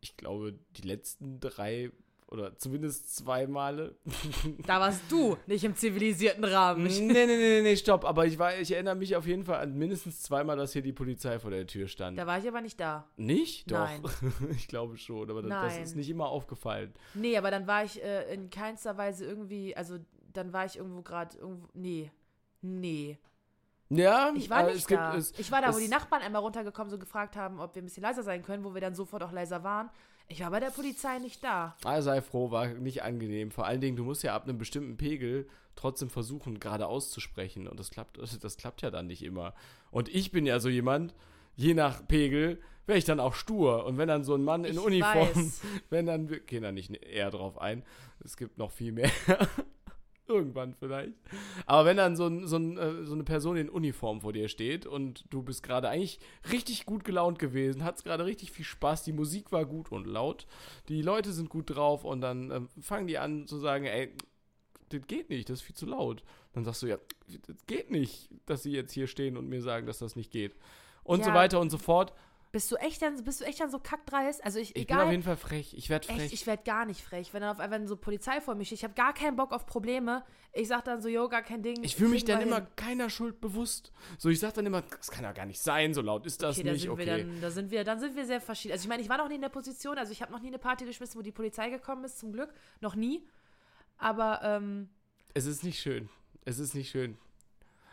ich 0.00 0.16
glaube, 0.16 0.58
die 0.76 0.82
letzten 0.82 1.40
drei 1.40 1.92
oder 2.32 2.56
zumindest 2.56 3.14
zwei 3.14 3.46
Male. 3.46 3.94
Da 4.66 4.80
warst 4.80 5.02
du 5.10 5.36
nicht 5.46 5.64
im 5.64 5.76
zivilisierten 5.76 6.44
Rahmen. 6.44 6.84
nee, 6.84 7.00
nee, 7.00 7.26
nee, 7.26 7.60
nee, 7.62 7.76
stopp. 7.76 8.04
Aber 8.04 8.26
ich, 8.26 8.38
war, 8.38 8.58
ich 8.58 8.72
erinnere 8.72 8.94
mich 8.94 9.14
auf 9.16 9.26
jeden 9.26 9.44
Fall 9.44 9.60
an 9.60 9.76
mindestens 9.76 10.22
zweimal, 10.22 10.56
dass 10.56 10.72
hier 10.72 10.82
die 10.82 10.92
Polizei 10.92 11.38
vor 11.38 11.50
der 11.50 11.66
Tür 11.66 11.88
stand. 11.88 12.18
Da 12.18 12.26
war 12.26 12.38
ich 12.38 12.48
aber 12.48 12.60
nicht 12.60 12.80
da. 12.80 13.06
nicht? 13.16 13.70
Doch. 13.70 13.78
Nein. 13.78 14.02
ich 14.56 14.68
glaube 14.68 14.96
schon, 14.96 15.30
aber 15.30 15.42
das, 15.42 15.50
das 15.50 15.74
Nein. 15.74 15.82
ist 15.82 15.96
nicht 15.96 16.08
immer 16.08 16.26
aufgefallen. 16.26 16.92
Nee, 17.14 17.36
aber 17.36 17.50
dann 17.50 17.66
war 17.66 17.84
ich 17.84 18.02
äh, 18.02 18.32
in 18.32 18.50
keinster 18.50 18.96
Weise 18.96 19.24
irgendwie, 19.26 19.76
also 19.76 19.98
dann 20.32 20.52
war 20.52 20.64
ich 20.64 20.76
irgendwo 20.76 21.02
gerade 21.02 21.36
irgendwo. 21.36 21.68
Nee. 21.74 22.10
Nee. 22.62 23.18
Ja, 23.90 24.32
Ich 24.34 24.48
war 24.48 24.62
nicht 24.64 24.76
es 24.76 24.86
gibt, 24.86 25.00
da. 25.00 25.14
Es, 25.16 25.38
ich 25.38 25.52
war 25.52 25.60
da, 25.60 25.74
wo 25.74 25.78
die 25.78 25.88
Nachbarn 25.88 26.22
einmal 26.22 26.40
runtergekommen 26.40 26.90
so 26.90 26.98
gefragt 26.98 27.36
haben, 27.36 27.60
ob 27.60 27.74
wir 27.74 27.82
ein 27.82 27.84
bisschen 27.84 28.02
leiser 28.02 28.22
sein 28.22 28.42
können, 28.42 28.64
wo 28.64 28.72
wir 28.72 28.80
dann 28.80 28.94
sofort 28.94 29.22
auch 29.22 29.32
leiser 29.32 29.62
waren. 29.64 29.90
Ich 30.32 30.40
war 30.40 30.50
bei 30.50 30.60
der 30.60 30.70
Polizei 30.70 31.18
nicht 31.18 31.44
da. 31.44 31.76
Ah, 31.84 32.00
sei 32.00 32.22
froh, 32.22 32.50
war 32.50 32.68
nicht 32.68 33.02
angenehm. 33.02 33.50
Vor 33.50 33.66
allen 33.66 33.82
Dingen, 33.82 33.96
du 33.96 34.04
musst 34.04 34.22
ja 34.22 34.34
ab 34.34 34.44
einem 34.44 34.56
bestimmten 34.56 34.96
Pegel 34.96 35.46
trotzdem 35.76 36.08
versuchen, 36.08 36.58
gerade 36.58 36.86
auszusprechen. 36.86 37.68
Und 37.68 37.78
das 37.78 37.90
klappt, 37.90 38.18
das 38.42 38.56
klappt 38.56 38.80
ja 38.80 38.90
dann 38.90 39.06
nicht 39.06 39.22
immer. 39.22 39.52
Und 39.90 40.08
ich 40.08 40.32
bin 40.32 40.46
ja 40.46 40.58
so 40.58 40.70
jemand, 40.70 41.14
je 41.54 41.74
nach 41.74 42.08
Pegel, 42.08 42.62
wäre 42.86 42.96
ich 42.98 43.04
dann 43.04 43.20
auch 43.20 43.34
stur. 43.34 43.84
Und 43.84 43.98
wenn 43.98 44.08
dann 44.08 44.24
so 44.24 44.34
ein 44.34 44.42
Mann 44.42 44.64
in 44.64 44.72
Ich 44.72 44.80
Uniform, 44.80 45.28
weiß. 45.34 45.60
wenn 45.90 46.06
dann, 46.06 46.26
gehen 46.46 46.62
da 46.62 46.72
nicht 46.72 46.90
eher 47.04 47.30
drauf 47.30 47.58
ein. 47.58 47.84
Es 48.24 48.38
gibt 48.38 48.56
noch 48.56 48.70
viel 48.70 48.92
mehr. 48.92 49.10
Irgendwann 50.32 50.74
vielleicht. 50.74 51.12
Aber 51.66 51.84
wenn 51.84 51.96
dann 51.96 52.16
so, 52.16 52.26
ein, 52.26 52.46
so, 52.46 52.56
ein, 52.56 52.78
äh, 52.78 53.04
so 53.04 53.12
eine 53.14 53.24
Person 53.24 53.56
in 53.56 53.68
Uniform 53.68 54.20
vor 54.22 54.32
dir 54.32 54.48
steht 54.48 54.86
und 54.86 55.24
du 55.30 55.42
bist 55.42 55.62
gerade 55.62 55.88
eigentlich 55.88 56.18
richtig 56.50 56.86
gut 56.86 57.04
gelaunt 57.04 57.38
gewesen, 57.38 57.84
hattest 57.84 58.04
gerade 58.04 58.24
richtig 58.24 58.50
viel 58.52 58.64
Spaß, 58.64 59.02
die 59.04 59.12
Musik 59.12 59.52
war 59.52 59.64
gut 59.66 59.92
und 59.92 60.06
laut, 60.06 60.46
die 60.88 61.02
Leute 61.02 61.32
sind 61.32 61.48
gut 61.50 61.74
drauf 61.74 62.04
und 62.04 62.20
dann 62.20 62.50
ähm, 62.50 62.68
fangen 62.80 63.06
die 63.06 63.18
an 63.18 63.46
zu 63.46 63.58
sagen, 63.58 63.84
ey, 63.84 64.12
das 64.88 65.06
geht 65.06 65.30
nicht, 65.30 65.48
das 65.48 65.60
ist 65.60 65.66
viel 65.66 65.76
zu 65.76 65.86
laut. 65.86 66.22
Dann 66.52 66.64
sagst 66.64 66.82
du, 66.82 66.86
ja, 66.86 66.98
das 67.46 67.56
geht 67.66 67.90
nicht, 67.90 68.28
dass 68.46 68.62
sie 68.62 68.72
jetzt 68.72 68.92
hier 68.92 69.06
stehen 69.06 69.36
und 69.36 69.48
mir 69.48 69.62
sagen, 69.62 69.86
dass 69.86 69.98
das 69.98 70.16
nicht 70.16 70.30
geht. 70.30 70.54
Und 71.02 71.24
so 71.24 71.30
Ja. 71.30 71.34
weiter 71.36 71.60
und 71.60 71.70
so 71.70 71.78
fort. 71.78 72.12
Bist 72.52 72.70
du 72.70 72.76
echt 72.76 73.00
dann, 73.00 73.24
bist 73.24 73.40
du 73.40 73.44
echt 73.46 73.60
dann 73.60 73.70
so 73.70 73.78
kackdreist? 73.78 74.44
Also 74.44 74.58
ich, 74.58 74.68
Ich 74.68 74.74
bin 74.74 74.82
egal. 74.82 75.06
auf 75.06 75.10
jeden 75.10 75.22
Fall 75.22 75.38
frech. 75.38 75.72
Ich 75.74 75.88
werde 75.88 76.06
frech. 76.06 76.34
Ich 76.34 76.46
werde 76.46 76.62
gar 76.64 76.84
nicht 76.84 77.00
frech. 77.00 77.32
Wenn 77.32 77.40
dann 77.40 77.50
auf 77.50 77.60
einmal 77.60 77.88
so 77.88 77.96
Polizei 77.96 78.42
vor 78.42 78.54
mir 78.54 78.66
steht, 78.66 78.78
ich 78.78 78.84
habe 78.84 78.92
gar 78.92 79.14
keinen 79.14 79.36
Bock 79.36 79.52
auf 79.52 79.64
Probleme. 79.64 80.22
Ich 80.52 80.68
sag 80.68 80.84
dann 80.84 81.00
so, 81.00 81.08
jo, 81.08 81.30
gar 81.30 81.40
kein 81.42 81.62
Ding. 81.62 81.82
Ich 81.82 81.96
fühle 81.96 82.10
mich 82.10 82.26
dann 82.26 82.42
immer 82.42 82.56
hin. 82.56 82.66
keiner 82.76 83.08
Schuld 83.08 83.40
bewusst. 83.40 83.90
So, 84.18 84.28
ich 84.28 84.38
sag 84.38 84.52
dann 84.52 84.66
immer, 84.66 84.82
das 84.82 85.10
kann 85.10 85.24
ja 85.24 85.32
gar 85.32 85.46
nicht 85.46 85.60
sein, 85.62 85.94
so 85.94 86.02
laut 86.02 86.26
ist 86.26 86.42
das 86.42 86.58
Okay, 86.58 86.66
da 86.66 86.72
nicht. 86.74 86.82
sind 86.82 86.90
Okay. 86.90 87.06
wir 87.06 87.16
dann, 87.24 87.40
da 87.40 87.50
sind 87.50 87.70
wir, 87.70 87.84
dann 87.84 87.98
sind 88.00 88.16
wir 88.16 88.26
sehr 88.26 88.42
verschieden. 88.42 88.72
Also 88.72 88.82
ich 88.84 88.88
meine, 88.90 89.02
ich 89.02 89.08
war 89.08 89.16
noch 89.16 89.28
nie 89.28 89.36
in 89.36 89.40
der 89.40 89.48
Position, 89.48 89.96
also 89.96 90.12
ich 90.12 90.20
habe 90.20 90.30
noch 90.30 90.40
nie 90.42 90.48
eine 90.48 90.58
Party 90.58 90.84
geschmissen, 90.84 91.18
wo 91.18 91.22
die 91.22 91.32
Polizei 91.32 91.70
gekommen 91.70 92.04
ist, 92.04 92.18
zum 92.18 92.32
Glück. 92.32 92.52
Noch 92.82 92.94
nie. 92.94 93.26
Aber, 93.96 94.40
ähm, 94.42 94.90
es 95.32 95.46
ist 95.46 95.64
nicht 95.64 95.80
schön. 95.80 96.10
Es 96.44 96.58
ist 96.58 96.74
nicht 96.74 96.90
schön. 96.90 97.16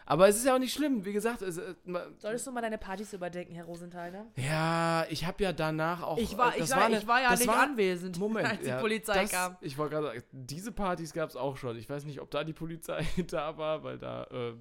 Aber 0.10 0.28
es 0.28 0.38
ist 0.38 0.45
ja 0.45 0.55
auch 0.55 0.60
nicht 0.60 0.74
schlimm. 0.74 1.05
Wie 1.05 1.14
gesagt, 1.14 1.43
es, 1.43 1.57
äh, 1.57 1.76
solltest 2.18 2.47
du 2.47 2.51
mal 2.51 2.62
deine 2.62 2.80
Partys 2.80 3.14
überdenken, 3.14 3.53
Herr 3.53 3.66
Rosenthal, 3.66 4.12
ne? 4.12 4.26
ja, 4.38 5.05
ich 5.12 5.24
habe 5.26 5.43
ja 5.43 5.53
danach 5.53 6.01
auch. 6.01 6.18
Ich 6.18 6.36
war, 6.36 6.55
äh, 6.55 6.60
das 6.60 6.70
ich 6.72 6.76
war, 6.76 6.86
eine- 6.86 6.97
ich 6.97 7.07
war 7.07 7.22
ja 7.22 7.30
das 7.30 7.39
nicht 7.39 7.47
war- 7.47 7.62
anwesend, 7.62 8.18
Moment, 8.20 8.47
als 8.49 8.60
die 8.62 8.68
ja, 8.70 8.80
Polizei 8.82 9.22
das, 9.22 9.32
kam. 9.32 9.55
Ich 9.62 9.78
wollte 9.78 9.95
gerade 9.95 10.07
sagen, 10.07 10.24
diese 10.32 10.72
Partys 10.72 11.14
gab 11.14 11.30
es 11.30 11.36
auch 11.36 11.57
schon. 11.57 11.78
Ich 11.78 11.88
weiß 11.88 12.05
nicht, 12.05 12.20
ob 12.22 12.32
da 12.32 12.43
die 12.43 12.53
Polizei 12.53 13.05
da 13.28 13.57
war, 13.57 13.84
weil 13.84 13.99
da 13.99 14.24
äh, 14.26 14.53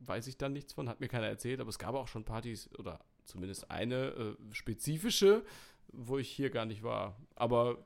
weiß 0.00 0.26
ich 0.26 0.38
dann 0.38 0.54
nichts 0.54 0.72
von, 0.72 0.88
hat 0.88 1.00
mir 1.00 1.08
keiner 1.08 1.26
erzählt. 1.28 1.60
Aber 1.60 1.68
es 1.68 1.78
gab 1.78 1.94
auch 1.94 2.08
schon 2.08 2.24
Partys 2.24 2.70
oder 2.78 2.98
zumindest 3.26 3.70
eine 3.70 4.06
äh, 4.06 4.36
spezifische, 4.52 5.44
wo 5.92 6.16
ich 6.18 6.30
hier 6.30 6.48
gar 6.48 6.64
nicht 6.64 6.82
war. 6.82 7.14
Aber 7.36 7.76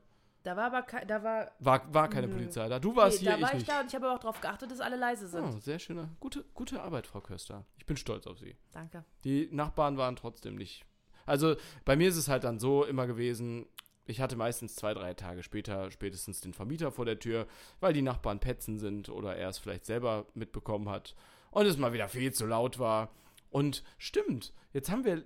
Da 0.43 0.57
war 0.57 0.65
aber, 0.65 0.81
kei- 0.83 1.05
da 1.05 1.23
war, 1.23 1.51
war, 1.59 1.93
war 1.93 2.09
keine 2.09 2.27
Nö. 2.27 2.33
Polizei 2.33 2.67
da. 2.67 2.77
Du 2.79 2.95
warst 2.95 3.21
nee, 3.21 3.27
hier, 3.29 3.37
da 3.37 3.41
war 3.41 3.49
ich 3.49 3.53
ich 3.53 3.59
nicht. 3.59 3.69
da 3.71 3.79
und 3.81 3.87
ich 3.87 3.95
habe 3.95 4.05
aber 4.07 4.15
auch 4.15 4.19
darauf 4.19 4.41
geachtet, 4.41 4.71
dass 4.71 4.81
alle 4.81 4.97
leise 4.97 5.27
sind. 5.27 5.43
Oh, 5.43 5.59
sehr 5.59 5.79
schöne, 5.79 6.09
gute, 6.19 6.43
gute 6.53 6.81
Arbeit, 6.81 7.07
Frau 7.07 7.21
Köster. 7.21 7.65
Ich 7.77 7.85
bin 7.85 7.95
stolz 7.97 8.27
auf 8.27 8.37
Sie. 8.39 8.55
Danke. 8.73 9.05
Die 9.23 9.47
Nachbarn 9.51 9.97
waren 9.97 10.15
trotzdem 10.17 10.55
nicht. 10.55 10.85
Also 11.25 11.55
bei 11.85 11.95
mir 11.95 12.09
ist 12.09 12.17
es 12.17 12.27
halt 12.27 12.43
dann 12.43 12.59
so 12.59 12.83
immer 12.83 13.07
gewesen, 13.07 13.65
ich 14.05 14.19
hatte 14.19 14.35
meistens 14.35 14.75
zwei, 14.75 14.93
drei 14.93 15.13
Tage 15.13 15.43
später 15.43 15.89
spätestens 15.89 16.41
den 16.41 16.53
Vermieter 16.53 16.91
vor 16.91 17.05
der 17.05 17.19
Tür, 17.19 17.47
weil 17.79 17.93
die 17.93 18.01
Nachbarn 18.01 18.41
Petzen 18.41 18.77
sind 18.77 19.07
oder 19.07 19.37
er 19.37 19.47
es 19.47 19.59
vielleicht 19.59 19.85
selber 19.85 20.25
mitbekommen 20.33 20.89
hat 20.89 21.15
und 21.51 21.65
es 21.65 21.77
mal 21.77 21.93
wieder 21.93 22.09
viel 22.09 22.33
zu 22.33 22.45
laut 22.45 22.79
war. 22.79 23.09
Und 23.53 23.83
stimmt, 23.99 24.51
jetzt 24.73 24.89
haben 24.89 25.05
wir, 25.05 25.23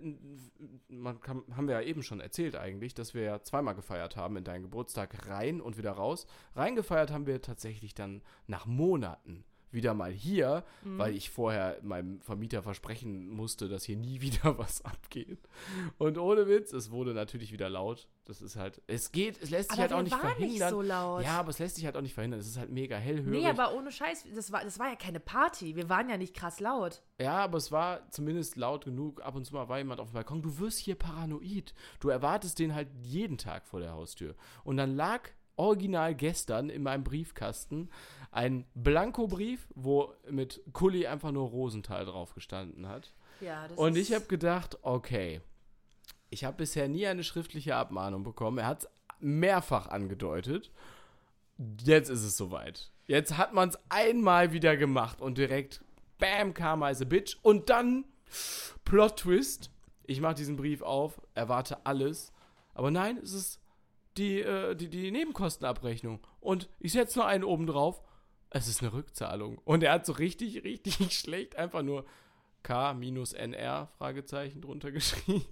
man 0.89 1.21
kann, 1.21 1.43
haben 1.55 1.69
wir 1.69 1.75
ja 1.75 1.82
eben 1.82 2.03
schon 2.03 2.19
erzählt 2.19 2.57
eigentlich, 2.57 2.93
dass 2.93 3.13
wir 3.13 3.21
ja 3.21 3.41
zweimal 3.41 3.73
gefeiert 3.73 4.17
haben 4.17 4.36
in 4.36 4.43
deinen 4.43 4.63
Geburtstag 4.63 5.30
rein 5.30 5.61
und 5.61 5.78
wieder 5.78 5.91
raus. 5.91 6.28
Reingefeiert 6.53 7.09
haben 7.09 7.25
wir 7.25 7.41
tatsächlich 7.41 7.93
dann 7.93 8.21
nach 8.45 8.65
Monaten 8.65 9.45
wieder 9.72 9.93
mal 9.93 10.11
hier, 10.11 10.63
Mhm. 10.84 10.97
weil 10.97 11.15
ich 11.15 11.30
vorher 11.30 11.78
meinem 11.84 12.22
Vermieter 12.22 12.63
versprechen 12.63 13.30
musste, 13.30 13.68
dass 13.68 13.84
hier 13.84 13.97
nie 13.97 14.22
wieder 14.22 14.57
was 14.57 14.84
abgeht. 14.84 15.39
Und 15.97 16.18
ohne 16.18 16.47
Witz, 16.47 16.72
es 16.74 16.91
wurde 16.91 17.13
natürlich 17.13 17.51
wieder 17.51 17.70
laut. 17.70 18.07
Das 18.26 18.41
ist 18.41 18.55
halt, 18.57 18.82
es 18.88 19.11
geht, 19.11 19.41
es 19.41 19.49
lässt 19.49 19.70
sich 19.72 19.80
Aber 19.80 19.82
halt 19.89 19.93
auch 19.93 20.01
nicht 20.03 20.11
waren 20.11 20.28
nicht 20.28 20.36
verhindern. 20.38 20.70
so 20.70 20.82
laut. 20.82 21.24
Ja, 21.24 21.39
aber 21.39 21.49
es 21.49 21.59
lässt 21.59 21.76
sich 21.76 21.86
halt 21.86 21.95
auch 21.95 22.01
nicht 22.01 22.13
verhindern. 22.13 22.39
Es 22.41 22.47
ist 22.47 22.57
halt 22.57 22.70
mega 22.72 22.97
hellhörig. 22.97 23.41
Nee, 23.41 23.47
aber 23.47 23.74
ohne 23.74 23.91
Scheiß, 23.91 24.26
das 24.36 24.51
war, 24.51 24.63
das 24.63 24.80
war 24.80 24.89
ja 24.89 24.95
keine 24.95 25.20
Party. 25.22 25.76
Wir 25.76 25.88
waren 25.89 26.09
ja 26.09 26.18
nicht 26.18 26.34
krass 26.34 26.59
laut. 26.59 27.01
Ja, 27.22 27.38
aber 27.38 27.57
es 27.57 27.72
war 27.72 28.09
zumindest 28.11 28.57
laut 28.57 28.84
genug. 28.86 29.22
Ab 29.22 29.36
und 29.36 29.45
zu 29.45 29.53
mal 29.53 29.70
war 29.70 29.78
jemand 29.78 29.99
auf 30.01 30.09
dem 30.09 30.13
Balkon. 30.15 30.41
Du 30.41 30.59
wirst 30.59 30.80
hier 30.80 30.95
paranoid. 30.95 31.74
Du 31.99 32.09
erwartest 32.09 32.59
den 32.59 32.76
halt 32.76 32.89
jeden 33.01 33.38
Tag 33.38 33.65
vor 33.65 33.80
der 33.80 33.93
Haustür. 33.93 34.36
Und 34.65 34.76
dann 34.78 34.95
lag 34.95 35.30
original 35.58 36.16
gestern 36.16 36.70
in 36.70 36.84
meinem 36.84 37.03
Briefkasten 37.03 37.89
ein 38.32 38.66
Blankobrief, 38.76 39.68
wo 39.76 40.14
mit 40.30 40.62
Kulli 40.74 41.08
einfach 41.08 41.32
nur 41.32 41.49
Rosenthal 41.49 42.05
drauf 42.05 42.34
gestanden 42.34 42.88
hat. 42.88 43.14
Ja, 43.41 43.68
das 43.68 43.78
Und 43.78 43.97
ich 43.97 44.14
habe 44.14 44.26
gedacht, 44.26 44.78
okay, 44.82 45.41
ich 46.30 46.43
habe 46.43 46.58
bisher 46.58 46.88
nie 46.88 47.08
eine 47.08 47.24
schriftliche 47.24 47.76
Abmahnung 47.76 48.24
bekommen. 48.24 48.60
Er 48.60 48.68
hat 48.68 48.84
es 48.84 48.89
mehrfach 49.20 49.88
angedeutet. 49.88 50.72
Jetzt 51.84 52.10
ist 52.10 52.24
es 52.24 52.38
soweit. 52.38 52.91
Jetzt 53.08 53.38
hat 53.38 53.53
man 53.53 53.70
es 53.70 53.80
einmal 53.89 54.51
wieder 54.51 54.76
gemacht 54.78 55.22
und 55.22 55.38
direkt, 55.38 55.82
bam, 56.20 56.53
kam 56.53 56.84
as 56.84 57.01
a 57.01 57.05
bitch. 57.05 57.38
Und 57.41 57.70
dann, 57.70 58.05
Plot 58.84 59.18
Twist, 59.18 59.72
ich 60.05 60.22
mache 60.22 60.36
diesen 60.36 60.58
Brief 60.58 60.82
auf, 60.82 61.22
erwarte 61.34 61.86
alles. 61.86 62.34
Aber 62.74 62.91
nein, 62.91 63.18
es 63.18 63.34
ist 63.34 63.60
die, 64.18 64.41
äh, 64.41 64.76
die, 64.76 64.89
die 64.89 65.11
Nebenkostenabrechnung. 65.11 66.20
Und 66.39 66.70
ich 66.80 66.93
setze 66.93 67.20
nur 67.20 67.28
einen 67.28 67.43
oben 67.43 67.68
drauf. 67.68 68.01
Es 68.49 68.68
ist 68.68 68.82
eine 68.82 68.93
Rückzahlung. 68.93 69.57
Und 69.59 69.84
er 69.84 69.93
hat 69.93 70.05
so 70.05 70.13
richtig, 70.13 70.63
richtig 70.63 70.97
schlecht 71.18 71.55
einfach 71.55 71.84
nur 71.84 72.05
K-NR 72.63 73.88
Fragezeichen 73.97 74.61
drunter 74.61 74.91
geschrieben. 74.93 75.45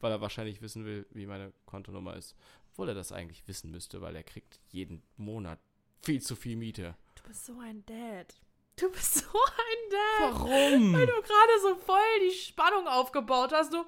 Weil 0.00 0.12
er 0.12 0.20
wahrscheinlich 0.20 0.62
wissen 0.62 0.84
will, 0.84 1.06
wie 1.10 1.26
meine 1.26 1.52
Kontonummer 1.66 2.16
ist. 2.16 2.34
Obwohl 2.72 2.88
er 2.88 2.94
das 2.94 3.12
eigentlich 3.12 3.46
wissen 3.46 3.70
müsste, 3.70 4.00
weil 4.00 4.16
er 4.16 4.24
kriegt 4.24 4.60
jeden 4.68 5.02
Monat 5.16 5.58
viel 6.02 6.20
zu 6.20 6.34
viel 6.34 6.56
Miete. 6.56 6.96
Du 7.14 7.28
bist 7.28 7.46
so 7.46 7.58
ein 7.60 7.84
Dad. 7.86 8.34
Du 8.76 8.90
bist 8.90 9.14
so 9.18 9.26
ein 9.26 9.90
Dad. 9.90 10.32
Warum? 10.32 10.92
Weil 10.92 11.06
du 11.06 11.12
gerade 11.12 11.60
so 11.62 11.74
voll 11.76 11.98
die 12.22 12.34
Spannung 12.34 12.88
aufgebaut 12.88 13.52
hast. 13.52 13.72
Du, 13.72 13.84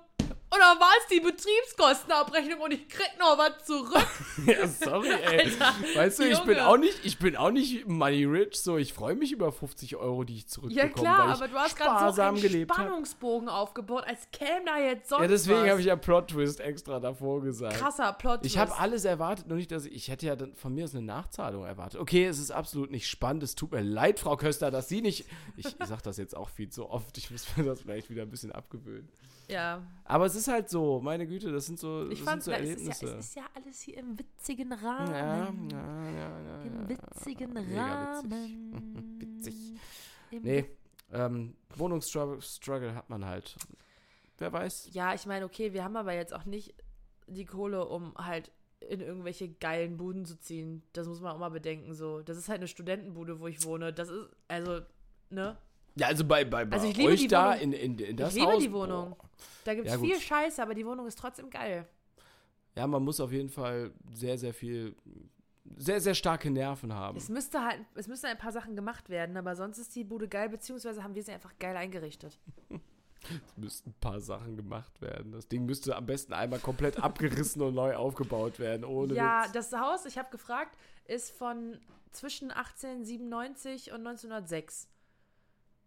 und 0.53 0.59
dann 0.59 0.78
war 0.78 0.92
es 1.00 1.07
die 1.09 1.20
Betriebskostenabrechnung 1.20 2.61
und 2.61 2.74
ich 2.74 2.86
krieg 2.86 3.11
noch 3.18 3.38
was 3.38 3.64
zurück. 3.64 4.07
ja, 4.46 4.68
sorry, 4.68 5.09
ey. 5.09 5.40
Alter, 5.40 5.74
weißt 5.94 6.18
du, 6.18 6.24
ich 6.24 6.38
bin 6.40 6.59
auch 6.59 6.76
nicht, 6.76 7.05
ich 7.05 7.18
bin 7.18 7.36
auch 7.36 7.50
nicht 7.50 7.88
money 7.88 8.24
rich, 8.24 8.61
so 8.61 8.76
ich 8.76 8.92
freue 8.92 9.14
mich 9.14 9.32
über 9.32 9.50
50 9.50 9.96
Euro, 9.96 10.24
die 10.24 10.36
ich 10.36 10.48
zurückbekomme, 10.48 10.88
Ja 10.88 10.92
klar, 10.92 11.34
aber 11.34 11.48
du 11.48 11.55
hast 11.55 11.76
gerade 11.76 12.12
so 12.12 12.20
einen. 12.20 12.42
Spannungsbogen 12.42 13.48
aufgebaut, 13.48 14.05
als 14.07 14.30
käme 14.30 14.66
da 14.66 14.78
jetzt 14.78 15.09
sonst 15.09 15.22
Ja, 15.22 15.28
deswegen 15.28 15.70
habe 15.70 15.80
ich 15.80 15.86
ja 15.86 15.96
Plot 15.96 16.28
Twist 16.28 16.61
extra 16.61 17.00
davor 17.00 17.40
gesagt. 17.40 17.78
Krasser 17.78 18.12
Plot 18.12 18.44
Ich 18.44 18.59
habe 18.59 18.76
alles 18.78 19.07
erwartet, 19.07 19.46
nur 19.48 19.57
nicht, 19.57 19.72
dass 19.72 19.86
ich, 19.86 19.94
ich 19.94 20.09
hätte 20.09 20.26
ja 20.26 20.36
dann 20.36 20.55
von 20.55 20.74
mir 20.74 20.84
aus 20.84 20.94
eine 20.94 21.05
Nachzahlung 21.05 21.64
erwartet. 21.64 21.98
Okay, 21.98 22.26
es 22.26 22.38
ist 22.38 22.50
absolut 22.50 22.90
nicht 22.90 23.09
spannend. 23.09 23.42
Es 23.42 23.55
tut 23.55 23.72
mir 23.72 23.80
leid, 23.80 24.20
Frau 24.20 24.36
Köster, 24.36 24.70
dass 24.70 24.88
Sie 24.88 25.00
nicht. 25.00 25.24
Ich, 25.57 25.66
ich 25.66 25.86
sage 25.86 26.03
das 26.03 26.18
jetzt 26.18 26.36
auch 26.36 26.50
viel 26.50 26.68
zu 26.68 26.90
oft. 26.90 27.16
Ich 27.16 27.30
muss 27.30 27.46
mir 27.57 27.64
das 27.64 27.80
vielleicht 27.80 28.11
wieder 28.11 28.22
ein 28.22 28.30
bisschen 28.30 28.53
abgewöhnen. 28.53 29.09
Ja, 29.53 29.82
Aber 30.05 30.26
es 30.26 30.34
ist 30.34 30.48
halt 30.48 30.68
so, 30.68 31.00
meine 31.00 31.26
Güte, 31.26 31.53
das 31.53 31.66
sind 31.66 31.78
so, 31.78 32.05
das 32.05 32.12
ich 32.12 32.18
sind 32.18 32.24
fand, 32.28 32.42
so 32.42 32.50
es, 32.53 32.59
ist 32.61 32.64
ja, 32.64 32.70
Erlebnisse. 32.72 33.07
es 33.18 33.26
ist 33.26 33.34
ja 33.36 33.42
alles 33.55 33.80
hier 33.80 33.96
im 33.98 34.18
witzigen 34.18 34.72
Rahmen. 34.72 35.70
ja, 35.70 36.11
ja, 36.11 36.11
ja, 36.11 36.40
ja, 36.40 36.62
Im 36.62 36.80
ja. 36.82 36.88
witzigen 36.88 37.55
witzig. 37.55 37.76
Rahmen. 37.76 39.16
Witzig. 39.20 39.55
Im 40.30 40.42
Nee, 40.42 40.64
ähm, 41.12 41.55
Wohnungsstruggle 41.76 42.40
Struggle 42.42 42.94
hat 42.94 43.11
man 43.11 43.24
halt. 43.24 43.57
Wer 44.38 44.53
weiß. 44.53 44.88
Ja, 44.92 45.14
ich 45.14 45.26
meine, 45.26 45.44
okay, 45.44 45.72
wir 45.72 45.84
haben 45.84 45.96
aber 45.96 46.14
jetzt 46.14 46.34
auch 46.34 46.44
nicht 46.46 46.74
die 47.26 47.44
Kohle, 47.44 47.86
um 47.86 48.14
halt 48.16 48.50
in 48.80 49.00
irgendwelche 49.00 49.48
geilen 49.48 49.96
Buden 49.96 50.24
zu 50.24 50.38
ziehen. 50.38 50.82
Das 50.92 51.07
muss 51.07 51.20
man 51.20 51.32
auch 51.32 51.38
mal 51.38 51.50
bedenken. 51.50 51.94
So, 51.94 52.20
das 52.22 52.36
ist 52.36 52.48
halt 52.48 52.59
eine 52.59 52.68
Studentenbude, 52.68 53.38
wo 53.40 53.46
ich 53.46 53.64
wohne. 53.64 53.92
Das 53.92 54.09
ist 54.09 54.28
also, 54.48 54.80
ne? 55.30 55.57
Ja, 55.97 56.07
also 56.09 56.24
bei, 56.24 56.45
bei, 56.45 56.64
bei 56.64 56.76
Also 56.76 56.88
ich 56.88 56.97
liebe 56.97 57.11
euch 57.12 57.20
die 57.20 57.28
da 57.28 57.51
Wohnung. 57.51 57.61
in, 57.61 57.72
in, 57.72 57.99
in 57.99 58.16
das 58.16 58.34
ich 58.34 58.40
liebe 58.40 58.53
Haus. 58.53 58.62
die 58.62 58.72
Wohnung. 58.72 59.11
boah. 59.11 59.28
Da 59.64 59.74
gibt 59.74 59.86
es 59.86 59.93
Ja, 59.93 59.99
gut. 59.99 60.09
viel 60.09 60.20
Scheiße, 60.20 60.62
aber 60.62 60.74
die 60.74 60.86
Wohnung 60.86 61.07
ist 61.07 61.18
trotzdem 61.18 61.51
geil. 61.51 61.86
Ja, 62.76 62.86
man 62.86 63.03
muss 63.05 63.20
auf 63.20 63.30
jeden 63.32 63.51
Fall 63.51 63.93
sehr, 64.14 64.38
sehr 64.38 64.55
viel, 64.55 64.97
sehr, 65.76 66.01
sehr 66.01 66.14
starke 66.14 66.51
Nerven 66.51 66.93
haben. 66.95 67.16
Es 67.18 67.28
müsste 67.28 67.62
halt, 67.62 67.80
es 67.95 68.09
müssten 68.09 68.26
ein 68.26 68.38
paar 68.38 68.53
Sachen 68.53 68.74
gemacht 68.74 69.11
werden, 69.11 69.36
aber 69.36 69.55
sonst 69.55 69.78
ist 69.78 69.95
die 69.95 70.05
Bude 70.05 70.26
geil, 70.28 70.49
beziehungsweise 70.49 71.05
haben 71.05 71.14
wir 71.14 71.22
sie 71.22 71.32
einfach 71.32 71.53
geil 71.59 71.76
eingerichtet. 71.76 72.38
Es 73.47 73.57
müssten 73.57 73.90
ein 73.90 73.95
paar 74.01 74.20
Sachen 74.20 74.57
gemacht 74.57 75.01
werden. 75.01 75.30
Das 75.30 75.47
Ding 75.47 75.64
müsste 75.64 75.95
am 75.95 76.07
besten 76.07 76.32
einmal 76.32 76.59
komplett 76.59 76.99
abgerissen 76.99 77.62
und 77.62 77.72
neu 77.72 77.95
aufgebaut 77.95 78.59
werden, 78.59 78.84
ohne 78.84 79.14
ja, 79.14 79.45
Witz. 79.45 79.53
das 79.53 79.72
Haus, 79.80 80.07
ich 80.07 80.18
habe 80.18 80.28
gefragt, 80.30 80.76
ist 81.05 81.30
von 81.30 81.78
zwischen 82.11 82.51
1897 82.51 83.93
und 83.93 84.05
1906. 84.07 84.88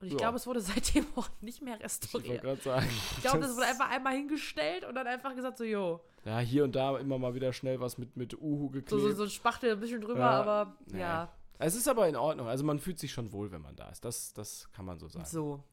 Und 0.02 0.08
ich 0.08 0.14
Ja. 0.14 0.18
glaube, 0.20 0.38
es 0.38 0.46
wurde 0.48 0.60
seitdem 0.62 1.06
auch 1.16 1.30
nicht 1.42 1.62
mehr 1.62 1.76
Ich 1.76 1.82
wollte 1.82 1.86
restauriert. 1.86 2.42
gerade 2.42 2.62
sagen. 2.62 2.88
Ich 3.18 3.22
glaube, 3.22 3.40
das 3.40 3.48
das- 3.50 3.58
wurde 3.58 3.68
einfach 3.68 3.90
einmal 3.90 4.14
hingestellt 4.14 4.86
und 4.86 4.96
dann 4.96 5.08
einfach 5.08 5.34
gesagt, 5.36 5.58
so, 5.58 5.64
jo. 5.64 6.02
Ja, 6.26 6.40
hier 6.40 6.64
und 6.64 6.76
da 6.76 6.98
immer 6.98 7.18
mal 7.20 7.34
wieder 7.36 7.54
schnell 7.54 7.80
was 7.80 7.98
mit, 7.98 8.18
mit 8.18 8.34
Uhu 8.40 8.68
geklebt. 8.70 8.90
So, 8.90 9.00
so, 9.00 9.12
so 9.14 9.24
ein 9.24 9.30
Spachtel 9.30 9.74
ein 9.74 9.80
bisschen 9.80 10.02
drüber, 10.02 10.20
Ja, 10.20 10.42
aber 10.42 10.76
nee. 10.88 11.00
ja, 11.00 11.32
Es 11.60 11.76
ist 11.76 11.88
aber 11.88 12.08
in 12.10 12.16
Ordnung. 12.16 12.48
Also 12.48 12.64
man 12.66 12.80
fühlt 12.80 13.00
sich 13.00 13.12
schon 13.14 13.32
wohl, 13.32 13.52
wenn 13.52 13.62
man 13.62 13.76
da 13.76 13.90
ist. 13.90 14.04
Das, 14.04 14.34
das 14.34 14.70
kann 14.72 14.86
man 14.86 14.98
so 15.00 15.08
sagen. 15.08 15.26
so. 15.26 15.64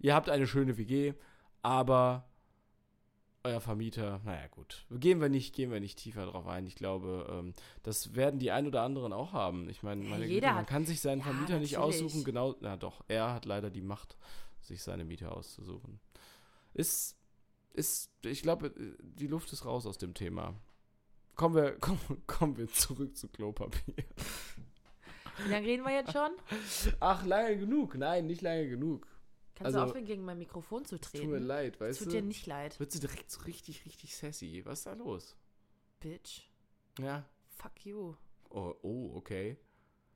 Ihr 0.00 0.14
habt 0.14 0.28
eine 0.28 0.46
schöne 0.46 0.76
WG, 0.76 1.14
aber 1.62 2.24
euer 3.44 3.60
Vermieter, 3.60 4.20
naja 4.24 4.46
gut. 4.48 4.84
Gehen 4.90 5.20
wir 5.20 5.28
nicht, 5.28 5.54
gehen 5.54 5.70
wir 5.70 5.80
nicht 5.80 5.98
tiefer 5.98 6.26
drauf 6.26 6.46
ein. 6.46 6.66
Ich 6.66 6.74
glaube, 6.74 7.26
ähm, 7.30 7.54
das 7.82 8.14
werden 8.14 8.38
die 8.38 8.50
ein 8.50 8.66
oder 8.66 8.82
anderen 8.82 9.12
auch 9.12 9.32
haben. 9.32 9.68
Ich 9.70 9.82
meine, 9.82 10.04
meine 10.04 10.26
jeder 10.26 10.48
Güte, 10.48 10.54
man 10.56 10.66
kann 10.66 10.84
sich 10.86 11.00
seinen 11.00 11.20
Ja, 11.20 11.24
Vermieter 11.24 11.58
nicht 11.58 11.72
natürlich. 11.72 12.02
aussuchen. 12.04 12.24
Genau, 12.24 12.56
na 12.60 12.76
doch, 12.76 13.02
er 13.08 13.32
hat 13.32 13.44
leider 13.46 13.70
die 13.70 13.80
Macht, 13.82 14.16
sich 14.60 14.82
seine 14.82 15.04
Mieter 15.04 15.34
auszusuchen. 15.36 16.00
Ist, 16.74 17.16
ist, 17.72 18.10
ich 18.22 18.42
glaube, 18.42 18.72
die 19.00 19.26
Luft 19.26 19.52
ist 19.52 19.64
raus 19.64 19.86
aus 19.86 19.98
dem 19.98 20.14
Thema. 20.14 20.54
Kommen 21.34 21.54
wir, 21.54 21.72
kommen, 21.80 21.98
kommen 22.26 22.56
wir 22.58 22.68
zurück 22.68 23.16
zu 23.16 23.28
Klopapier. 23.28 23.94
Wie 25.44 25.50
lange 25.50 25.66
reden 25.66 25.84
wir 25.84 25.92
jetzt 25.94 26.12
schon? 26.12 26.30
Ach, 27.00 27.24
lange 27.24 27.56
genug. 27.56 27.96
Nein, 27.96 28.26
nicht 28.26 28.42
lange 28.42 28.68
genug. 28.68 29.06
Kannst 29.60 29.76
Also- 29.76 29.84
du 29.84 29.90
aufhören, 29.90 30.06
gegen 30.06 30.24
mein 30.24 30.38
Mikrofon 30.38 30.86
zu 30.86 30.98
Tut 30.98 31.12
mir 31.12 31.20
treten? 31.20 31.44
leid, 31.44 31.80
weißt 31.80 31.98
tut 31.98 32.06
du? 32.08 32.12
dir 32.12 32.22
nicht 32.22 32.46
leid, 32.46 32.80
Wird 32.80 32.92
sie 32.92 33.00
direkt 33.00 33.30
so 33.30 33.42
richtig, 33.42 33.84
richtig 33.84 34.16
sassy. 34.16 34.62
Was 34.64 34.78
ist 34.78 34.86
da 34.86 34.94
los? 34.94 35.36
Bitch. 36.00 36.48
Ja. 36.98 37.28
Fuck 37.56 37.84
you. 37.84 38.14
Oh, 38.48 38.74
oh 38.80 39.12
okay. 39.16 39.58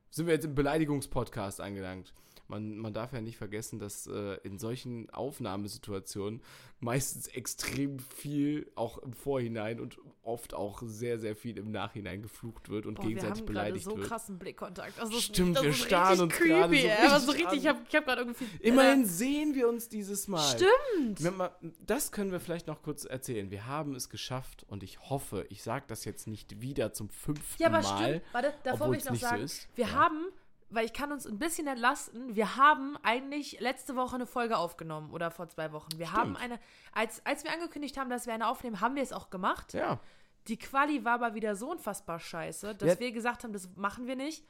Sind 0.09 0.27
wir 0.27 0.33
jetzt 0.33 0.45
im 0.45 0.55
Beleidigungspodcast 0.55 1.61
angelangt? 1.61 2.13
Man, 2.47 2.77
man 2.77 2.93
darf 2.93 3.11
ja 3.11 3.21
nicht 3.21 3.37
vergessen, 3.37 3.79
dass 3.79 4.05
äh, 4.05 4.35
in 4.43 4.59
solchen 4.59 5.09
Aufnahmesituationen 5.09 6.41
meistens 6.79 7.25
extrem 7.27 7.97
viel 7.97 8.69
auch 8.75 8.99
im 8.99 9.13
Vorhinein 9.13 9.79
und 9.79 9.97
oft 10.21 10.53
auch 10.53 10.83
sehr, 10.85 11.17
sehr 11.17 11.35
viel 11.35 11.57
im 11.57 11.71
Nachhinein 11.71 12.21
geflucht 12.21 12.69
wird 12.69 12.85
und 12.85 12.95
Boah, 12.95 13.03
wir 13.03 13.09
gegenseitig 13.09 13.39
haben 13.39 13.45
gerade 13.47 13.53
beleidigt 13.53 13.85
so 13.85 13.97
wird. 13.97 14.07
krassen 14.07 14.37
Blickkontakt. 14.37 14.93
Das 14.99 15.11
Stimmt, 15.23 15.55
das 15.55 15.63
wir 15.63 15.69
ist 15.71 15.79
starren 15.79 16.19
richtig 16.19 16.39
uns 16.41 16.49
gerade 16.49 16.67
creepy, 16.69 16.81
so 16.81 16.87
ey. 16.87 17.07
Aber 17.07 17.19
so 17.19 17.31
richtig 17.31 17.45
richtig, 17.47 17.63
ich 17.63 17.67
habe 17.67 17.79
hab 17.91 18.05
gerade 18.05 18.21
irgendwie... 18.21 18.45
Immerhin 18.59 19.05
sehen 19.05 19.55
wir 19.55 19.67
uns 19.67 19.89
dieses 19.89 20.27
Mal. 20.27 20.43
Stimmt. 20.43 21.31
Das 21.87 22.11
können 22.11 22.31
wir 22.31 22.39
vielleicht 22.39 22.67
noch 22.67 22.83
kurz 22.83 23.05
erzählen. 23.05 23.49
Wir 23.49 23.65
haben 23.65 23.95
es 23.95 24.09
geschafft 24.09 24.65
und 24.67 24.83
ich 24.83 24.99
hoffe, 24.99 25.45
ich 25.49 25.63
sage 25.63 25.85
das 25.87 26.05
jetzt 26.05 26.27
nicht 26.27 26.61
wieder 26.61 26.93
zum 26.93 27.09
fünften 27.09 27.61
Ja, 27.61 27.69
aber 27.69 27.81
Mal. 27.81 28.03
stimmt. 28.05 28.21
Warte, 28.33 28.53
davor 28.63 28.91
will 28.91 28.97
ich 28.97 29.05
noch 29.05 29.13
so 29.15 29.21
sagen, 29.21 29.41
ist. 29.43 29.67
wir 29.75 29.85
Ja. 29.85 29.91
haben, 29.93 30.04
weil 30.69 30.85
ich 30.85 30.93
kann 30.93 31.11
uns 31.11 31.25
ein 31.27 31.37
bisschen 31.39 31.67
entlasten, 31.67 32.35
wir 32.35 32.55
haben 32.57 32.97
eigentlich 33.03 33.59
letzte 33.59 33.95
Woche 33.95 34.15
eine 34.15 34.25
Folge 34.25 34.57
aufgenommen 34.57 35.11
oder 35.11 35.31
vor 35.31 35.47
zwei 35.47 35.71
Wochen. 35.71 35.89
Wir 35.97 36.11
haben 36.11 36.35
Stimmt. 36.35 36.41
eine, 36.41 36.59
als, 36.93 37.25
als 37.25 37.43
wir 37.43 37.53
angekündigt 37.53 37.97
haben, 37.97 38.09
dass 38.09 38.25
wir 38.25 38.33
eine 38.33 38.47
aufnehmen, 38.47 38.81
haben 38.81 38.95
wir 38.95 39.03
es 39.03 39.13
auch 39.13 39.29
gemacht. 39.29 39.73
Ja, 39.73 39.99
Die 40.47 40.57
Quali 40.57 41.03
war 41.05 41.13
aber 41.13 41.33
wieder 41.33 41.55
so 41.55 41.71
unfassbar 41.71 42.19
scheiße, 42.19 42.75
dass 42.75 42.93
Ja. 42.95 42.99
wir 42.99 43.11
gesagt 43.11 43.43
haben, 43.43 43.53
das 43.53 43.69
machen 43.75 44.05
wir 44.07 44.15
nicht. 44.15 44.43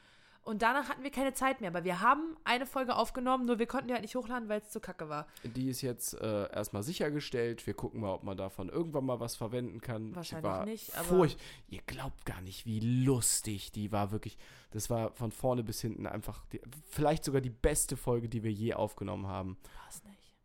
Und 0.45 0.61
danach 0.61 0.89
hatten 0.89 1.01
wir 1.01 1.09
keine 1.09 1.33
Zeit 1.33 1.59
mehr. 1.59 1.71
Aber 1.71 1.83
wir 1.83 2.01
haben 2.01 2.37
eine 2.43 2.67
Folge 2.67 2.95
aufgenommen, 2.95 3.45
nur 3.47 3.57
wir 3.57 3.65
konnten 3.65 3.87
die 3.87 3.93
halt 3.93 4.03
nicht 4.03 4.15
hochladen, 4.15 4.47
weil 4.47 4.61
es 4.61 4.69
zu 4.69 4.79
kacke 4.79 5.09
war. 5.09 5.25
die 5.43 5.69
ist 5.69 5.81
jetzt 5.81 6.13
äh, 6.21 6.51
erstmal 6.53 6.83
sichergestellt. 6.83 7.65
Wir 7.65 7.73
gucken 7.73 7.99
mal, 8.01 8.13
ob 8.13 8.23
man 8.23 8.37
davon 8.37 8.69
irgendwann 8.69 9.05
mal 9.05 9.19
was 9.19 9.35
verwenden 9.35 9.81
kann. 9.81 10.15
Wahrscheinlich 10.15 10.43
war 10.43 10.65
nicht, 10.65 10.95
aber- 10.95 11.05
Furcht. 11.05 11.39
Ihr 11.67 11.81
glaubt 11.87 12.25
gar 12.27 12.41
nicht, 12.41 12.67
wie 12.67 12.79
lustig 12.79 13.71
die 13.71 13.91
war. 13.91 14.11
Wirklich, 14.11 14.37
das 14.69 14.91
war 14.91 15.11
von 15.13 15.31
vorne 15.31 15.63
bis 15.63 15.81
hinten 15.81 16.05
einfach 16.05 16.45
die, 16.51 16.61
vielleicht 16.89 17.23
sogar 17.23 17.41
die 17.41 17.49
beste 17.49 17.97
Folge, 17.97 18.29
die 18.29 18.43
wir 18.43 18.51
je 18.51 18.75
aufgenommen 18.75 19.25
haben. 19.25 19.57
War's 19.83 20.03
nicht. 20.03 20.35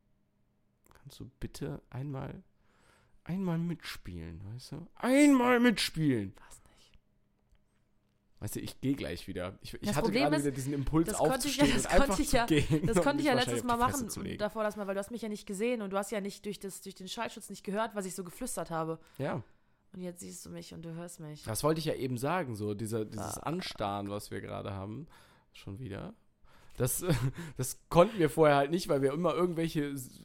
Kannst 0.95 1.21
du 1.21 1.31
bitte 1.41 1.83
einmal, 1.91 2.43
einmal 3.25 3.59
mitspielen, 3.59 4.41
weißt 4.55 4.73
du? 4.73 4.87
Einmal 4.95 5.61
mitspielen. 5.61 6.33
War's. 6.39 6.60
Weißt 8.41 8.57
du, 8.57 8.61
ich 8.61 8.81
gehe 8.81 8.95
gleich 8.95 9.29
wieder. 9.29 9.59
Ich, 9.61 9.75
ich 9.75 9.89
hatte 9.91 10.01
Problem 10.01 10.23
gerade 10.25 10.37
ist, 10.37 10.45
wieder 10.45 10.55
diesen 10.55 10.73
Impuls 10.73 11.09
das 11.09 11.19
konnte 11.19 11.47
ich 11.47 11.57
ja- 11.59 11.65
aufzustehen 11.65 11.83
das 11.83 11.85
und 11.95 12.01
einfach 12.01 12.19
ich 12.19 12.29
zu 12.31 12.37
ja- 12.37 12.47
gehen. 12.47 12.87
Das 12.87 12.97
konnte 13.03 13.21
ich 13.21 13.27
ja 13.27 13.35
letztes 13.35 13.65
Mal 13.65 13.77
machen. 13.77 14.09
zu. 14.09 14.23
Davor 14.39 14.63
das 14.65 14.77
mal, 14.77 14.87
weil 14.87 14.95
du 14.95 15.01
hast 15.01 15.11
mich 15.11 15.21
ja 15.21 15.29
nicht 15.29 15.47
gesehen 15.47 15.83
und 15.83 15.91
du 15.91 15.99
hast 15.99 16.11
ja 16.11 16.23
nicht 16.23 16.47
durch, 16.47 16.59
das, 16.59 16.81
durch 16.81 16.95
den 16.95 17.07
Schallschutz 17.07 17.51
nicht 17.51 17.65
gehört, 17.65 17.95
was 17.95 18.07
ich 18.07 18.15
so 18.15 18.25
geflüstert 18.25 18.71
habe. 18.71 18.99
Ja, 19.19 19.43
Und 19.93 20.01
jetzt 20.01 20.21
siehst 20.21 20.47
du 20.47 20.51
mich 20.51 20.73
und 20.73 20.83
du 20.83 20.95
hörst 20.95 21.21
mich. 21.21 21.43
das 21.45 21.63
wollte 21.63 21.81
ich 21.81 21.85
ja 21.85 21.95
eben 21.95 22.17
sagen, 22.17 22.55
so 22.57 22.73
dieser, 22.73 23.05
dieses. 23.05 23.37
Anstarren, 23.39 24.09
was 24.09 24.31
wir 24.31 24.41
gerade 24.41 24.73
haben. 24.73 25.07
Schon 25.53 25.79
wieder. 25.79 26.15
Das, 26.79 27.05
das 27.59 27.79
konnten 27.91 28.19
wir 28.19 28.31
vorher 28.31 28.57
halt 28.57 28.71
nicht, 28.71 28.89
weil 28.89 29.03
wir 29.03 29.13
immer 29.13 29.35
irgendwelche, 29.35 29.81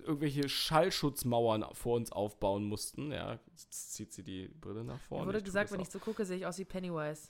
irgendwelche 0.06 0.48
Schallschutzmauern 0.48 1.66
vor 1.74 1.98
uns 1.98 2.14
aufbauen 2.14 2.64
mussten. 2.64 3.12
Ja, 3.12 3.40
jetzt 3.52 3.94
zieht 3.94 4.14
sie 4.14 4.24
die 4.24 4.48
Brille 4.48 4.86
nach 4.86 5.02
vorne. 5.02 5.26
Mir 5.26 5.34
wurde 5.34 5.44
gesagt, 5.44 5.72
wenn 5.74 5.82
ich 5.82 5.90
so 5.90 6.00
gucke, 6.00 6.24
sehe 6.26 6.38
ich 6.38 6.46
aus 6.46 6.58
wie 6.58 6.64
Pennywise. 6.64 7.28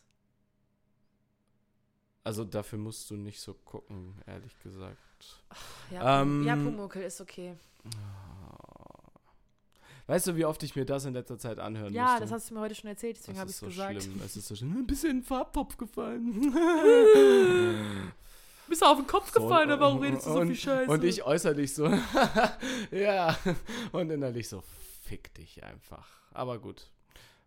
Also 2.25 2.43
dafür 2.43 2.79
musst 2.79 3.09
du 3.11 3.15
nicht 3.15 3.39
so 3.39 3.53
gucken, 3.53 4.15
ehrlich 4.25 4.51
gesagt. 4.63 4.97
Ja, 5.91 6.21
Ähm, 6.23 6.43
ja 6.43 6.55
Pumuckl 6.55 7.01
ist 7.03 7.21
okay. 7.21 7.55
Weißt 10.07 10.27
du, 10.27 10.35
wie 10.35 10.45
oft 10.45 10.61
ich 10.63 10.75
mir 10.75 10.85
das 10.85 11.05
in 11.05 11.13
letzter 11.13 11.37
Zeit 11.37 11.59
anhören 11.59 11.93
Ja, 11.93 12.05
musste? 12.05 12.21
das 12.21 12.31
hast 12.31 12.49
du 12.49 12.55
mir 12.55 12.61
heute 12.61 12.73
schon 12.75 12.89
erzählt, 12.89 13.17
deswegen 13.17 13.39
habe 13.39 13.49
ich 13.49 13.55
ist 13.55 13.61
es 13.61 13.61
so 13.61 13.67
gesagt. 13.67 14.03
schlimm. 14.03 14.21
Es 14.25 14.35
ist 14.35 14.47
so 14.47 14.55
schlimm. 14.57 14.75
Ein 14.77 14.87
bisschen 14.87 15.11
in 15.11 15.17
den 15.17 15.23
Farbtopf 15.23 15.77
gefallen. 15.77 16.51
Bist 18.67 18.81
du 18.81 18.85
auf 18.87 18.97
den 18.97 19.05
Kopf 19.05 19.31
gefallen, 19.31 19.69
aber 19.69 19.85
warum 19.85 19.99
redest 20.01 20.25
du 20.25 20.31
so 20.33 20.39
und, 20.39 20.47
viel 20.47 20.55
Scheiße? 20.55 20.91
Und 20.91 21.03
ich 21.03 21.23
äußerlich 21.23 21.73
so, 21.75 21.85
ja. 22.91 23.37
Und 23.91 24.09
innerlich 24.09 24.49
so, 24.49 24.63
fick 25.03 25.31
dich 25.35 25.63
einfach. 25.63 26.07
Aber 26.31 26.57
gut. 26.57 26.87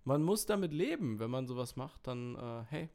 Man 0.05 0.23
muss 0.23 0.47
damit 0.47 0.73
leben. 0.73 1.19
Wenn 1.19 1.31
man 1.31 1.49
sowas 1.49 1.75
macht, 1.75 2.07
dann, 2.07 2.37
äh, 2.37 2.63
hey, 2.71 2.89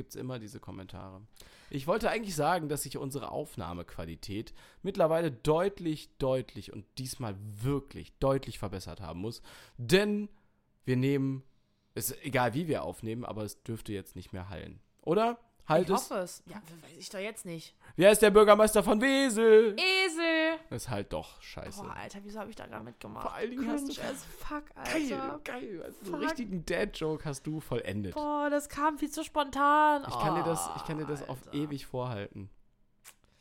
gibt's 0.00 0.16
immer 0.16 0.38
diese 0.38 0.60
Kommentare. 0.60 1.20
Ich 1.68 1.86
wollte 1.86 2.08
eigentlich 2.08 2.34
sagen, 2.34 2.70
dass 2.70 2.84
sich 2.84 2.96
unsere 2.96 3.30
Aufnahmequalität 3.30 4.54
mittlerweile 4.82 5.30
deutlich, 5.30 6.08
deutlich 6.16 6.72
und 6.72 6.86
diesmal 6.96 7.36
wirklich 7.38 8.16
deutlich 8.18 8.58
verbessert 8.58 9.02
haben 9.02 9.20
muss. 9.20 9.42
Denn 9.76 10.30
wir 10.86 10.96
nehmen, 10.96 11.42
ist 11.94 12.16
egal 12.24 12.54
wie 12.54 12.66
wir 12.66 12.82
aufnehmen, 12.82 13.26
aber 13.26 13.44
es 13.44 13.62
dürfte 13.62 13.92
jetzt 13.92 14.16
nicht 14.16 14.32
mehr 14.32 14.48
hallen. 14.48 14.80
Oder? 15.02 15.38
Halt 15.68 15.88
ich 15.88 15.94
es? 15.94 16.00
hoffe 16.10 16.14
es. 16.20 16.42
Ja, 16.46 16.56
weiß 16.56 16.96
ich 16.98 17.08
doch 17.10 17.18
jetzt 17.20 17.44
nicht. 17.46 17.74
Wer 17.96 18.10
ist 18.10 18.22
der 18.22 18.30
Bürgermeister 18.30 18.82
von 18.82 19.00
Wesel? 19.00 19.76
Esel! 19.78 20.58
Ist 20.70 20.88
halt 20.90 21.12
doch 21.12 21.40
scheiße. 21.40 21.82
Boah, 21.82 21.94
Alter, 21.94 22.18
wieso 22.24 22.40
habe 22.40 22.50
ich 22.50 22.56
da 22.56 22.66
gerade 22.66 22.84
mitgemacht? 22.84 23.22
Vor 23.22 23.34
allen 23.34 23.50
Dingen 23.50 23.62
Cringe 23.62 23.74
hast 23.74 23.96
du- 23.98 24.02
as 24.02 24.24
fuck, 24.24 24.64
Geil, 24.74 25.12
Alter. 25.12 25.40
geil. 25.44 25.82
Also 25.84 26.12
einen 26.14 26.24
richtigen 26.24 26.64
Dad-Joke 26.64 27.24
hast 27.24 27.46
du 27.46 27.60
vollendet. 27.60 28.14
Boah, 28.14 28.48
das 28.50 28.68
kam 28.68 28.98
viel 28.98 29.10
zu 29.10 29.22
spontan. 29.24 30.02
Ich 30.08 30.18
kann 30.18 30.34
dir 30.34 30.42
das, 30.44 30.68
Oh, 30.68 30.72
ich 30.76 30.84
kann 30.84 30.98
dir 30.98 31.06
das 31.06 31.28
auf 31.28 31.38
Alter. 31.46 31.54
ewig 31.54 31.86
vorhalten. 31.86 32.50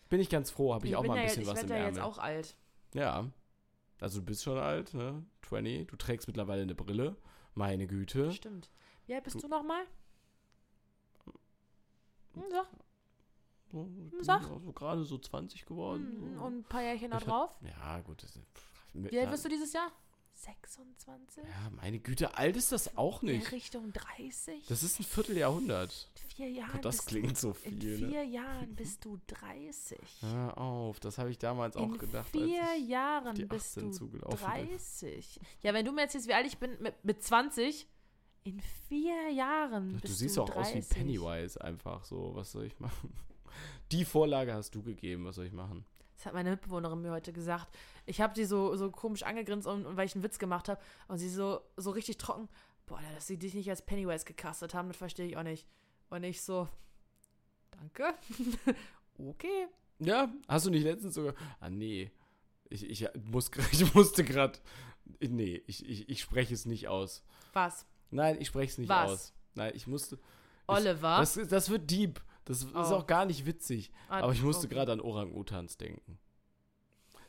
Bin 0.09 0.19
ich 0.19 0.29
ganz 0.29 0.49
froh, 0.51 0.73
habe 0.73 0.87
ich, 0.87 0.95
auch 0.95 1.01
bin 1.01 1.09
mal 1.09 1.15
ein 1.17 1.21
ja 1.21 1.25
bisschen 1.27 1.43
jetzt, 1.43 1.51
was 1.51 1.57
ich 1.59 1.63
im 1.65 1.69
ja 1.69 1.75
Ärmel. 1.77 1.93
jetzt 1.95 2.03
auch 2.03 2.17
alt. 2.17 2.55
Ja. 2.93 3.25
Also 4.01 4.19
du 4.19 4.25
bist 4.25 4.43
schon 4.43 4.57
alt, 4.57 4.93
ne? 4.93 5.23
20. 5.47 5.87
Du 5.87 5.95
trägst 5.97 6.27
mittlerweile 6.27 6.61
eine 6.63 6.73
Brille. 6.75 7.15
Meine 7.53 7.85
Güte. 7.87 8.31
Stimmt. 8.31 8.69
Wie 9.07 9.13
alt 9.13 9.23
bist 9.23 9.35
Du- 9.35 9.41
du 9.41 9.47
nochmal? 9.49 9.83
Hm, 12.41 12.51
sag. 12.51 12.67
So, 13.71 13.87
Ich 14.05 14.11
bin 14.11 14.23
Sag. 14.23 14.49
auch 14.49 14.61
so 14.61 14.71
gerade 14.73 15.03
so 15.03 15.17
20 15.17 15.65
geworden. 15.65 16.07
Hm, 16.21 16.35
so. 16.35 16.41
Und 16.41 16.57
ein 16.59 16.63
paar 16.63 16.81
Jährchen 16.81 17.11
da 17.11 17.19
drauf. 17.19 17.51
Ja, 17.61 17.99
gut. 18.01 18.23
Das, 18.23 18.31
pff, 18.31 18.93
mit- 18.93 19.11
Wie 19.11 19.19
alt 19.19 19.31
wirst 19.31 19.45
du 19.45 19.49
dieses 19.49 19.73
Jahr? 19.73 19.91
26? 20.33 21.43
Ja, 21.43 21.69
meine 21.71 21.99
Güte, 21.99 22.37
alt 22.37 22.55
ist 22.55 22.71
das 22.71 22.95
auch 22.97 23.21
In 23.23 23.29
nicht. 23.29 23.51
Richtung 23.51 23.91
30? 23.91 24.65
Das 24.67 24.83
ist 24.83 24.97
ein 24.99 25.03
Vierteljahrhundert. 25.03 26.09
In 26.23 26.29
vier 26.29 26.49
Jahren. 26.49 26.71
Gott, 26.71 26.85
das 26.85 27.05
klingt 27.05 27.37
so 27.37 27.51
du, 27.51 27.69
In 27.69 27.81
viel, 27.81 27.99
ne? 27.99 28.07
vier 28.07 28.23
Jahren 28.25 28.73
bist 28.75 29.03
du 29.03 29.19
30. 29.27 29.99
Hör 30.21 30.57
auf, 30.57 30.99
das 31.01 31.17
habe 31.17 31.29
ich 31.29 31.37
damals 31.37 31.75
auch 31.75 31.91
in 31.91 31.97
gedacht. 31.97 32.29
vier 32.29 32.63
als 32.63 32.79
ich 32.79 32.87
Jahren 32.87 33.47
bist 33.49 33.77
18 33.77 33.91
du 33.91 33.91
zugelaufen 33.97 34.37
bin. 34.39 34.67
30. 34.69 35.39
Ja, 35.61 35.73
wenn 35.73 35.85
du 35.85 35.91
mir 35.91 36.01
erzählst, 36.03 36.27
wie 36.29 36.33
alt 36.33 36.47
ich 36.47 36.57
bin 36.57 36.81
mit, 36.81 37.03
mit 37.03 37.21
20, 37.21 37.85
in 38.43 38.61
vier 38.87 39.31
Jahren 39.31 39.99
Du 40.01 40.07
siehst 40.07 40.37
du 40.37 40.43
auch 40.43 40.55
aus 40.55 40.69
wie 40.69 40.79
30. 40.79 40.89
Pennywise 40.89 41.61
einfach 41.61 42.03
so. 42.03 42.31
Was 42.35 42.51
soll 42.51 42.65
ich 42.65 42.79
machen? 42.79 43.13
Die 43.91 44.05
Vorlage 44.05 44.53
hast 44.53 44.75
du 44.75 44.81
gegeben, 44.83 45.25
was 45.25 45.35
soll 45.35 45.45
ich 45.45 45.53
machen? 45.53 45.85
Das 46.15 46.25
hat 46.25 46.33
meine 46.33 46.51
Mitbewohnerin 46.51 47.01
mir 47.01 47.11
heute 47.11 47.31
gesagt. 47.31 47.69
Ich 48.05 48.19
habe 48.19 48.35
sie 48.35 48.45
so, 48.45 48.75
so 48.75 48.91
komisch 48.91 49.23
angegrinst, 49.23 49.65
und, 49.65 49.85
und 49.85 49.95
weil 49.95 50.05
ich 50.05 50.15
einen 50.15 50.23
Witz 50.23 50.37
gemacht 50.37 50.67
habe. 50.67 50.81
Und 51.07 51.17
sie 51.17 51.29
so, 51.29 51.61
so 51.77 51.91
richtig 51.91 52.17
trocken. 52.17 52.49
Boah, 52.85 52.99
dass 53.15 53.27
sie 53.27 53.37
dich 53.37 53.53
nicht 53.53 53.69
als 53.69 53.85
Pennywise 53.85 54.25
gecastet 54.25 54.73
haben, 54.73 54.89
das 54.89 54.97
verstehe 54.97 55.27
ich 55.27 55.37
auch 55.37 55.43
nicht. 55.43 55.65
Und 56.09 56.23
ich 56.23 56.41
so, 56.41 56.67
danke. 57.71 58.13
okay. 59.17 59.67
Ja, 59.99 60.33
hast 60.47 60.65
du 60.65 60.71
nicht 60.71 60.83
letztens 60.83 61.13
sogar. 61.13 61.35
Ah, 61.59 61.69
nee. 61.69 62.11
Ich, 62.69 62.89
ich, 62.89 63.07
muss, 63.23 63.49
ich 63.71 63.93
musste 63.93 64.23
gerade. 64.23 64.59
Nee, 65.19 65.63
ich, 65.67 65.87
ich, 65.87 66.09
ich 66.09 66.21
spreche 66.21 66.53
es 66.53 66.65
nicht 66.65 66.87
aus. 66.87 67.23
Was? 67.53 67.85
Nein, 68.11 68.37
ich 68.39 68.47
spreche 68.47 68.71
es 68.71 68.77
nicht 68.77 68.89
Was? 68.89 69.11
aus. 69.11 69.33
Nein, 69.55 69.71
ich 69.75 69.87
musste. 69.87 70.19
Oliver? 70.67 71.17
Das, 71.19 71.33
das 71.49 71.69
wird 71.69 71.89
deep. 71.89 72.21
Das 72.45 72.63
ist 72.63 72.69
Oh. 72.73 72.79
auch 72.79 73.07
gar 73.07 73.25
nicht 73.25 73.45
witzig. 73.45 73.91
Ah, 74.07 74.21
Aber 74.21 74.33
ich 74.33 74.41
musste 74.41 74.65
okay. 74.65 74.75
gerade 74.75 74.91
an 74.91 75.01
Orang-Utans 75.01 75.77
denken. 75.77 76.17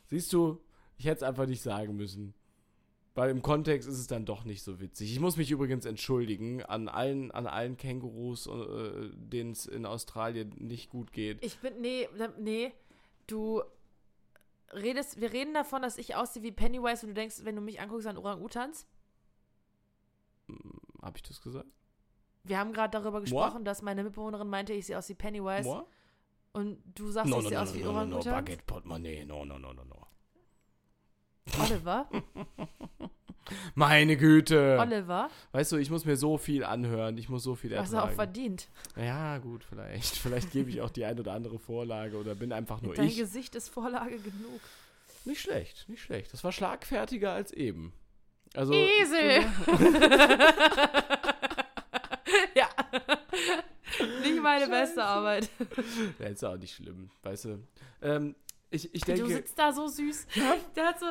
Siehst 0.05 0.33
du, 0.33 0.59
ich 0.97 1.05
hätte 1.05 1.17
es 1.17 1.23
einfach 1.23 1.45
nicht 1.45 1.61
sagen 1.61 1.95
müssen. 1.95 2.33
Weil 3.13 3.29
im 3.29 3.41
Kontext 3.41 3.89
ist 3.89 3.99
es 3.99 4.07
dann 4.07 4.25
doch 4.25 4.45
nicht 4.45 4.63
so 4.63 4.79
witzig. 4.79 5.11
Ich 5.11 5.19
muss 5.19 5.35
mich 5.35 5.51
übrigens 5.51 5.85
entschuldigen 5.85 6.63
an 6.63 6.87
allen, 6.87 7.29
an 7.31 7.45
allen 7.45 7.75
Kängurus, 7.75 8.47
äh, 8.47 9.09
denen 9.13 9.51
es 9.51 9.65
in 9.65 9.85
Australien 9.85 10.53
nicht 10.57 10.89
gut 10.89 11.11
geht. 11.11 11.43
Ich 11.43 11.57
bin, 11.59 11.81
nee, 11.81 12.07
nee, 12.39 12.71
du 13.27 13.61
redest, 14.71 15.19
wir 15.19 15.33
reden 15.33 15.53
davon, 15.53 15.81
dass 15.81 15.97
ich 15.97 16.15
aussehe 16.15 16.41
wie 16.41 16.53
Pennywise 16.53 17.05
und 17.05 17.09
du 17.09 17.13
denkst, 17.15 17.41
wenn 17.43 17.55
du 17.57 17.61
mich 17.61 17.81
anguckst 17.81 18.07
an 18.07 18.17
Orang-Utans. 18.17 18.87
Habe 21.01 21.17
ich 21.17 21.23
das 21.23 21.41
gesagt? 21.41 21.67
Wir 22.43 22.57
haben 22.57 22.73
gerade 22.73 22.91
darüber 22.97 23.21
gesprochen, 23.21 23.63
dass 23.65 23.81
meine 23.81 24.03
Mitbewohnerin 24.03 24.47
meinte, 24.49 24.73
ich 24.73 24.85
sehe 24.87 24.97
aus 24.97 25.07
wie 25.09 25.13
Pennywise 25.13 25.63
Moi? 25.67 25.83
und 26.53 26.77
du 26.95 27.11
sagst, 27.11 27.29
No, 27.29 27.37
ich 27.37 27.43
no, 27.43 27.49
sehe 27.49 27.57
no, 27.57 27.63
aus 27.63 27.69
no, 27.69 27.75
wie 27.75 27.83
no, 27.83 27.85
no, 27.85 27.91
no, 27.93 27.99
Orang-Utans. 27.99 28.25
Baguette 28.35 28.63
Portemonnaie, 28.65 29.25
no, 29.25 29.45
no, 29.45 29.59
no, 29.59 29.73
no, 29.73 29.83
no. 29.83 30.07
Oliver, 31.59 32.07
Meine 33.75 34.15
Güte! 34.17 34.77
Oliver, 34.79 35.29
Weißt 35.51 35.71
du, 35.71 35.77
ich 35.77 35.89
muss 35.89 36.05
mir 36.05 36.15
so 36.15 36.37
viel 36.37 36.63
anhören, 36.63 37.17
ich 37.17 37.27
muss 37.27 37.43
so 37.43 37.55
viel 37.55 37.71
was 37.71 37.91
er 37.91 38.03
auch 38.03 38.09
ertragen. 38.09 38.15
verdient. 38.15 38.69
Ja, 38.95 39.39
gut, 39.39 39.63
vielleicht. 39.63 40.15
Vielleicht 40.17 40.51
gebe 40.51 40.69
ich 40.69 40.81
auch 40.81 40.89
die 40.91 41.03
ein 41.05 41.19
oder 41.19 41.33
andere 41.33 41.59
Vorlage 41.59 42.17
oder 42.17 42.35
bin 42.35 42.53
einfach 42.53 42.81
nur 42.81 42.93
Dein 42.93 43.07
ich. 43.07 43.17
Gesicht 43.17 43.55
ist 43.55 43.69
Vorlage 43.69 44.19
genug. 44.19 44.61
Nicht 45.25 45.41
schlecht, 45.41 45.89
nicht 45.89 46.01
schlecht. 46.01 46.31
Das 46.33 46.43
war 46.43 46.51
schlagfertiger 46.51 47.31
als 47.33 47.51
eben. 47.51 47.93
Also, 48.53 48.73
Esel! 48.73 49.45
ja. 52.55 52.69
Nicht 54.21 54.41
meine 54.41 54.67
beste 54.67 55.03
Arbeit. 55.03 55.49
Ja, 56.19 56.27
ist 56.27 56.43
auch 56.43 56.57
nicht 56.57 56.75
schlimm, 56.75 57.09
weißt 57.23 57.45
du. 57.45 57.63
Ähm, 58.01 58.35
ich, 58.69 58.93
ich 58.95 59.01
Du 59.01 59.13
denke, 59.13 59.33
sitzt 59.33 59.59
da 59.59 59.71
so 59.73 59.87
süß. 59.87 60.27
Der 60.75 60.85
hat 60.87 60.99
so, 60.99 61.07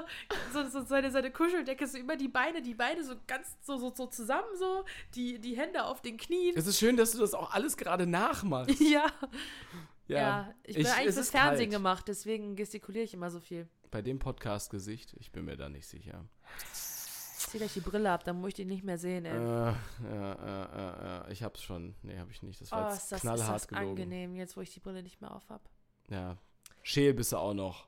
so, 0.52 0.68
so 0.68 0.82
seine, 0.84 1.10
seine 1.10 1.30
Kuscheldecke 1.30 1.86
so 1.86 1.98
über 1.98 2.16
die 2.16 2.28
Beine, 2.28 2.62
die 2.62 2.74
Beine 2.74 3.04
so 3.04 3.14
ganz 3.26 3.56
so, 3.62 3.76
so, 3.76 3.92
so 3.94 4.06
zusammen, 4.06 4.48
so, 4.58 4.84
die, 5.14 5.38
die 5.38 5.56
Hände 5.56 5.84
auf 5.84 6.00
den 6.00 6.16
Knien. 6.16 6.54
es 6.56 6.66
ist 6.66 6.78
schön, 6.78 6.96
dass 6.96 7.12
du 7.12 7.18
das 7.18 7.34
auch 7.34 7.52
alles 7.52 7.76
gerade 7.76 8.06
nachmachst. 8.06 8.80
Ja. 8.80 9.06
Ja, 10.08 10.18
Ja, 10.18 10.54
ich 10.64 10.74
bin 10.76 10.86
eigentlich 10.86 11.06
es 11.08 11.14
fürs 11.14 11.30
Fernsehen 11.30 11.70
kalt. 11.70 11.78
gemacht, 11.82 12.08
deswegen 12.08 12.56
gestikuliere 12.56 13.04
ich 13.04 13.14
immer 13.14 13.30
so 13.30 13.38
viel. 13.38 13.68
Bei 13.92 14.02
dem 14.02 14.18
Podcast-Gesicht, 14.18 15.14
ich 15.20 15.30
bin 15.30 15.44
mir 15.44 15.56
da 15.56 15.68
nicht 15.68 15.86
sicher. 15.86 16.24
Zieh 17.48 17.58
gleich 17.58 17.72
die 17.74 17.80
Brille 17.80 18.10
ab, 18.10 18.24
dann 18.24 18.40
muss 18.40 18.48
ich 18.48 18.54
die 18.54 18.64
nicht 18.64 18.84
mehr 18.84 18.98
sehen, 18.98 19.24
Äh, 19.24 19.30
ey. 19.30 19.36
ja, 19.44 19.76
ja, 20.04 21.04
ja, 21.24 21.28
ich 21.28 21.42
hab's 21.42 21.62
schon. 21.62 21.94
Nee, 22.02 22.18
hab 22.18 22.30
ich 22.30 22.42
nicht. 22.42 22.60
Das 22.60 22.72
oh, 22.72 22.76
war 22.76 22.88
ist 22.88 22.94
jetzt 22.94 23.12
das, 23.12 23.16
ist 23.18 23.22
knallhart 23.22 23.54
das 23.54 23.68
gelogen. 23.68 23.88
angenehm, 23.90 24.34
jetzt 24.36 24.56
wo 24.56 24.60
ich 24.60 24.72
die 24.74 24.80
Brille 24.80 25.02
nicht 25.02 25.20
mehr 25.20 25.34
auf 25.34 25.48
hab. 25.48 25.62
Ja. 26.08 26.36
Scheel 26.82 27.14
bist 27.14 27.32
du 27.32 27.36
auch 27.38 27.54
noch. 27.54 27.86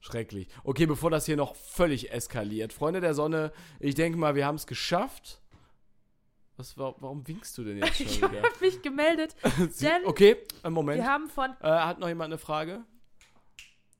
Schrecklich. 0.00 0.48
Okay, 0.64 0.86
bevor 0.86 1.10
das 1.10 1.26
hier 1.26 1.36
noch 1.36 1.54
völlig 1.56 2.10
eskaliert. 2.10 2.72
Freunde 2.72 3.00
der 3.02 3.12
Sonne, 3.14 3.52
ich 3.80 3.94
denke 3.94 4.18
mal, 4.18 4.34
wir 4.34 4.46
haben 4.46 4.54
es 4.54 4.66
geschafft. 4.66 5.40
Was, 6.56 6.76
wa- 6.78 6.94
warum 6.98 7.26
winkst 7.28 7.56
du 7.58 7.64
denn 7.64 7.78
jetzt 7.78 7.96
schon 7.96 8.06
Ich 8.06 8.22
habe 8.22 8.38
mich 8.60 8.80
gemeldet. 8.82 9.34
Sie- 9.70 9.88
okay, 10.04 10.36
einen 10.62 10.74
Moment. 10.74 11.02
Wir 11.02 11.06
haben 11.08 11.28
von. 11.28 11.50
Äh, 11.60 11.68
hat 11.68 11.98
noch 11.98 12.08
jemand 12.08 12.32
eine 12.32 12.38
Frage? 12.38 12.82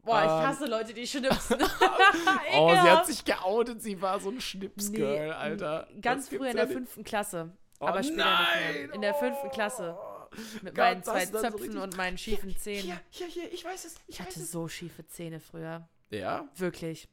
Boah, 0.02 0.20
ich 0.24 0.30
Ähm. 0.30 0.46
hasse 0.46 0.66
Leute, 0.66 0.94
die 0.94 1.06
schnipsen. 1.06 1.58
Oh, 2.54 2.70
sie 2.70 2.78
hat 2.78 3.06
sich 3.06 3.24
geoutet. 3.24 3.82
Sie 3.82 4.00
war 4.00 4.18
so 4.20 4.30
ein 4.30 4.40
Schnipsgirl, 4.40 5.26
Nee, 5.26 5.30
Alter. 5.32 5.88
Ganz 6.00 6.28
Das 6.28 6.36
früher 6.38 6.50
in 6.50 6.56
der 6.56 6.68
fünften 6.68 7.04
Klasse. 7.04 7.52
Oh, 7.80 7.86
aber 7.86 8.02
später 8.02 8.24
nein! 8.24 8.72
nicht 8.72 8.86
mehr. 8.86 8.94
In 8.94 9.00
der 9.02 9.14
fünften 9.14 9.50
Klasse. 9.50 9.96
Mit 10.62 10.74
Gott, 10.74 10.76
meinen 10.84 11.02
zwei 11.02 11.26
so 11.26 11.38
Zöpfen 11.40 11.60
richtig- 11.60 11.82
und 11.82 11.96
meinen 11.96 12.18
schiefen 12.18 12.56
Zähnen. 12.56 12.82
Hier, 12.82 13.00
hier, 13.10 13.26
hier, 13.26 13.52
ich 13.52 13.64
weiß 13.64 13.84
es. 13.84 13.94
Ich, 13.94 14.00
Ich 14.14 14.20
weiß 14.20 14.26
hatte 14.28 14.40
es. 14.40 14.50
so 14.52 14.68
schiefe 14.68 15.06
Zähne 15.06 15.40
früher. 15.40 15.88
Ja? 16.10 16.48
Wirklich. 16.56 17.08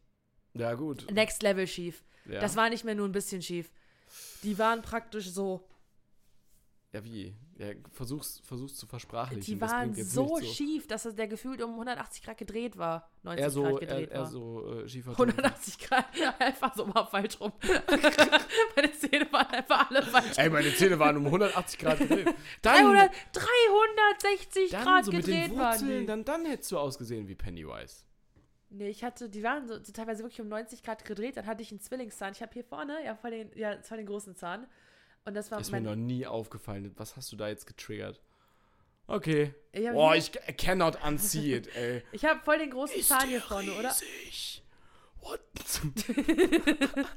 Ja, 0.53 0.73
gut. 0.73 1.07
Next 1.11 1.41
Level 1.43 1.67
schief. 1.67 2.03
Ja. 2.25 2.39
Das 2.39 2.55
war 2.55 2.69
nicht 2.69 2.83
mehr 2.83 2.95
nur 2.95 3.07
ein 3.07 3.11
bisschen 3.11 3.41
schief. 3.41 3.71
Die 4.43 4.57
waren 4.59 4.81
praktisch 4.81 5.29
so. 5.29 5.67
Ja, 6.93 7.03
wie? 7.03 7.35
Ja, 7.57 7.67
versuch's, 7.91 8.39
versuch's 8.45 8.75
zu 8.75 8.87
versprachlichen. 8.87 9.41
Die 9.41 9.59
waren 9.59 9.93
so 9.93 10.37
nicht 10.37 10.55
schief, 10.55 10.87
dass 10.87 11.03
der 11.03 11.27
gefühlt 11.27 11.61
um 11.61 11.71
180 11.71 12.23
Grad 12.23 12.37
gedreht 12.37 12.77
war. 12.77 13.09
90 13.23 13.43
Eher 13.43 13.49
so, 13.49 13.63
Grad 13.63 13.71
eher, 13.73 13.79
gedreht 13.79 14.11
eher 14.11 14.19
war. 14.19 14.25
so 14.27 14.73
äh, 14.73 14.87
schiefer 14.87 15.11
180 15.11 15.79
Grad, 15.79 16.05
einfach 16.39 16.75
so 16.75 16.85
mal 16.85 17.05
falsch 17.05 17.39
rum. 17.41 17.51
Meine 18.75 18.91
Zähne 18.93 19.31
waren 19.31 19.47
einfach 19.47 19.89
alle 19.89 20.03
falsch 20.03 20.37
Ey, 20.37 20.49
meine 20.49 20.73
Zähne 20.73 20.97
waren 20.97 21.17
um 21.17 21.25
180 21.25 21.79
Grad 21.79 21.99
gedreht. 21.99 22.27
Dann, 22.61 22.75
300, 22.85 23.11
360 23.33 24.69
dann 24.69 24.83
Grad 24.83 25.05
so 25.05 25.11
mit 25.11 25.27
den 25.27 25.33
gedreht 25.33 25.57
waren 25.57 25.73
Wurzeln, 25.73 25.99
die. 26.01 26.05
dann, 26.05 26.25
dann 26.25 26.45
hättest 26.45 26.71
du 26.71 26.77
ausgesehen 26.77 27.27
wie 27.27 27.35
Pennywise. 27.35 28.05
Nee, 28.69 28.89
ich 28.89 29.03
hatte, 29.03 29.29
die 29.29 29.43
waren 29.43 29.67
so, 29.67 29.81
so 29.81 29.91
teilweise 29.91 30.23
wirklich 30.23 30.41
um 30.41 30.47
90 30.47 30.83
Grad 30.83 31.05
gedreht. 31.05 31.37
Dann 31.37 31.47
hatte 31.47 31.63
ich 31.63 31.71
einen 31.71 31.79
Zwillingszahn. 31.79 32.33
Ich 32.33 32.41
habe 32.41 32.53
hier 32.53 32.63
vorne, 32.63 33.03
ja, 33.03 33.15
voll 33.15 33.31
den, 33.31 33.51
ja, 33.55 33.81
voll 33.81 33.97
den 33.97 34.07
großen 34.07 34.35
Zahn. 34.35 34.67
Und 35.27 35.33
das 35.33 35.51
war 35.51 35.59
Ist 35.59 35.71
mir 35.71 35.81
noch 35.81 35.95
nie 35.95 36.25
aufgefallen. 36.25 36.91
Was 36.95 37.17
hast 37.17 37.31
du 37.31 37.35
da 37.35 37.49
jetzt 37.49 37.67
getriggert? 37.67 38.21
Okay. 39.07 39.53
Ich 39.73 39.89
Boah, 39.89 40.15
ich 40.15 40.31
ca- 40.31 40.51
cannot 40.53 40.97
unsee 41.05 41.55
it, 41.57 41.75
ey. 41.75 42.01
Ich 42.13 42.23
habe 42.25 42.39
voll 42.41 42.57
den 42.59 42.71
großen 42.71 43.01
Zahn 43.01 43.27
hier 43.27 43.41
vorne, 43.41 43.73
oder? 43.73 43.89
riesig? 43.89 44.63
What? 45.21 45.41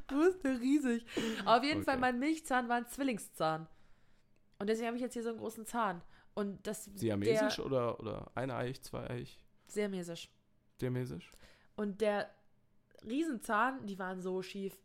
Du 0.08 0.24
bist 0.24 0.44
ja 0.44 0.50
riesig. 0.52 1.04
Auf 1.44 1.62
jeden 1.62 1.84
Fall, 1.84 1.94
Okay. 1.94 2.00
mein 2.00 2.18
Milchzahn 2.18 2.68
war 2.68 2.76
ein 2.76 2.86
Zwillingszahn. 2.88 3.68
Und 4.58 4.66
deswegen 4.68 4.88
habe 4.88 4.96
ich 4.96 5.02
jetzt 5.02 5.12
hier 5.14 5.22
so 5.22 5.28
einen 5.30 5.38
großen 5.38 5.66
Zahn. 5.66 6.02
Und 6.34 6.66
das 6.66 6.84
Siamesisch 6.94 7.56
der 7.56 7.66
oder, 7.66 8.00
oder 8.00 8.30
eineich, 8.34 8.82
zweieich? 8.82 9.38
sehr 9.68 9.88
mäßig. 9.88 10.28
Siamesisch? 10.80 11.30
Und 11.76 12.00
der 12.00 12.28
Riesenzahn, 13.04 13.86
die 13.86 13.98
waren 13.98 14.20
so 14.20 14.42
schief. 14.42 14.76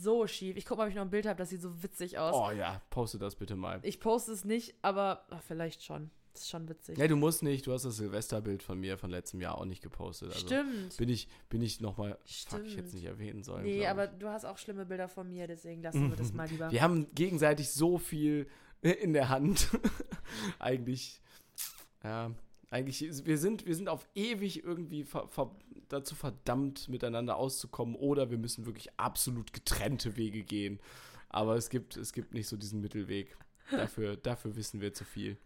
So 0.00 0.26
schief. 0.26 0.56
Ich 0.56 0.64
guck 0.64 0.78
mal, 0.78 0.84
ob 0.84 0.90
ich 0.90 0.94
noch 0.94 1.02
ein 1.02 1.10
Bild 1.10 1.26
habe, 1.26 1.36
das 1.36 1.50
sieht 1.50 1.62
so 1.62 1.82
witzig 1.82 2.18
aus. 2.18 2.34
Oh 2.34 2.56
ja, 2.56 2.80
poste 2.90 3.18
das 3.18 3.36
bitte 3.36 3.56
mal. 3.56 3.80
Ich 3.82 4.00
poste 4.00 4.32
es 4.32 4.44
nicht, 4.44 4.74
aber 4.82 5.24
ach, 5.30 5.42
vielleicht 5.42 5.82
schon. 5.82 6.10
Das 6.32 6.42
ist 6.42 6.50
schon 6.50 6.66
witzig. 6.68 6.96
Ja, 6.96 7.06
du 7.08 7.16
musst 7.16 7.42
nicht. 7.42 7.66
Du 7.66 7.72
hast 7.72 7.84
das 7.84 7.96
Silvesterbild 7.96 8.62
von 8.62 8.80
mir 8.80 8.96
von 8.96 9.10
letztem 9.10 9.40
Jahr 9.42 9.58
auch 9.58 9.66
nicht 9.66 9.82
gepostet. 9.82 10.32
Also 10.32 10.46
Stimmt. 10.46 10.96
Bin 10.96 11.08
ich, 11.10 11.28
bin 11.50 11.60
ich 11.60 11.80
nochmal. 11.80 12.18
Fuck, 12.24 12.64
ich 12.64 12.76
hätte 12.76 12.88
es 12.88 12.94
nicht 12.94 13.04
erwähnen 13.04 13.42
sollen. 13.42 13.64
Nee, 13.64 13.86
aber 13.86 14.06
du 14.06 14.28
hast 14.28 14.46
auch 14.46 14.56
schlimme 14.56 14.86
Bilder 14.86 15.08
von 15.08 15.28
mir, 15.28 15.46
deswegen 15.46 15.82
lassen 15.82 16.08
wir 16.08 16.16
das 16.16 16.32
mal 16.32 16.48
lieber. 16.48 16.70
Wir 16.70 16.80
haben 16.80 17.06
gegenseitig 17.14 17.70
so 17.70 17.98
viel 17.98 18.46
in 18.80 19.12
der 19.12 19.28
Hand. 19.28 19.68
eigentlich. 20.58 21.20
Ja. 22.02 22.32
Eigentlich, 22.72 23.26
wir 23.26 23.36
sind, 23.36 23.66
wir 23.66 23.74
sind 23.74 23.90
auf 23.90 24.08
ewig 24.14 24.64
irgendwie 24.64 25.04
ver, 25.04 25.28
ver, 25.28 25.54
dazu 25.90 26.14
verdammt, 26.14 26.88
miteinander 26.88 27.36
auszukommen 27.36 27.94
oder 27.94 28.30
wir 28.30 28.38
müssen 28.38 28.64
wirklich 28.64 28.88
absolut 28.98 29.52
getrennte 29.52 30.16
Wege 30.16 30.42
gehen. 30.42 30.80
Aber 31.28 31.54
es 31.56 31.68
gibt, 31.68 31.98
es 31.98 32.14
gibt 32.14 32.32
nicht 32.32 32.48
so 32.48 32.56
diesen 32.56 32.80
Mittelweg. 32.80 33.36
Dafür, 33.70 34.16
dafür 34.22 34.56
wissen 34.56 34.80
wir 34.80 34.94
zu 34.94 35.04
viel. 35.04 35.36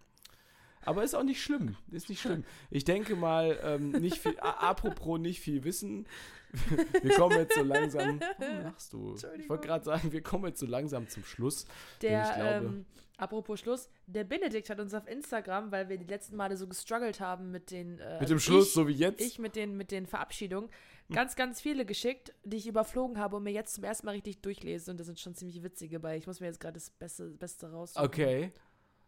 Aber 0.83 1.03
ist 1.03 1.17
auch 1.17 1.25
nicht 1.25 1.43
schlimm. 1.43 1.75
Ist 1.91 2.09
nicht 2.09 2.21
schlimm. 2.21 2.45
Ich 2.71 2.85
denke 2.85 3.17
mal, 3.17 3.59
ähm, 3.65 3.91
nicht 3.91 4.19
viel, 4.19 4.39
apropos 4.39 5.19
nicht 5.19 5.41
viel 5.41 5.65
wissen. 5.65 6.07
Wir 7.03 7.13
kommen 7.17 7.37
jetzt 7.39 7.57
so 7.57 7.65
langsam. 7.65 8.21
Warum 8.39 8.63
lachst 8.63 8.93
du? 8.93 9.17
Ich 9.37 9.49
wollte 9.49 9.67
gerade 9.67 9.85
sagen, 9.85 10.13
wir 10.13 10.23
kommen 10.23 10.47
jetzt 10.47 10.61
so 10.61 10.65
langsam 10.67 11.09
zum 11.09 11.25
Schluss. 11.25 11.67
Der, 12.03 12.23
ich 12.23 12.35
glaube- 12.37 12.67
ähm, 12.67 12.87
apropos 13.17 13.61
Schluss, 13.61 13.89
der 14.07 14.25
Benedikt 14.25 14.71
hat 14.71 14.81
uns 14.81 14.95
auf 14.95 15.07
Instagram, 15.09 15.71
weil 15.73 15.89
wir 15.89 15.99
die 15.99 16.07
letzten 16.07 16.37
Male 16.37 16.57
so 16.57 16.67
gestruggelt 16.67 17.21
haben 17.21 17.51
mit 17.51 17.71
den. 17.71 17.99
Äh, 17.99 18.21
Mit 18.21 18.29
dem 18.29 18.37
also 18.37 18.39
Schluss, 18.39 18.69
ich, 18.69 18.73
so 18.73 18.89
wie 18.89 18.93
jetzt. 18.93 19.21
Ich 19.21 19.39
mit 19.39 19.57
den, 19.57 19.77
mit 19.77 19.91
den 19.91 20.07
Verabschiedungen. 20.07 20.71
Ganz, 21.13 21.37
ganz 21.37 21.61
viele 21.61 21.87
geschickt, 21.87 22.35
die 22.43 22.57
ich 22.57 22.67
überflogen 22.67 23.19
habe 23.19 23.37
und 23.37 23.45
mir 23.45 23.53
jetzt 23.53 23.75
zum 23.75 23.85
ersten 23.85 24.07
Mal 24.07 24.13
richtig 24.13 24.41
durchlese. 24.43 24.91
Und 24.91 24.99
da 24.99 25.05
sind 25.05 25.21
schon 25.21 25.37
ziemlich 25.37 25.63
witzige 25.63 26.01
bei. 26.01 26.17
Ich 26.17 26.27
muss 26.27 26.41
mir 26.41 26.47
jetzt 26.47 26.59
gerade 26.59 26.75
das 26.75 26.91
Beste, 26.91 27.29
Beste 27.29 27.71
raussuchen. 27.71 28.05
okay. 28.05 28.53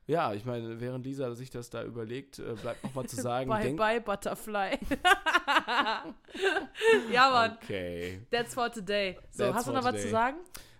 Ja, 0.06 0.32
ich 0.32 0.46
meine, 0.46 0.80
während 0.80 1.04
Lisa 1.04 1.34
sich 1.34 1.50
das 1.50 1.68
da 1.68 1.84
überlegt, 1.84 2.38
äh, 2.38 2.54
bleibt 2.54 2.82
nochmal 2.82 3.06
zu 3.06 3.16
sagen, 3.20 3.50
Bye, 3.50 3.74
bye, 3.74 4.00
Butterfly. 4.00 4.78
ja, 7.12 7.30
Mann. 7.30 7.58
Okay. 7.62 8.20
That's 8.30 8.54
for 8.54 8.72
today. 8.72 9.18
So, 9.30 9.44
That's 9.44 9.56
hast 9.56 9.68
du 9.68 9.72
noch 9.72 9.84
was 9.84 9.90
today. 9.92 10.04
zu 10.04 10.10
sagen? 10.10 10.36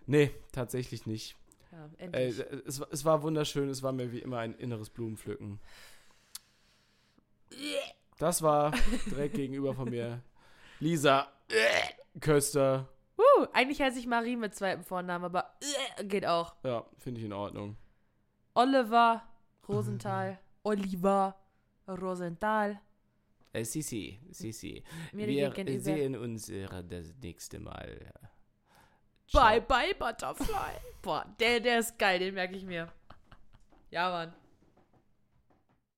Nee, 0.07 0.31
tatsächlich 0.53 1.05
nicht. 1.05 1.37
Ja, 1.79 1.89
endlich. 1.99 2.45
es, 2.67 2.81
war- 2.81 2.89
es 2.91 3.05
war 3.05 3.23
wunderschön, 3.23 3.69
es 3.69 3.83
war 3.83 3.93
mir 3.93 4.11
wie 4.13 4.19
immer 4.19 4.39
ein 4.39 4.55
inneres 4.55 4.91
Blumenpflücken. 4.91 5.61
Das 8.19 8.43
war 8.43 8.73
direkt 9.07 9.35
gegenüber 9.35 9.75
von 9.75 9.91
mir. 9.91 10.23
Lisa 10.81 11.29
Köster. 12.21 12.89
Uh, 13.17 13.47
eigentlich 13.53 13.81
heiße 13.81 13.99
ich 13.99 14.07
Marie 14.07 14.37
mit 14.37 14.55
zweitem 14.55 14.85
Vornamen, 14.85 15.25
aber 15.25 15.53
geht 16.05 16.27
auch. 16.27 16.55
Ja, 16.65 16.85
finde 16.99 17.21
ich 17.21 17.27
in 17.27 17.33
Ordnung. 17.33 17.77
Oliver 18.55 19.23
Rosenthal. 19.69 20.39
Oliver 20.65 21.37
Rosenthal. 21.89 22.81
Äh, 23.53 23.65
Sisi, 23.65 24.21
Sisi. 24.31 24.83
Mir 25.13 25.27
Wir 25.27 25.51
gegenüber. 25.51 25.81
sehen 25.83 26.17
uns 26.17 26.49
äh, 26.49 26.67
das 26.89 27.15
nächste 27.23 27.61
Mal. 27.61 28.13
Bye, 29.33 29.61
bye, 29.61 29.95
Butterfly. 29.99 30.81
Boah, 31.03 31.25
der, 31.39 31.61
der 31.61 31.81
ist 31.81 31.99
geil, 31.99 32.19
den 32.19 32.35
merke 32.35 32.57
ich 32.57 32.65
mir. 32.65 32.89
Ja, 33.91 34.11
Mann. 34.11 34.33